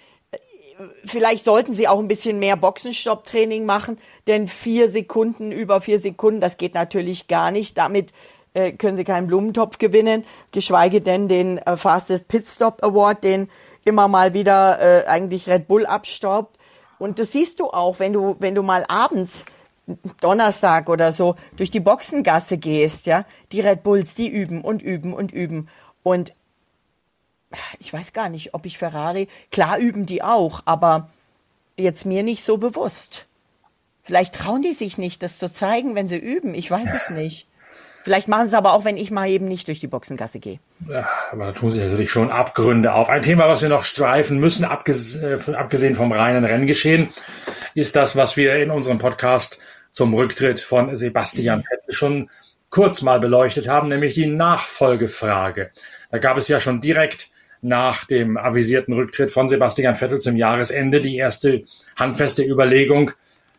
Vielleicht 1.06 1.46
sollten 1.46 1.74
sie 1.74 1.88
auch 1.88 2.00
ein 2.00 2.10
bisschen 2.10 2.40
mehr 2.40 2.58
Boxenstopptraining 2.58 3.66
machen, 3.66 4.00
denn 4.28 4.50
vier 4.50 4.92
Sekunden, 4.92 5.54
über 5.54 5.80
vier 5.80 6.00
Sekunden, 6.00 6.42
das 6.42 6.58
geht 6.58 6.74
natürlich 6.74 7.30
gar 7.30 7.52
nicht. 7.52 7.78
Damit 7.78 8.12
äh, 8.58 8.72
können 8.72 8.98
sie 8.98 9.04
keinen 9.04 9.28
Blumentopf 9.28 9.78
gewinnen, 9.78 10.26
geschweige 10.52 11.00
denn 11.00 11.28
den 11.28 11.60
äh, 11.60 11.78
Fastest 11.78 12.28
Pitstop 12.28 12.84
Award, 12.84 13.24
den 13.24 13.50
immer 13.86 14.08
mal 14.08 14.34
wieder 14.34 14.80
äh, 14.82 15.08
eigentlich 15.08 15.48
Red 15.48 15.68
Bull 15.68 15.86
abstaubt. 15.86 16.58
Und 16.98 17.20
das 17.20 17.34
siehst 17.34 17.60
du 17.60 17.70
auch, 17.70 18.00
wenn 18.00 18.14
du, 18.14 18.36
wenn 18.40 18.56
du 18.56 18.64
mal 18.64 18.84
abends 18.88 19.46
Donnerstag 20.20 20.90
oder 20.90 21.14
so 21.14 21.36
durch 21.56 21.70
die 21.70 21.80
Boxengasse 21.80 22.58
gehst, 22.58 23.06
ja, 23.06 23.26
die 23.52 23.62
Red 23.62 23.84
Bulls, 23.84 24.16
die 24.16 24.28
üben 24.28 24.62
und 24.62 24.82
üben 24.82 25.14
und 25.14 25.32
üben. 25.32 25.70
Und 26.02 26.34
ich 27.80 27.94
weiß 27.94 28.12
gar 28.12 28.28
nicht, 28.28 28.56
ob 28.56 28.66
ich 28.66 28.80
Ferrari, 28.80 29.28
klar 29.52 29.78
üben 29.78 30.08
die 30.08 30.24
auch, 30.24 30.62
aber 30.66 31.10
jetzt 31.78 32.06
mir 32.06 32.24
nicht 32.24 32.44
so 32.44 32.58
bewusst. 32.58 33.28
Vielleicht 34.04 34.34
trauen 34.34 34.64
die 34.64 34.74
sich 34.74 34.98
nicht, 34.98 35.22
das 35.22 35.38
zu 35.38 35.52
zeigen, 35.52 35.94
wenn 35.94 36.10
sie 36.10 36.18
üben. 36.18 36.56
Ich 36.56 36.72
weiß 36.72 36.90
es 36.92 37.10
nicht. 37.16 37.48
Vielleicht 38.08 38.30
machen 38.30 38.44
sie 38.44 38.48
es 38.48 38.54
aber 38.54 38.72
auch, 38.72 38.86
wenn 38.86 38.96
ich 38.96 39.12
mal 39.12 39.28
eben 39.28 39.50
nicht 39.50 39.68
durch 39.68 39.82
die 39.82 39.88
Boxengasse 39.88 40.40
gehe. 40.40 40.60
Ja, 40.88 41.10
aber 41.30 41.48
da 41.48 41.52
tun 41.52 41.72
sich 41.72 41.84
natürlich 41.84 42.10
schon 42.10 42.32
Abgründe 42.32 42.94
auf. 42.94 43.10
Ein 43.10 43.22
Thema, 43.22 43.50
was 43.50 43.62
wir 43.62 43.68
noch 43.68 43.84
streifen 43.84 44.40
müssen, 44.40 44.64
äh, 44.64 45.54
abgesehen 45.58 45.94
vom 45.94 46.14
reinen 46.14 46.46
Renngeschehen, 46.46 47.10
ist 47.76 47.98
das, 47.98 48.16
was 48.16 48.38
wir 48.38 48.56
in 48.64 48.72
unserem 48.72 48.98
Podcast 48.98 49.60
zum 49.92 50.14
Rücktritt 50.14 50.62
von 50.62 50.96
Sebastian 50.96 51.64
Vettel 51.64 51.94
schon 51.94 52.30
kurz 52.70 53.02
mal 53.02 53.20
beleuchtet 53.20 53.68
haben, 53.68 53.90
nämlich 53.90 54.14
die 54.14 54.28
Nachfolgefrage. 54.28 55.72
Da 56.10 56.20
gab 56.20 56.38
es 56.38 56.48
ja 56.48 56.62
schon 56.62 56.80
direkt 56.80 57.28
nach 57.62 58.06
dem 58.06 58.38
avisierten 58.38 58.94
Rücktritt 58.94 59.32
von 59.32 59.50
Sebastian 59.50 59.98
Vettel 59.98 60.22
zum 60.22 60.38
Jahresende 60.38 61.02
die 61.02 61.18
erste 61.18 61.66
handfeste 62.00 62.42
Überlegung, 62.42 63.12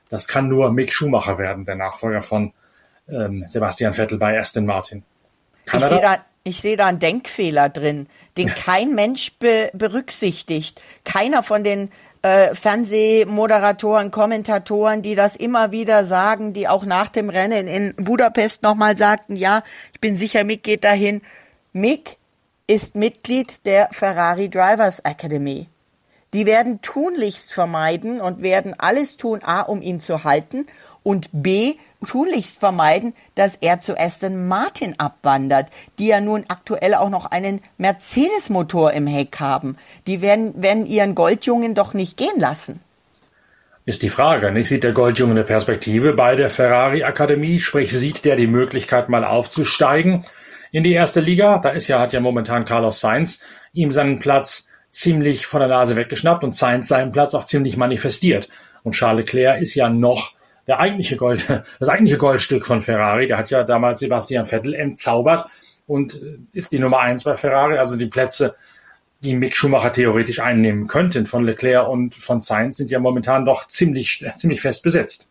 das 0.08 0.26
kann 0.26 0.48
nur 0.48 0.72
Mick 0.72 0.94
Schumacher 0.94 1.36
werden, 1.36 1.66
der 1.66 1.74
Nachfolger 1.74 2.22
von 2.22 2.54
ähm, 3.08 3.44
Sebastian 3.46 3.92
Vettel 3.92 4.18
bei 4.18 4.38
Aston 4.38 4.66
Martin. 4.66 5.02
ich 5.72 5.80
sehe 5.80 6.00
da, 6.00 6.18
ich 6.44 6.60
sehe 6.60 6.76
da 6.76 6.86
einen 6.86 6.98
Denkfehler 6.98 7.68
drin, 7.68 8.06
den 8.36 8.48
kein 8.48 8.94
Mensch 8.94 9.32
be 9.38 9.70
berücksichtigt. 9.74 10.82
Keiner 11.04 11.42
von 11.42 11.64
den 11.64 11.90
äh, 12.22 12.54
Fernsehmoderatoren, 12.54 14.10
Kommentatoren, 14.10 15.02
die 15.02 15.14
das 15.14 15.36
immer 15.36 15.70
wieder 15.70 16.04
sagen, 16.04 16.52
die 16.52 16.68
auch 16.68 16.84
nach 16.84 17.08
dem 17.08 17.30
Rennen 17.30 17.68
in 17.68 17.94
Budapest 17.96 18.62
nochmal 18.62 18.96
sagten, 18.96 19.36
ja, 19.36 19.62
ich 19.92 20.00
bin 20.00 20.16
sicher, 20.16 20.44
Mick 20.44 20.62
geht 20.62 20.84
dahin. 20.84 21.22
Mick 21.72 22.16
ist 22.66 22.94
Mitglied 22.94 23.64
der 23.66 23.88
Ferrari 23.92 24.48
Drivers 24.48 25.00
Academy. 25.00 25.68
Die 26.34 26.44
werden 26.44 26.82
tunlichst 26.82 27.52
vermeiden 27.52 28.20
und 28.20 28.42
werden 28.42 28.74
alles 28.78 29.16
tun, 29.16 29.40
a, 29.42 29.62
um 29.62 29.80
ihn 29.80 30.00
zu 30.00 30.24
halten 30.24 30.66
und 31.02 31.30
b, 31.32 31.76
tunlichst 32.06 32.58
vermeiden, 32.58 33.14
dass 33.34 33.56
er 33.60 33.80
zu 33.80 33.98
Aston 33.98 34.46
Martin 34.46 34.94
abwandert, 34.98 35.68
die 35.98 36.06
ja 36.06 36.20
nun 36.20 36.44
aktuell 36.48 36.94
auch 36.94 37.10
noch 37.10 37.26
einen 37.26 37.60
Mercedes-Motor 37.78 38.92
im 38.92 39.06
Heck 39.06 39.40
haben. 39.40 39.76
Die 40.06 40.20
werden, 40.20 40.62
werden 40.62 40.86
ihren 40.86 41.14
Goldjungen 41.14 41.74
doch 41.74 41.94
nicht 41.94 42.16
gehen 42.16 42.38
lassen. 42.38 42.80
Ist 43.84 44.02
die 44.02 44.10
Frage, 44.10 44.52
nicht? 44.52 44.68
Sieht 44.68 44.84
der 44.84 44.92
Goldjunge 44.92 45.32
eine 45.32 45.44
Perspektive 45.44 46.12
bei 46.12 46.36
der 46.36 46.50
Ferrari-Akademie? 46.50 47.58
Sprich, 47.58 47.90
sieht 47.90 48.24
der 48.26 48.36
die 48.36 48.46
Möglichkeit, 48.46 49.08
mal 49.08 49.24
aufzusteigen 49.24 50.26
in 50.72 50.84
die 50.84 50.92
erste 50.92 51.20
Liga? 51.20 51.58
Da 51.58 51.70
ist 51.70 51.88
ja, 51.88 51.98
hat 51.98 52.12
ja 52.12 52.20
momentan 52.20 52.66
Carlos 52.66 53.00
Sainz 53.00 53.40
ihm 53.72 53.90
seinen 53.90 54.18
Platz 54.18 54.68
ziemlich 54.90 55.46
von 55.46 55.60
der 55.60 55.70
Nase 55.70 55.96
weggeschnappt 55.96 56.44
und 56.44 56.54
Sainz 56.54 56.88
seinen 56.88 57.12
Platz 57.12 57.34
auch 57.34 57.46
ziemlich 57.46 57.78
manifestiert. 57.78 58.50
Und 58.82 58.92
Charles 58.92 59.20
Leclerc 59.20 59.62
ist 59.62 59.74
ja 59.74 59.88
noch 59.88 60.34
der 60.68 60.78
eigentliche 60.78 61.16
Gold, 61.16 61.48
das 61.80 61.88
eigentliche 61.88 62.18
Goldstück 62.18 62.64
von 62.64 62.82
Ferrari. 62.82 63.26
Der 63.26 63.38
hat 63.38 63.50
ja 63.50 63.64
damals 63.64 64.00
Sebastian 64.00 64.46
Vettel 64.46 64.74
entzaubert 64.74 65.46
und 65.86 66.20
ist 66.52 66.70
die 66.70 66.78
Nummer 66.78 67.00
eins 67.00 67.24
bei 67.24 67.34
Ferrari. 67.34 67.78
Also 67.78 67.96
die 67.96 68.06
Plätze, 68.06 68.54
die 69.20 69.34
Mick 69.34 69.56
Schumacher 69.56 69.90
theoretisch 69.90 70.40
einnehmen 70.40 70.86
könnten 70.86 71.26
von 71.26 71.44
Leclerc 71.44 71.88
und 71.88 72.14
von 72.14 72.40
Sainz, 72.40 72.76
sind 72.76 72.90
ja 72.90 73.00
momentan 73.00 73.44
doch 73.44 73.66
ziemlich, 73.66 74.24
ziemlich 74.36 74.60
fest 74.60 74.82
besetzt. 74.84 75.30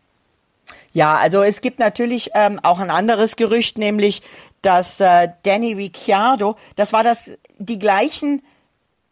Ja, 0.92 1.16
also 1.16 1.42
es 1.42 1.60
gibt 1.60 1.78
natürlich 1.78 2.30
ähm, 2.34 2.60
auch 2.62 2.80
ein 2.80 2.90
anderes 2.90 3.36
Gerücht, 3.36 3.78
nämlich 3.78 4.22
dass 4.62 5.00
äh, 5.00 5.28
Danny 5.44 5.74
Ricciardo, 5.74 6.56
das 6.74 6.92
war 6.92 7.04
das 7.04 7.30
die 7.58 7.78
gleichen 7.78 8.42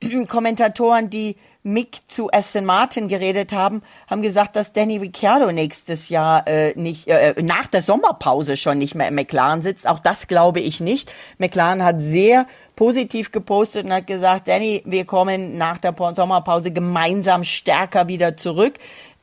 Kommentatoren, 0.29 1.09
die 1.09 1.37
Mick 1.67 1.99
zu 2.07 2.31
Aston 2.33 2.65
Martin 2.65 3.09
geredet 3.09 3.53
haben, 3.53 3.83
haben 4.09 4.23
gesagt, 4.23 4.55
dass 4.55 4.73
Danny 4.73 4.99
Ricciardo 4.99 5.51
nächstes 5.51 6.11
Jahr 6.11 6.47
äh, 6.47 6.73
nicht 6.77 7.09
äh, 7.09 7.35
nach 7.43 7.67
der 7.67 7.83
Sommerpause 7.83 8.57
schon 8.57 8.79
nicht 8.79 8.95
mehr 8.95 9.09
im 9.09 9.17
McLaren 9.17 9.63
sitzt. 9.63 9.89
Auch 9.89 9.99
das 9.99 10.29
glaube 10.29 10.61
ich 10.61 10.81
nicht. 10.81 11.13
McLaren 11.39 11.83
hat 11.83 12.01
sehr 12.01 12.47
positiv 12.77 13.33
gepostet 13.33 13.85
und 13.85 13.93
hat 13.93 14.07
gesagt, 14.07 14.47
Danny, 14.47 14.83
wir 14.87 15.07
kommen 15.07 15.59
nach 15.59 15.79
der 15.79 15.93
Sommerpause 16.15 16.71
gemeinsam 16.71 17.43
stärker 17.43 18.07
wieder 18.07 18.37
zurück. 18.37 18.75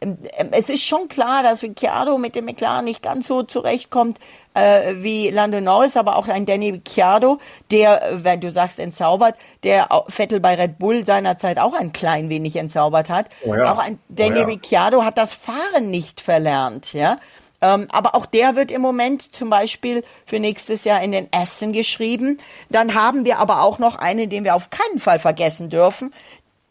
Ähm, 0.02 0.18
es 0.52 0.68
ist 0.68 0.84
schon 0.84 1.08
klar, 1.08 1.44
dass 1.44 1.64
Ricciardo 1.64 2.18
mit 2.18 2.36
dem 2.36 2.44
McLaren 2.44 2.84
nicht 2.84 3.02
ganz 3.02 3.28
so 3.28 3.44
zurechtkommt 3.44 4.20
äh, 4.54 4.96
wie 4.98 5.30
Lando 5.30 5.62
Norris, 5.62 5.98
aber 5.98 6.16
auch 6.16 6.28
ein 6.28 6.46
Danny 6.46 6.70
Ricciardo, 6.70 7.40
der, 7.72 8.02
wenn 8.14 8.40
du 8.40 8.52
sagst 8.52 8.80
entzaubert, 8.80 9.36
der 9.64 9.90
Vettel 10.08 10.40
bei 10.40 10.56
Red 10.56 10.80
Bull 10.80 11.06
seinerzeit 11.06 11.60
auch 11.60 11.74
ein 11.74 11.94
klein 11.94 12.30
wenig 12.30 12.56
entzaubert 12.56 13.10
hat. 13.10 13.28
Oh 13.46 13.54
ja. 13.56 13.72
Auch 13.72 13.80
ein 13.80 14.00
Danny 14.10 14.38
oh 14.38 14.42
ja. 14.42 14.46
Ricciardo 14.46 15.04
hat 15.04 15.18
das 15.18 15.34
Fahren 15.34 15.90
nicht 15.90 16.22
verlernt, 16.22 16.94
ja. 16.94 17.18
Ähm, 17.62 17.88
aber 17.92 18.14
auch 18.14 18.26
der 18.26 18.56
wird 18.56 18.72
im 18.72 18.82
Moment 18.82 19.34
zum 19.34 19.50
Beispiel 19.50 20.04
für 20.26 20.40
nächstes 20.40 20.84
Jahr 20.84 21.02
in 21.02 21.14
den 21.14 21.32
Essen 21.32 21.72
geschrieben. 21.72 22.38
Dann 22.70 22.94
haben 22.94 23.24
wir 23.24 23.40
aber 23.40 23.62
auch 23.62 23.80
noch 23.80 23.96
einen, 23.96 24.30
den 24.30 24.44
wir 24.44 24.54
auf 24.54 24.70
keinen 24.70 25.00
Fall 25.00 25.18
vergessen 25.18 25.70
dürfen, 25.70 26.14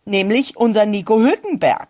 nämlich 0.05 0.59
unser 0.59 0.85
Nico 0.85 1.19
Hülkenberg, 1.19 1.89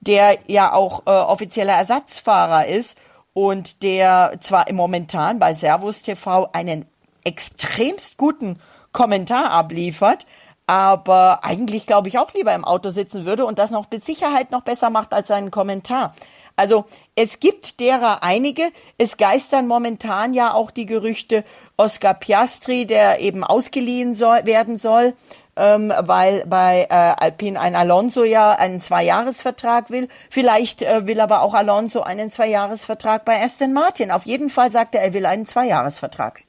der 0.00 0.38
ja 0.46 0.72
auch 0.72 1.02
äh, 1.06 1.10
offizieller 1.10 1.72
Ersatzfahrer 1.72 2.66
ist 2.66 2.96
und 3.32 3.82
der 3.82 4.36
zwar 4.40 4.68
im 4.68 4.76
momentan 4.76 5.38
bei 5.38 5.54
Servus 5.54 6.02
TV 6.02 6.50
einen 6.52 6.86
extremst 7.24 8.16
guten 8.16 8.58
Kommentar 8.92 9.50
abliefert, 9.50 10.26
aber 10.66 11.44
eigentlich 11.44 11.86
glaube 11.86 12.08
ich 12.08 12.18
auch 12.18 12.34
lieber 12.34 12.54
im 12.54 12.64
Auto 12.64 12.90
sitzen 12.90 13.24
würde 13.24 13.46
und 13.46 13.58
das 13.58 13.70
noch 13.70 13.90
mit 13.90 14.04
Sicherheit 14.04 14.50
noch 14.50 14.62
besser 14.62 14.90
macht 14.90 15.14
als 15.14 15.28
seinen 15.28 15.50
Kommentar. 15.50 16.12
Also 16.56 16.86
es 17.14 17.38
gibt 17.38 17.78
derer 17.78 18.24
einige. 18.24 18.64
Es 18.98 19.16
geistern 19.16 19.68
momentan 19.68 20.34
ja 20.34 20.52
auch 20.52 20.72
die 20.72 20.86
Gerüchte 20.86 21.44
Oscar 21.76 22.14
Piastri, 22.14 22.84
der 22.84 23.20
eben 23.20 23.44
ausgeliehen 23.44 24.16
soll, 24.16 24.44
werden 24.44 24.76
soll 24.76 25.14
ähm, 25.58 25.92
weil 25.98 26.44
bei 26.46 26.86
äh, 26.88 26.94
Alpine 26.94 27.60
ein 27.60 27.74
Alonso 27.74 28.24
ja 28.24 28.52
einen 28.52 28.80
Zweijahresvertrag 28.80 29.90
will. 29.90 30.08
Vielleicht 30.30 30.82
äh, 30.82 31.06
will 31.06 31.20
aber 31.20 31.42
auch 31.42 31.54
Alonso 31.54 32.02
einen 32.02 32.30
Zweijahresvertrag 32.30 33.24
bei 33.24 33.42
Aston 33.42 33.72
Martin. 33.72 34.10
Auf 34.10 34.24
jeden 34.24 34.50
Fall 34.50 34.70
sagt 34.70 34.94
er, 34.94 35.02
er 35.02 35.12
will 35.12 35.26
einen 35.26 35.46
Zweijahresvertrag. 35.46 36.44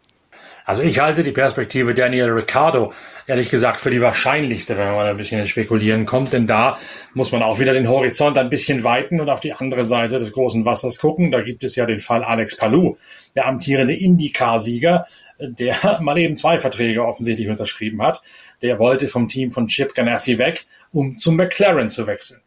Also 0.70 0.84
ich 0.84 1.00
halte 1.00 1.24
die 1.24 1.32
Perspektive 1.32 1.96
Daniel 1.96 2.30
Ricciardo 2.30 2.94
ehrlich 3.26 3.50
gesagt 3.50 3.80
für 3.80 3.90
die 3.90 4.02
wahrscheinlichste, 4.02 4.78
wenn 4.78 4.94
man 4.94 5.08
ein 5.08 5.18
bisschen 5.18 5.40
ins 5.40 5.50
Spekulieren 5.50 6.06
kommt, 6.06 6.32
denn 6.32 6.46
da 6.46 6.78
muss 7.16 7.32
man 7.32 7.42
auch 7.42 7.60
wieder 7.60 7.74
den 7.74 7.90
Horizont 7.90 8.38
ein 8.38 8.50
bisschen 8.50 8.84
weiten 8.84 9.20
und 9.20 9.30
auf 9.30 9.40
die 9.40 9.54
andere 9.54 9.84
Seite 9.84 10.20
des 10.20 10.32
großen 10.32 10.66
Wassers 10.66 11.00
gucken. 11.00 11.32
Da 11.32 11.42
gibt 11.42 11.64
es 11.64 11.76
ja 11.76 11.88
den 11.88 12.00
Fall 12.00 12.24
Alex 12.24 12.56
Palou, 12.56 12.98
der 13.36 13.48
amtierende 13.48 13.96
IndyCar-Sieger, 13.96 15.06
der 15.40 16.00
mal 16.02 16.18
eben 16.18 16.36
zwei 16.36 16.60
Verträge 16.60 17.06
offensichtlich 17.06 17.50
unterschrieben 17.50 18.02
hat. 18.02 18.22
Der 18.62 18.80
wollte 18.80 19.08
vom 19.08 19.28
Team 19.28 19.52
von 19.52 19.68
Chip 19.68 19.96
Ganassi 19.96 20.38
weg, 20.38 20.66
um 20.92 21.18
zum 21.18 21.36
McLaren 21.36 21.90
zu 21.90 22.08
wechseln. 22.08 22.42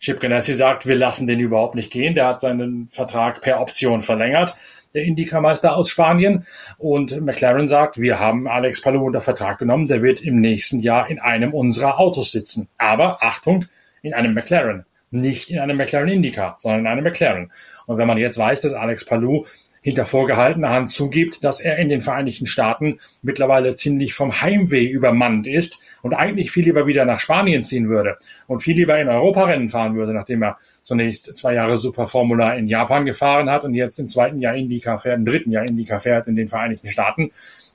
Chip 0.00 0.20
Ganassi 0.20 0.54
sagt, 0.54 0.86
wir 0.86 0.94
lassen 0.94 1.26
den 1.26 1.40
überhaupt 1.40 1.74
nicht 1.74 1.90
gehen. 1.90 2.14
Der 2.14 2.26
hat 2.26 2.40
seinen 2.40 2.88
Vertrag 2.88 3.40
per 3.40 3.60
Option 3.60 4.00
verlängert, 4.00 4.54
der 4.94 5.02
Indica-Meister 5.02 5.76
aus 5.76 5.90
Spanien. 5.90 6.46
Und 6.78 7.20
McLaren 7.20 7.66
sagt, 7.66 7.98
wir 7.98 8.20
haben 8.20 8.46
Alex 8.46 8.80
Palou 8.80 9.06
unter 9.06 9.20
Vertrag 9.20 9.58
genommen. 9.58 9.88
Der 9.88 10.02
wird 10.02 10.20
im 10.20 10.40
nächsten 10.40 10.78
Jahr 10.78 11.10
in 11.10 11.18
einem 11.18 11.52
unserer 11.52 11.98
Autos 11.98 12.30
sitzen. 12.30 12.68
Aber 12.78 13.22
Achtung, 13.22 13.66
in 14.02 14.14
einem 14.14 14.34
McLaren. 14.34 14.84
Nicht 15.10 15.50
in 15.50 15.58
einem 15.58 15.76
McLaren 15.76 16.08
Indica, 16.08 16.56
sondern 16.58 16.80
in 16.80 16.86
einem 16.86 17.04
McLaren. 17.04 17.50
Und 17.86 17.98
wenn 17.98 18.06
man 18.06 18.18
jetzt 18.18 18.38
weiß, 18.38 18.60
dass 18.60 18.74
Alex 18.74 19.04
Palou 19.04 19.46
hinter 19.80 20.04
vorgehaltener 20.04 20.70
Hand 20.70 20.90
zugibt, 20.90 21.44
dass 21.44 21.60
er 21.60 21.78
in 21.78 21.88
den 21.88 22.00
Vereinigten 22.00 22.46
Staaten 22.46 22.98
mittlerweile 23.22 23.74
ziemlich 23.74 24.14
vom 24.14 24.40
Heimweh 24.40 24.86
übermannt 24.86 25.46
ist 25.46 25.78
und 26.02 26.14
eigentlich 26.14 26.50
viel 26.50 26.64
lieber 26.64 26.86
wieder 26.86 27.04
nach 27.04 27.20
Spanien 27.20 27.62
ziehen 27.62 27.88
würde 27.88 28.16
und 28.46 28.60
viel 28.60 28.76
lieber 28.76 28.98
in 28.98 29.08
Europarennen 29.08 29.68
fahren 29.68 29.94
würde, 29.94 30.12
nachdem 30.12 30.42
er 30.42 30.58
zunächst 30.82 31.36
zwei 31.36 31.54
Jahre 31.54 31.78
Superformula 31.78 32.54
in 32.54 32.66
Japan 32.66 33.06
gefahren 33.06 33.50
hat 33.50 33.64
und 33.64 33.74
jetzt 33.74 33.98
im 33.98 34.08
zweiten 34.08 34.40
Jahr 34.40 34.54
Indica 34.54 34.96
fährt, 34.96 35.18
im 35.18 35.24
dritten 35.24 35.52
Jahr 35.52 35.64
Indica 35.64 35.98
fährt 35.98 36.28
in 36.28 36.36
den 36.36 36.48
Vereinigten 36.48 36.88
Staaten, 36.88 37.30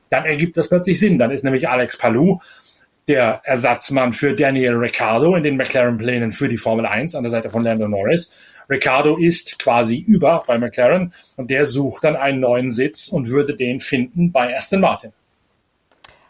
dann 0.09 0.25
ergibt 0.25 0.57
das 0.57 0.69
plötzlich 0.69 0.99
Sinn. 0.99 1.17
Dann 1.17 1.31
ist 1.31 1.43
nämlich 1.43 1.69
Alex 1.69 1.97
Palou 1.97 2.39
der 3.07 3.41
Ersatzmann 3.43 4.13
für 4.13 4.33
Daniel 4.33 4.75
Ricciardo 4.75 5.35
in 5.35 5.43
den 5.43 5.57
McLaren-Plänen 5.57 6.31
für 6.31 6.47
die 6.47 6.57
Formel 6.57 6.85
1 6.85 7.15
an 7.15 7.23
der 7.23 7.31
Seite 7.31 7.49
von 7.49 7.63
Lando 7.63 7.87
Norris. 7.87 8.31
Ricciardo 8.69 9.17
ist 9.17 9.59
quasi 9.59 9.97
über 9.97 10.43
bei 10.45 10.57
McLaren 10.57 11.13
und 11.35 11.49
der 11.49 11.65
sucht 11.65 12.03
dann 12.03 12.15
einen 12.15 12.39
neuen 12.39 12.71
Sitz 12.71 13.07
und 13.09 13.29
würde 13.29 13.55
den 13.55 13.79
finden 13.79 14.31
bei 14.31 14.55
Aston 14.55 14.81
Martin. 14.81 15.13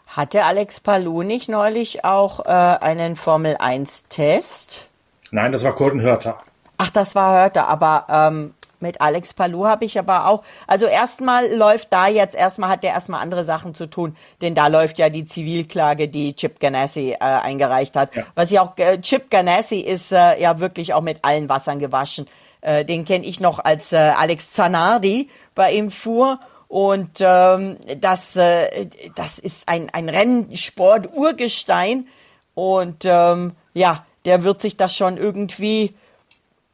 Hatte 0.06 0.44
Alex 0.44 0.80
Palou 0.80 1.22
nicht 1.22 1.48
neulich 1.48 2.04
auch 2.04 2.46
äh, 2.46 2.48
einen 2.48 3.16
Formel 3.16 3.56
1 3.58 4.04
Test? 4.08 4.88
Nein, 5.32 5.50
das 5.50 5.64
war 5.64 5.74
Colton 5.74 6.00
Hörter. 6.00 6.40
Ach, 6.78 6.90
das 6.90 7.14
war 7.14 7.40
Hörter, 7.40 7.66
aber 7.66 8.06
ähm, 8.08 8.54
mit 8.84 9.00
Alex 9.00 9.34
Palou 9.34 9.66
habe 9.66 9.84
ich 9.84 9.98
aber 9.98 10.28
auch, 10.28 10.44
also 10.68 10.86
erstmal 10.86 11.52
läuft 11.52 11.92
da 11.92 12.06
jetzt, 12.06 12.36
erstmal 12.36 12.70
hat 12.70 12.84
der 12.84 12.92
erstmal 12.92 13.20
andere 13.20 13.44
Sachen 13.44 13.74
zu 13.74 13.90
tun, 13.90 14.16
denn 14.42 14.54
da 14.54 14.68
läuft 14.68 15.00
ja 15.00 15.08
die 15.08 15.24
Zivilklage, 15.24 16.06
die 16.06 16.36
Chip 16.36 16.60
Ganassi 16.60 17.12
äh, 17.12 17.18
eingereicht 17.18 17.96
hat. 17.96 18.14
Ja. 18.14 18.22
Was 18.36 18.52
ja 18.52 18.62
auch, 18.62 18.78
äh, 18.78 19.00
Chip 19.00 19.30
Ganassi 19.30 19.80
ist 19.80 20.12
äh, 20.12 20.40
ja 20.40 20.60
wirklich 20.60 20.94
auch 20.94 21.00
mit 21.00 21.18
allen 21.22 21.48
Wassern 21.48 21.80
gewaschen. 21.80 22.28
Äh, 22.60 22.84
den 22.84 23.04
kenne 23.04 23.26
ich 23.26 23.40
noch 23.40 23.58
als 23.58 23.92
äh, 23.92 23.96
Alex 23.96 24.52
Zanardi 24.52 25.28
bei 25.54 25.72
ihm 25.72 25.90
fuhr. 25.90 26.38
Und 26.68 27.20
ähm, 27.20 27.76
das, 28.00 28.36
äh, 28.36 28.86
das 29.14 29.38
ist 29.38 29.68
ein, 29.68 29.90
ein 29.90 30.08
Rennsport-Urgestein. 30.08 32.08
Und 32.54 33.04
ähm, 33.04 33.52
ja, 33.74 34.04
der 34.24 34.44
wird 34.44 34.60
sich 34.60 34.76
das 34.76 34.96
schon 34.96 35.16
irgendwie 35.16 35.94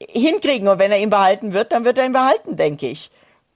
hinkriegen. 0.08 0.68
Und 0.68 0.78
wenn 0.78 0.92
er 0.92 0.98
ihn 0.98 1.10
behalten 1.10 1.52
wird, 1.52 1.72
dann 1.72 1.84
wird 1.84 1.98
er 1.98 2.06
ihn 2.06 2.12
behalten, 2.12 2.56
denke 2.56 2.88
ich. 2.88 3.10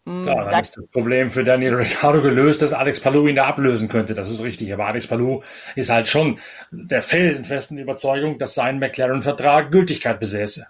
Mm, 0.05 0.25
Klar, 0.25 0.37
dann 0.37 0.51
da 0.51 0.59
ist 0.59 0.77
das 0.77 0.87
Problem 0.87 1.31
für 1.31 1.45
Daniel 1.45 1.75
Ricciardo 1.75 2.21
gelöst, 2.21 2.63
dass 2.63 2.73
Alex 2.73 3.01
Palou 3.01 3.27
ihn 3.27 3.37
da 3.37 3.47
ablösen 3.47 3.89
könnte. 3.89 4.15
Das 4.15 4.31
ist 4.31 4.43
richtig. 4.43 4.73
Aber 4.73 4.87
Alex 4.87 5.07
Palou 5.07 5.43
ist 5.77 5.91
halt 5.91 6.09
schon 6.09 6.39
der 6.71 7.03
felsenfesten 7.03 7.79
Überzeugung, 7.79 8.39
dass 8.39 8.55
sein 8.55 8.79
McLaren-Vertrag 8.79 9.73
Gültigkeit 9.73 10.21
besäße. 10.21 10.67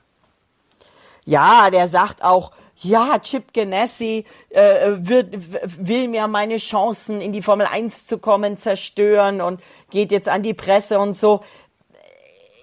Ja, 1.25 1.71
der 1.71 1.89
sagt 1.89 2.23
auch, 2.23 2.53
ja, 2.77 3.19
Chip 3.21 3.55
Ganassi 3.55 4.25
äh, 4.51 4.91
wird, 4.97 5.29
will 5.79 6.09
mir 6.09 6.27
meine 6.27 6.57
Chancen 6.59 7.21
in 7.21 7.33
die 7.33 7.43
Formel 7.43 7.67
1 7.67 8.07
zu 8.07 8.19
kommen 8.19 8.59
zerstören 8.59 9.41
und 9.41 9.61
geht 9.91 10.13
jetzt 10.13 10.29
an 10.29 10.43
die 10.43 10.55
Presse 10.55 10.99
und 10.99 11.17
so. 11.17 11.43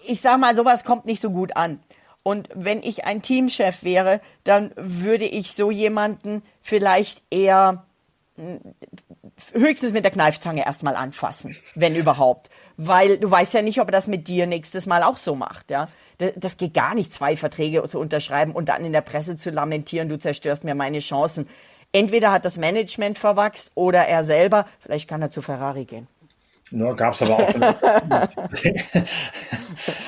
Ich 0.05 0.21
sag 0.21 0.39
mal, 0.39 0.55
sowas 0.55 0.83
kommt 0.83 1.05
nicht 1.05 1.21
so 1.21 1.29
gut 1.31 1.55
an. 1.55 1.79
Und 2.23 2.49
wenn 2.53 2.83
ich 2.83 3.05
ein 3.05 3.21
Teamchef 3.21 3.83
wäre, 3.83 4.21
dann 4.43 4.71
würde 4.75 5.25
ich 5.25 5.53
so 5.53 5.71
jemanden 5.71 6.43
vielleicht 6.61 7.23
eher 7.31 7.85
hm, 8.35 8.59
höchstens 9.53 9.91
mit 9.91 10.03
der 10.03 10.11
Kneifzange 10.11 10.65
erstmal 10.65 10.95
anfassen, 10.95 11.57
wenn 11.73 11.95
überhaupt. 11.95 12.49
Weil 12.77 13.17
du 13.17 13.29
weißt 13.29 13.53
ja 13.53 13.61
nicht, 13.61 13.81
ob 13.81 13.87
er 13.87 13.91
das 13.91 14.07
mit 14.07 14.27
dir 14.27 14.45
nächstes 14.45 14.85
Mal 14.85 15.03
auch 15.03 15.17
so 15.17 15.35
macht, 15.35 15.71
ja. 15.71 15.87
Das 16.35 16.57
geht 16.57 16.75
gar 16.75 16.93
nicht, 16.93 17.11
zwei 17.11 17.35
Verträge 17.35 17.81
zu 17.89 17.97
unterschreiben 17.97 18.51
und 18.51 18.69
dann 18.69 18.85
in 18.85 18.93
der 18.93 19.01
Presse 19.01 19.37
zu 19.37 19.49
lamentieren, 19.49 20.07
du 20.07 20.19
zerstörst 20.19 20.63
mir 20.63 20.75
meine 20.75 20.99
Chancen. 20.99 21.49
Entweder 21.93 22.31
hat 22.31 22.45
das 22.45 22.57
Management 22.57 23.17
verwachst 23.17 23.71
oder 23.73 24.05
er 24.07 24.23
selber, 24.23 24.67
vielleicht 24.79 25.09
kann 25.09 25.23
er 25.23 25.31
zu 25.31 25.41
Ferrari 25.41 25.85
gehen. 25.85 26.07
Nur 26.69 26.95
gab 26.95 27.15
es 27.15 27.23
aber 27.23 27.39
auch 27.39 27.49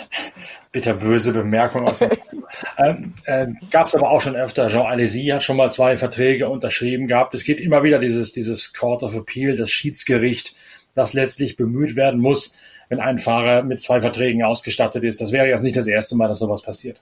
bitterböse 0.73 1.31
Bemerkung 1.31 1.87
aus 1.87 2.01
ähm, 2.77 3.13
äh, 3.23 3.47
gab 3.71 3.87
es 3.87 3.95
aber 3.95 4.09
auch 4.09 4.19
schon 4.19 4.35
öfter. 4.35 4.67
Jean 4.67 4.85
Alesi 4.85 5.25
hat 5.27 5.43
schon 5.43 5.55
mal 5.55 5.71
zwei 5.71 5.95
Verträge 5.95 6.49
unterschrieben 6.49 7.07
gehabt. 7.07 7.33
Es 7.33 7.45
geht 7.45 7.61
immer 7.61 7.83
wieder 7.83 7.99
dieses, 7.99 8.33
dieses 8.33 8.73
Court 8.73 9.03
of 9.03 9.15
Appeal, 9.15 9.55
das 9.55 9.69
Schiedsgericht, 9.69 10.55
das 10.95 11.13
letztlich 11.13 11.55
bemüht 11.55 11.95
werden 11.95 12.19
muss, 12.19 12.55
wenn 12.89 12.99
ein 12.99 13.19
Fahrer 13.19 13.63
mit 13.63 13.79
zwei 13.79 14.01
Verträgen 14.01 14.43
ausgestattet 14.43 15.03
ist. 15.03 15.21
Das 15.21 15.31
wäre 15.31 15.47
jetzt 15.47 15.63
nicht 15.63 15.77
das 15.77 15.87
erste 15.87 16.17
Mal, 16.17 16.27
dass 16.27 16.39
sowas 16.39 16.63
passiert. 16.63 17.01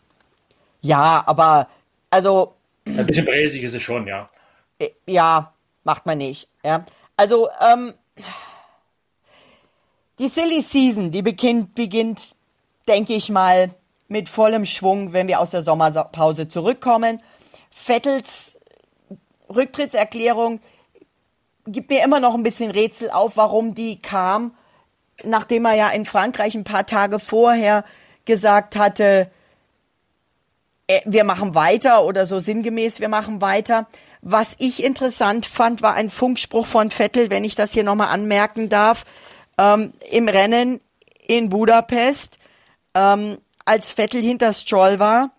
Ja, 0.81 1.23
aber 1.25 1.67
also. 2.09 2.53
Ein 2.85 3.05
bisschen 3.05 3.25
bräsig 3.25 3.63
ist 3.63 3.73
es 3.73 3.81
schon, 3.81 4.05
ja. 4.05 4.27
Äh, 4.77 4.89
ja, 5.05 5.53
macht 5.83 6.05
man 6.05 6.17
nicht. 6.17 6.49
Ja. 6.63 6.85
Also, 7.15 7.49
ähm, 7.61 7.93
die 10.19 10.27
Silly 10.27 10.61
Season, 10.61 11.09
die 11.11 11.21
beginnt, 11.21 11.73
beginnt, 11.73 12.35
denke 12.87 13.13
ich 13.13 13.29
mal, 13.29 13.69
mit 14.07 14.27
vollem 14.27 14.65
Schwung, 14.65 15.13
wenn 15.13 15.27
wir 15.27 15.39
aus 15.39 15.51
der 15.51 15.63
Sommerpause 15.63 16.49
zurückkommen. 16.49 17.21
Vettels 17.69 18.57
Rücktrittserklärung 19.49 20.59
gibt 21.65 21.89
mir 21.89 22.03
immer 22.03 22.19
noch 22.19 22.33
ein 22.33 22.43
bisschen 22.43 22.71
Rätsel 22.71 23.09
auf, 23.09 23.37
warum 23.37 23.75
die 23.75 24.01
kam, 24.01 24.53
nachdem 25.23 25.65
er 25.65 25.75
ja 25.75 25.89
in 25.89 26.05
Frankreich 26.05 26.55
ein 26.55 26.63
paar 26.63 26.85
Tage 26.85 27.19
vorher 27.19 27.85
gesagt 28.25 28.75
hatte, 28.75 29.31
äh, 30.87 31.01
wir 31.05 31.23
machen 31.23 31.55
weiter 31.55 32.03
oder 32.03 32.25
so 32.25 32.39
sinngemäß, 32.39 32.99
wir 32.99 33.09
machen 33.09 33.41
weiter. 33.41 33.87
Was 34.21 34.55
ich 34.59 34.83
interessant 34.83 35.45
fand, 35.45 35.81
war 35.81 35.93
ein 35.93 36.09
Funkspruch 36.09 36.65
von 36.65 36.91
Vettel, 36.91 37.29
wenn 37.29 37.43
ich 37.43 37.55
das 37.55 37.73
hier 37.73 37.83
nochmal 37.83 38.09
anmerken 38.09 38.69
darf 38.69 39.05
ähm, 39.57 39.93
im 40.11 40.27
Rennen 40.27 40.81
in 41.27 41.49
Budapest, 41.49 42.37
ähm, 42.93 43.37
als 43.65 43.91
Vettel 43.91 44.21
hinter 44.21 44.53
Stroll 44.53 44.99
war 44.99 45.31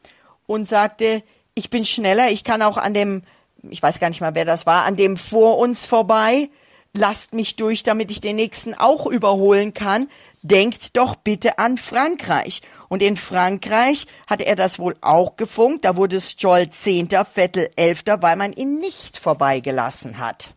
und 0.46 0.68
sagte, 0.68 1.22
ich 1.54 1.70
bin 1.70 1.84
schneller, 1.84 2.30
ich 2.30 2.44
kann 2.44 2.62
auch 2.62 2.78
an 2.78 2.94
dem, 2.94 3.22
ich 3.62 3.82
weiß 3.82 4.00
gar 4.00 4.08
nicht 4.08 4.20
mal, 4.20 4.34
wer 4.34 4.44
das 4.44 4.66
war, 4.66 4.84
an 4.84 4.96
dem 4.96 5.16
vor 5.16 5.58
uns 5.58 5.86
vorbei, 5.86 6.48
lasst 6.94 7.34
mich 7.34 7.56
durch, 7.56 7.82
damit 7.82 8.10
ich 8.10 8.20
den 8.20 8.36
nächsten 8.36 8.74
auch 8.74 9.06
überholen 9.06 9.74
kann. 9.74 10.08
Denkt 10.42 10.96
doch 10.96 11.14
bitte 11.14 11.58
an 11.58 11.78
Frankreich. 11.78 12.62
Und 12.88 13.02
in 13.02 13.16
Frankreich 13.16 14.06
hat 14.26 14.42
er 14.42 14.56
das 14.56 14.78
wohl 14.78 14.96
auch 15.00 15.36
gefunkt. 15.36 15.84
Da 15.84 15.96
wurde 15.96 16.20
Stroll 16.20 16.68
Zehnter, 16.68 17.24
Vettel 17.24 17.70
Elfter, 17.76 18.22
weil 18.22 18.36
man 18.36 18.52
ihn 18.52 18.78
nicht 18.78 19.18
vorbeigelassen 19.18 20.18
hat. 20.18 20.52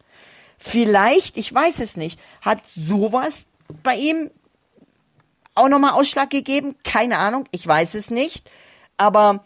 Vielleicht, 0.57 1.37
ich 1.37 1.53
weiß 1.53 1.79
es 1.79 1.95
nicht, 1.95 2.19
hat 2.41 2.59
sowas 2.75 3.45
bei 3.83 3.95
ihm 3.95 4.31
auch 5.56 5.70
nochmal 5.70 5.91
Ausschlag 5.91 6.30
gegeben? 6.30 6.76
Keine 6.84 7.18
Ahnung, 7.18 7.45
ich 7.51 7.66
weiß 7.66 7.95
es 7.95 8.12
nicht. 8.12 8.49
Aber 8.97 9.43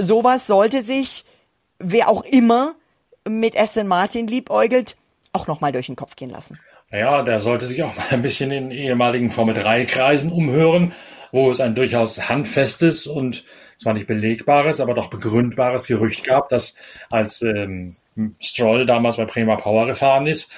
sowas 0.00 0.46
sollte 0.46 0.82
sich, 0.82 1.24
wer 1.78 2.08
auch 2.08 2.24
immer 2.24 2.74
mit 3.24 3.58
Aston 3.58 3.86
Martin 3.86 4.26
liebäugelt, 4.26 4.96
auch 5.32 5.46
nochmal 5.46 5.72
durch 5.72 5.86
den 5.86 5.96
Kopf 5.96 6.16
gehen 6.16 6.30
lassen. 6.30 6.58
Naja, 6.90 7.22
der 7.22 7.40
sollte 7.40 7.66
sich 7.66 7.82
auch 7.82 7.96
mal 7.96 8.06
ein 8.10 8.22
bisschen 8.22 8.50
in 8.50 8.70
ehemaligen 8.70 9.30
Formel 9.30 9.54
3 9.54 9.84
Kreisen 9.86 10.30
umhören, 10.30 10.92
wo 11.32 11.50
es 11.50 11.60
ein 11.60 11.74
durchaus 11.74 12.28
handfestes 12.28 13.08
und 13.08 13.44
zwar 13.76 13.94
nicht 13.94 14.06
belegbares, 14.06 14.80
aber 14.80 14.94
doch 14.94 15.10
begründbares 15.10 15.88
Gerücht 15.88 16.22
gab, 16.22 16.48
dass 16.48 16.76
als 17.10 17.42
ähm, 17.42 17.96
Stroll 18.38 18.86
damals 18.86 19.16
bei 19.16 19.24
Prima 19.24 19.56
Power 19.56 19.86
gefahren 19.86 20.26
ist, 20.26 20.52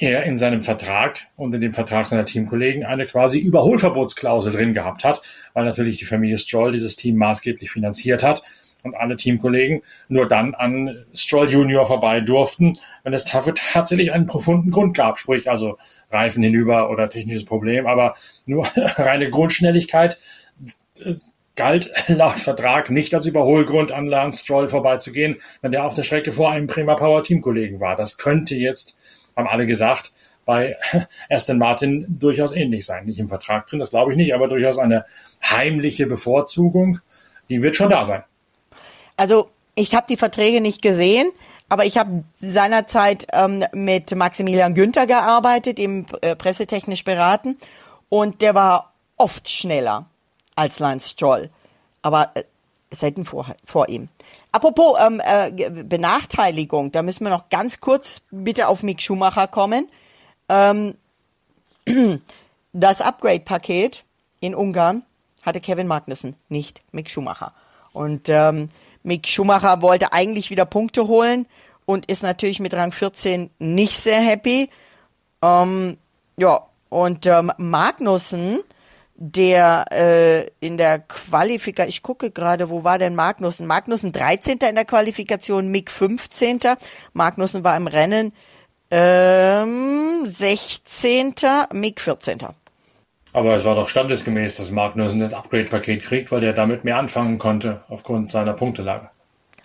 er 0.00 0.24
in 0.24 0.36
seinem 0.36 0.62
Vertrag 0.62 1.26
und 1.36 1.54
in 1.54 1.60
dem 1.60 1.72
Vertrag 1.72 2.06
seiner 2.06 2.24
Teamkollegen 2.24 2.84
eine 2.84 3.04
quasi 3.04 3.38
Überholverbotsklausel 3.38 4.52
drin 4.52 4.72
gehabt 4.72 5.04
hat, 5.04 5.20
weil 5.52 5.66
natürlich 5.66 5.98
die 5.98 6.06
Familie 6.06 6.38
Stroll 6.38 6.72
dieses 6.72 6.96
Team 6.96 7.16
maßgeblich 7.16 7.70
finanziert 7.70 8.22
hat 8.22 8.42
und 8.82 8.94
alle 8.94 9.16
Teamkollegen 9.16 9.82
nur 10.08 10.26
dann 10.26 10.54
an 10.54 11.04
Stroll 11.12 11.50
Junior 11.50 11.84
vorbei 11.84 12.20
durften, 12.20 12.78
wenn 13.04 13.12
es 13.12 13.26
dafür 13.26 13.54
tatsächlich 13.54 14.10
einen 14.10 14.24
profunden 14.24 14.70
Grund 14.70 14.96
gab, 14.96 15.18
sprich 15.18 15.50
also 15.50 15.76
Reifen 16.10 16.42
hinüber 16.42 16.88
oder 16.88 17.10
technisches 17.10 17.44
Problem, 17.44 17.86
aber 17.86 18.16
nur 18.46 18.66
reine 18.76 19.28
Grundschnelligkeit 19.28 20.18
äh, 21.04 21.14
galt 21.56 21.92
laut 22.08 22.40
Vertrag 22.40 22.88
nicht 22.88 23.14
als 23.14 23.26
Überholgrund 23.26 23.92
an 23.92 24.06
Lance 24.06 24.44
Stroll 24.44 24.66
vorbeizugehen, 24.66 25.36
wenn 25.60 25.72
der 25.72 25.84
auf 25.84 25.92
der 25.92 26.04
Strecke 26.04 26.32
vor 26.32 26.50
einem 26.50 26.68
Prima 26.68 26.94
Power 26.94 27.22
Teamkollegen 27.22 27.80
war. 27.80 27.96
Das 27.96 28.16
könnte 28.16 28.54
jetzt 28.54 28.96
haben 29.36 29.48
alle 29.48 29.66
gesagt, 29.66 30.12
bei 30.44 30.76
Aston 31.30 31.58
Martin 31.58 32.06
durchaus 32.08 32.54
ähnlich 32.54 32.84
sein. 32.84 33.06
Nicht 33.06 33.20
im 33.20 33.28
Vertrag 33.28 33.66
drin, 33.68 33.78
das 33.78 33.90
glaube 33.90 34.12
ich 34.12 34.16
nicht, 34.16 34.34
aber 34.34 34.48
durchaus 34.48 34.78
eine 34.78 35.04
heimliche 35.42 36.06
Bevorzugung, 36.06 36.98
die 37.48 37.62
wird 37.62 37.76
schon 37.76 37.88
da 37.88 38.04
sein. 38.04 38.24
Also 39.16 39.50
ich 39.74 39.94
habe 39.94 40.06
die 40.08 40.16
Verträge 40.16 40.60
nicht 40.60 40.82
gesehen, 40.82 41.30
aber 41.68 41.84
ich 41.84 41.98
habe 41.98 42.24
seinerzeit 42.40 43.26
ähm, 43.32 43.64
mit 43.72 44.14
Maximilian 44.14 44.74
Günther 44.74 45.06
gearbeitet, 45.06 45.78
ihm 45.78 46.06
äh, 46.20 46.34
pressetechnisch 46.34 47.04
beraten 47.04 47.56
und 48.08 48.42
der 48.42 48.54
war 48.54 48.92
oft 49.16 49.48
schneller 49.48 50.06
als 50.56 50.80
Lance 50.80 51.10
Stroll. 51.10 51.50
Aber 52.02 52.32
äh, 52.34 52.44
selten 52.90 53.24
vor, 53.24 53.54
vor 53.64 53.88
ihm. 53.88 54.08
Apropos 54.52 54.98
ähm, 55.00 55.20
äh, 55.24 55.70
Benachteiligung, 55.84 56.92
da 56.92 57.02
müssen 57.02 57.24
wir 57.24 57.30
noch 57.30 57.48
ganz 57.48 57.80
kurz 57.80 58.22
bitte 58.30 58.68
auf 58.68 58.82
Mick 58.82 59.00
Schumacher 59.00 59.46
kommen. 59.46 59.88
Ähm, 60.48 60.94
das 62.72 63.00
Upgrade-Paket 63.00 64.04
in 64.40 64.54
Ungarn 64.54 65.02
hatte 65.42 65.60
Kevin 65.60 65.86
Magnussen, 65.86 66.36
nicht 66.48 66.82
Mick 66.92 67.10
Schumacher. 67.10 67.52
Und 67.92 68.28
ähm, 68.28 68.68
Mick 69.02 69.26
Schumacher 69.26 69.82
wollte 69.82 70.12
eigentlich 70.12 70.50
wieder 70.50 70.64
Punkte 70.64 71.06
holen 71.06 71.46
und 71.86 72.06
ist 72.06 72.22
natürlich 72.22 72.60
mit 72.60 72.74
Rang 72.74 72.92
14 72.92 73.50
nicht 73.58 73.96
sehr 73.96 74.20
happy. 74.20 74.70
Ähm, 75.42 75.96
ja, 76.36 76.66
und 76.88 77.26
ähm, 77.26 77.52
Magnussen, 77.56 78.60
der 79.22 79.84
äh, 79.92 80.46
in 80.60 80.78
der 80.78 80.98
Qualifikation, 80.98 81.90
ich 81.90 82.02
gucke 82.02 82.30
gerade, 82.30 82.70
wo 82.70 82.84
war 82.84 82.98
denn 82.98 83.14
Magnussen? 83.14 83.66
Magnussen 83.66 84.12
13. 84.12 84.58
in 84.66 84.74
der 84.74 84.86
Qualifikation, 84.86 85.68
Mick 85.68 85.90
15. 85.90 86.60
Magnussen 87.12 87.62
war 87.62 87.76
im 87.76 87.86
Rennen 87.86 88.32
ähm, 88.90 90.26
16. 90.26 91.34
Mick 91.72 92.00
14. 92.00 92.38
Aber 93.34 93.54
es 93.54 93.64
war 93.64 93.74
doch 93.74 93.90
standesgemäß, 93.90 94.56
dass 94.56 94.70
Magnussen 94.70 95.20
das 95.20 95.34
Upgrade-Paket 95.34 96.02
kriegt, 96.02 96.32
weil 96.32 96.40
der 96.40 96.54
damit 96.54 96.84
mehr 96.84 96.96
anfangen 96.96 97.38
konnte, 97.38 97.82
aufgrund 97.90 98.28
seiner 98.28 98.54
Punktelage. 98.54 99.10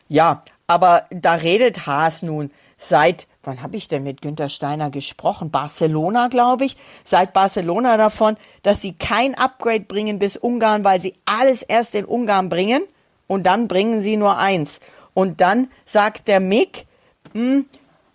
Ja, 0.10 0.44
aber 0.68 1.06
da 1.12 1.34
redet 1.36 1.88
Haas 1.88 2.22
nun 2.24 2.52
seit, 2.78 3.26
wann 3.46 3.62
habe 3.62 3.78
ich 3.78 3.88
denn 3.88 4.04
mit 4.04 4.22
Günter 4.22 4.50
Steiner 4.50 4.90
gesprochen? 4.90 5.52
Barcelona, 5.52 6.28
glaube 6.28 6.66
ich. 6.66 6.78
Seit 7.04 7.34
Barcelona 7.34 7.98
davon, 7.98 8.38
dass 8.64 8.82
sie 8.82 8.94
kein 8.94 9.36
Upgrade 9.36 9.82
bringen 9.82 10.20
bis 10.20 10.38
Ungarn, 10.38 10.84
weil 10.84 11.02
sie 11.02 11.16
alles 11.26 11.62
erst 11.62 11.96
in 11.96 12.06
Ungarn 12.06 12.50
bringen 12.50 12.84
und 13.28 13.46
dann 13.46 13.68
bringen 13.68 14.02
sie 14.02 14.18
nur 14.18 14.38
eins. 14.38 14.80
Und 15.14 15.42
dann 15.42 15.70
sagt 15.86 16.28
der 16.28 16.40
Mick, 16.40 16.86
hm, 17.34 17.66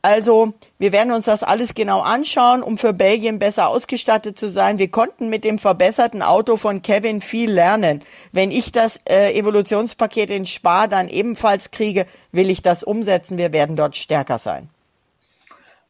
also 0.03 0.55
wir 0.79 0.93
werden 0.93 1.13
uns 1.13 1.27
das 1.27 1.43
alles 1.43 1.75
genau 1.75 2.01
anschauen, 2.01 2.63
um 2.63 2.79
für 2.79 2.95
Belgien 2.95 3.39
besser 3.39 3.69
ausgestattet 3.69 4.39
zu 4.39 4.49
sein. 4.49 4.79
Wir 4.79 4.91
konnten 4.91 5.29
mit 5.29 5.45
dem 5.45 5.59
verbesserten 5.59 6.23
Auto 6.23 6.57
von 6.57 6.81
Kevin 6.81 7.21
viel 7.21 7.51
lernen. 7.51 8.03
Wenn 8.33 8.51
ich 8.51 8.73
das 8.73 8.99
äh, 9.09 9.39
Evolutionspaket 9.39 10.31
in 10.31 10.47
Spa 10.47 10.87
dann 10.87 11.09
ebenfalls 11.09 11.71
kriege, 11.71 12.07
will 12.33 12.49
ich 12.49 12.63
das 12.63 12.83
umsetzen. 12.83 13.37
Wir 13.37 13.53
werden 13.53 13.77
dort 13.77 13.97
stärker 13.97 14.39
sein. 14.39 14.71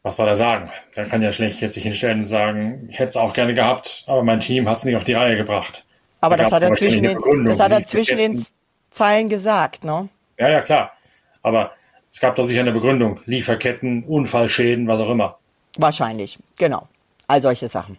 Was 0.03 0.16
soll 0.16 0.28
er 0.28 0.34
sagen? 0.34 0.70
Er 0.94 1.05
kann 1.05 1.20
ja 1.20 1.30
schlecht 1.30 1.61
jetzt 1.61 1.74
sich 1.74 1.82
hinstellen 1.82 2.20
und 2.20 2.26
sagen, 2.26 2.88
ich 2.90 2.98
hätte 2.98 3.11
es 3.11 3.16
auch 3.16 3.34
gerne 3.34 3.55
gehabt, 3.55 4.05
aber 4.07 4.22
mein 4.22 4.40
Team 4.40 4.68
hat 4.68 4.78
es 4.78 4.84
nicht 4.84 4.96
auf 4.96 5.05
die 5.05 5.12
Reihe 5.12 5.36
gebracht. 5.36 5.84
Aber 6.22 6.36
da 6.36 6.44
das 6.44 6.53
hat 6.53 6.62
er 6.62 6.74
zwischen 6.74 7.03
den, 7.03 7.18
das 7.44 7.61
hat 7.61 7.72
er 7.72 7.84
zwischen 7.84 8.16
den 8.16 8.44
Zeilen 8.90 9.28
gesagt, 9.28 9.84
ne? 9.84 10.09
Ja, 10.38 10.48
ja, 10.48 10.61
klar. 10.62 10.92
Aber 11.42 11.72
es 12.12 12.20
gab 12.20 12.34
doch 12.36 12.44
sicher 12.44 12.61
eine 12.61 12.72
Begründung. 12.72 13.20
Lieferketten, 13.26 14.05
Unfallschäden, 14.05 14.88
was 14.88 15.01
auch 15.01 15.11
immer. 15.11 15.38
Wahrscheinlich, 15.78 16.38
genau. 16.59 16.88
All 17.26 17.40
solche 17.42 17.68
Sachen. 17.68 17.98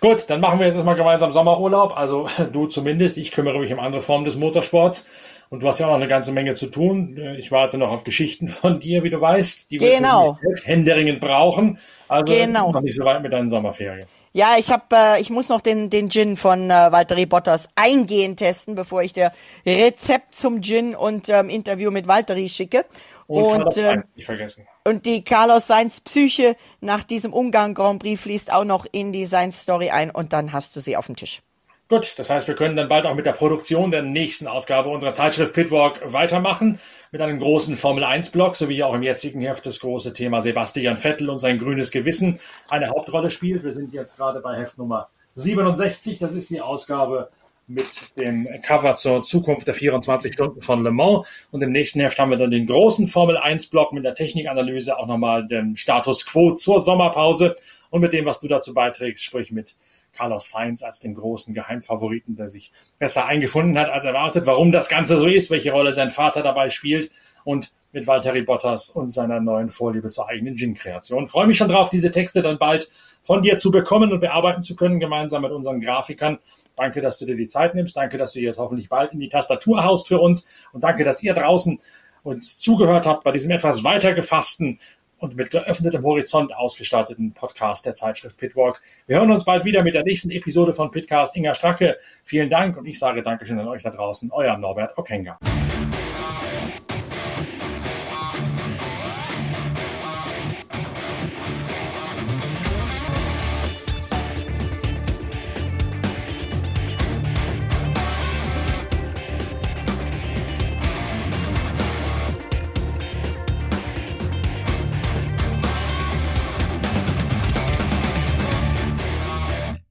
Gut, 0.00 0.30
dann 0.30 0.40
machen 0.40 0.58
wir 0.58 0.66
jetzt 0.66 0.76
erstmal 0.76 0.96
gemeinsam 0.96 1.32
Sommerurlaub. 1.32 1.96
Also 1.96 2.28
du 2.52 2.66
zumindest. 2.66 3.16
Ich 3.18 3.32
kümmere 3.32 3.58
mich 3.58 3.72
um 3.72 3.80
andere 3.80 4.02
Formen 4.02 4.24
des 4.24 4.36
Motorsports. 4.36 5.06
Und 5.50 5.62
du 5.62 5.68
hast 5.68 5.78
ja 5.78 5.86
auch 5.86 5.90
noch 5.90 5.96
eine 5.96 6.08
ganze 6.08 6.32
Menge 6.32 6.54
zu 6.54 6.66
tun. 6.66 7.16
Ich 7.38 7.50
warte 7.50 7.78
noch 7.78 7.90
auf 7.90 8.04
Geschichten 8.04 8.48
von 8.48 8.78
dir, 8.78 9.02
wie 9.02 9.10
du 9.10 9.20
weißt, 9.20 9.70
die 9.70 9.78
genau. 9.78 10.38
wir 10.40 10.56
händeringend 10.64 11.20
brauchen. 11.20 11.78
Also 12.06 12.32
genau. 12.32 12.72
noch 12.72 12.82
nicht 12.82 12.96
so 12.96 13.04
weit 13.04 13.22
mit 13.22 13.32
deinen 13.32 13.50
Sommerferien. 13.50 14.06
Ja, 14.32 14.56
ich 14.58 14.70
habe, 14.70 14.84
äh, 14.94 15.20
ich 15.20 15.30
muss 15.30 15.48
noch 15.48 15.60
den 15.60 15.88
den 15.90 16.10
Gin 16.10 16.36
von 16.36 16.70
äh, 16.70 16.92
Valtteri 16.92 17.26
Bottas 17.26 17.68
eingehend 17.76 18.38
testen, 18.38 18.74
bevor 18.74 19.02
ich 19.02 19.12
der 19.12 19.32
Rezept 19.66 20.34
zum 20.34 20.60
Gin 20.62 20.94
und 20.94 21.28
ähm, 21.30 21.48
Interview 21.48 21.90
mit 21.90 22.06
Valtteri 22.06 22.48
schicke. 22.48 22.84
Und, 23.26 23.64
und, 23.64 23.76
äh, 23.78 24.02
nicht 24.14 24.26
vergessen. 24.26 24.66
und 24.84 25.04
die 25.04 25.22
Carlos 25.22 25.66
Sainz 25.66 26.00
Psyche 26.00 26.56
nach 26.80 27.04
diesem 27.04 27.32
Ungarn 27.32 27.74
Grand 27.74 28.02
Prix 28.02 28.20
fließt 28.22 28.52
auch 28.52 28.64
noch 28.64 28.86
in 28.90 29.12
die 29.12 29.26
Sainz 29.26 29.60
Story 29.60 29.90
ein 29.90 30.10
und 30.10 30.32
dann 30.32 30.52
hast 30.52 30.76
du 30.76 30.80
sie 30.80 30.96
auf 30.96 31.06
dem 31.06 31.16
Tisch. 31.16 31.42
Gut, 31.90 32.18
das 32.18 32.28
heißt, 32.28 32.48
wir 32.48 32.54
können 32.54 32.76
dann 32.76 32.88
bald 32.88 33.06
auch 33.06 33.14
mit 33.14 33.24
der 33.24 33.32
Produktion 33.32 33.90
der 33.90 34.02
nächsten 34.02 34.46
Ausgabe 34.46 34.90
unserer 34.90 35.14
Zeitschrift 35.14 35.54
Pitwalk 35.54 36.02
weitermachen, 36.04 36.78
mit 37.12 37.22
einem 37.22 37.38
großen 37.38 37.78
Formel-1-Blog, 37.78 38.56
sowie 38.56 38.82
auch 38.82 38.92
im 38.92 39.02
jetzigen 39.02 39.40
Heft 39.40 39.64
das 39.64 39.80
große 39.80 40.12
Thema 40.12 40.42
Sebastian 40.42 40.98
Vettel 40.98 41.30
und 41.30 41.38
sein 41.38 41.56
grünes 41.56 41.90
Gewissen 41.90 42.40
eine 42.68 42.90
Hauptrolle 42.90 43.30
spielt. 43.30 43.64
Wir 43.64 43.72
sind 43.72 43.94
jetzt 43.94 44.18
gerade 44.18 44.40
bei 44.40 44.54
Heft 44.54 44.76
Nummer 44.76 45.08
67, 45.36 46.18
das 46.18 46.34
ist 46.34 46.50
die 46.50 46.60
Ausgabe 46.60 47.30
mit 47.68 48.18
dem 48.18 48.46
Cover 48.62 48.96
zur 48.96 49.22
Zukunft 49.22 49.66
der 49.66 49.72
24 49.72 50.34
Stunden 50.34 50.60
von 50.60 50.82
Le 50.82 50.90
Mans. 50.90 51.48
Und 51.52 51.62
im 51.62 51.72
nächsten 51.72 52.00
Heft 52.00 52.18
haben 52.18 52.30
wir 52.30 52.36
dann 52.36 52.50
den 52.50 52.66
großen 52.66 53.06
Formel 53.06 53.38
1 53.38 53.68
Block 53.68 53.94
mit 53.94 54.04
der 54.04 54.14
Technikanalyse, 54.14 54.98
auch 54.98 55.06
nochmal 55.06 55.48
den 55.48 55.74
Status 55.78 56.26
Quo 56.26 56.52
zur 56.52 56.80
Sommerpause 56.80 57.54
und 57.88 58.02
mit 58.02 58.12
dem, 58.12 58.26
was 58.26 58.40
du 58.40 58.48
dazu 58.48 58.74
beiträgst, 58.74 59.24
sprich 59.24 59.52
mit 59.52 59.74
Carlos 60.12 60.50
Sainz 60.50 60.82
als 60.82 61.00
den 61.00 61.14
großen 61.14 61.54
Geheimfavoriten, 61.54 62.36
der 62.36 62.48
sich 62.48 62.72
besser 62.98 63.26
eingefunden 63.26 63.78
hat 63.78 63.90
als 63.90 64.04
erwartet, 64.04 64.46
warum 64.46 64.72
das 64.72 64.88
Ganze 64.88 65.16
so 65.16 65.26
ist, 65.26 65.50
welche 65.50 65.72
Rolle 65.72 65.92
sein 65.92 66.10
Vater 66.10 66.42
dabei 66.42 66.70
spielt 66.70 67.10
und 67.44 67.70
mit 67.92 68.06
Valtteri 68.06 68.42
Bottas 68.42 68.90
und 68.90 69.10
seiner 69.10 69.40
neuen 69.40 69.70
Vorliebe 69.70 70.08
zur 70.08 70.28
eigenen 70.28 70.54
Gin-Kreation. 70.54 71.26
Freue 71.26 71.46
mich 71.46 71.56
schon 71.56 71.68
drauf, 71.70 71.90
diese 71.90 72.10
Texte 72.10 72.42
dann 72.42 72.58
bald 72.58 72.88
von 73.22 73.42
dir 73.42 73.58
zu 73.58 73.70
bekommen 73.70 74.12
und 74.12 74.20
bearbeiten 74.20 74.62
zu 74.62 74.76
können, 74.76 75.00
gemeinsam 75.00 75.42
mit 75.42 75.52
unseren 75.52 75.80
Grafikern. 75.80 76.38
Danke, 76.76 77.00
dass 77.00 77.18
du 77.18 77.26
dir 77.26 77.36
die 77.36 77.46
Zeit 77.46 77.74
nimmst. 77.74 77.96
Danke, 77.96 78.18
dass 78.18 78.32
du 78.32 78.40
jetzt 78.40 78.58
hoffentlich 78.58 78.88
bald 78.88 79.12
in 79.12 79.20
die 79.20 79.28
Tastatur 79.28 79.84
haust 79.84 80.08
für 80.08 80.20
uns. 80.20 80.66
Und 80.72 80.84
danke, 80.84 81.04
dass 81.04 81.22
ihr 81.22 81.34
draußen 81.34 81.80
uns 82.22 82.58
zugehört 82.58 83.06
habt 83.06 83.24
bei 83.24 83.30
diesem 83.30 83.50
etwas 83.50 83.84
weiter 83.84 84.12
gefassten 84.12 84.78
und 85.18 85.36
mit 85.36 85.50
geöffnetem 85.50 86.02
Horizont 86.02 86.54
ausgestatteten 86.54 87.32
Podcast 87.32 87.86
der 87.86 87.94
Zeitschrift 87.94 88.38
Pitwalk. 88.38 88.80
Wir 89.06 89.18
hören 89.18 89.30
uns 89.30 89.44
bald 89.44 89.64
wieder 89.64 89.84
mit 89.84 89.94
der 89.94 90.04
nächsten 90.04 90.30
Episode 90.30 90.72
von 90.74 90.90
Pitcast. 90.90 91.36
Inga 91.36 91.54
Stracke, 91.54 91.98
vielen 92.24 92.50
Dank 92.50 92.76
und 92.76 92.86
ich 92.86 92.98
sage 92.98 93.22
Dankeschön 93.22 93.58
an 93.58 93.68
euch 93.68 93.82
da 93.82 93.90
draußen. 93.90 94.30
Euer 94.32 94.56
Norbert 94.56 94.96
Okenga. 94.96 95.38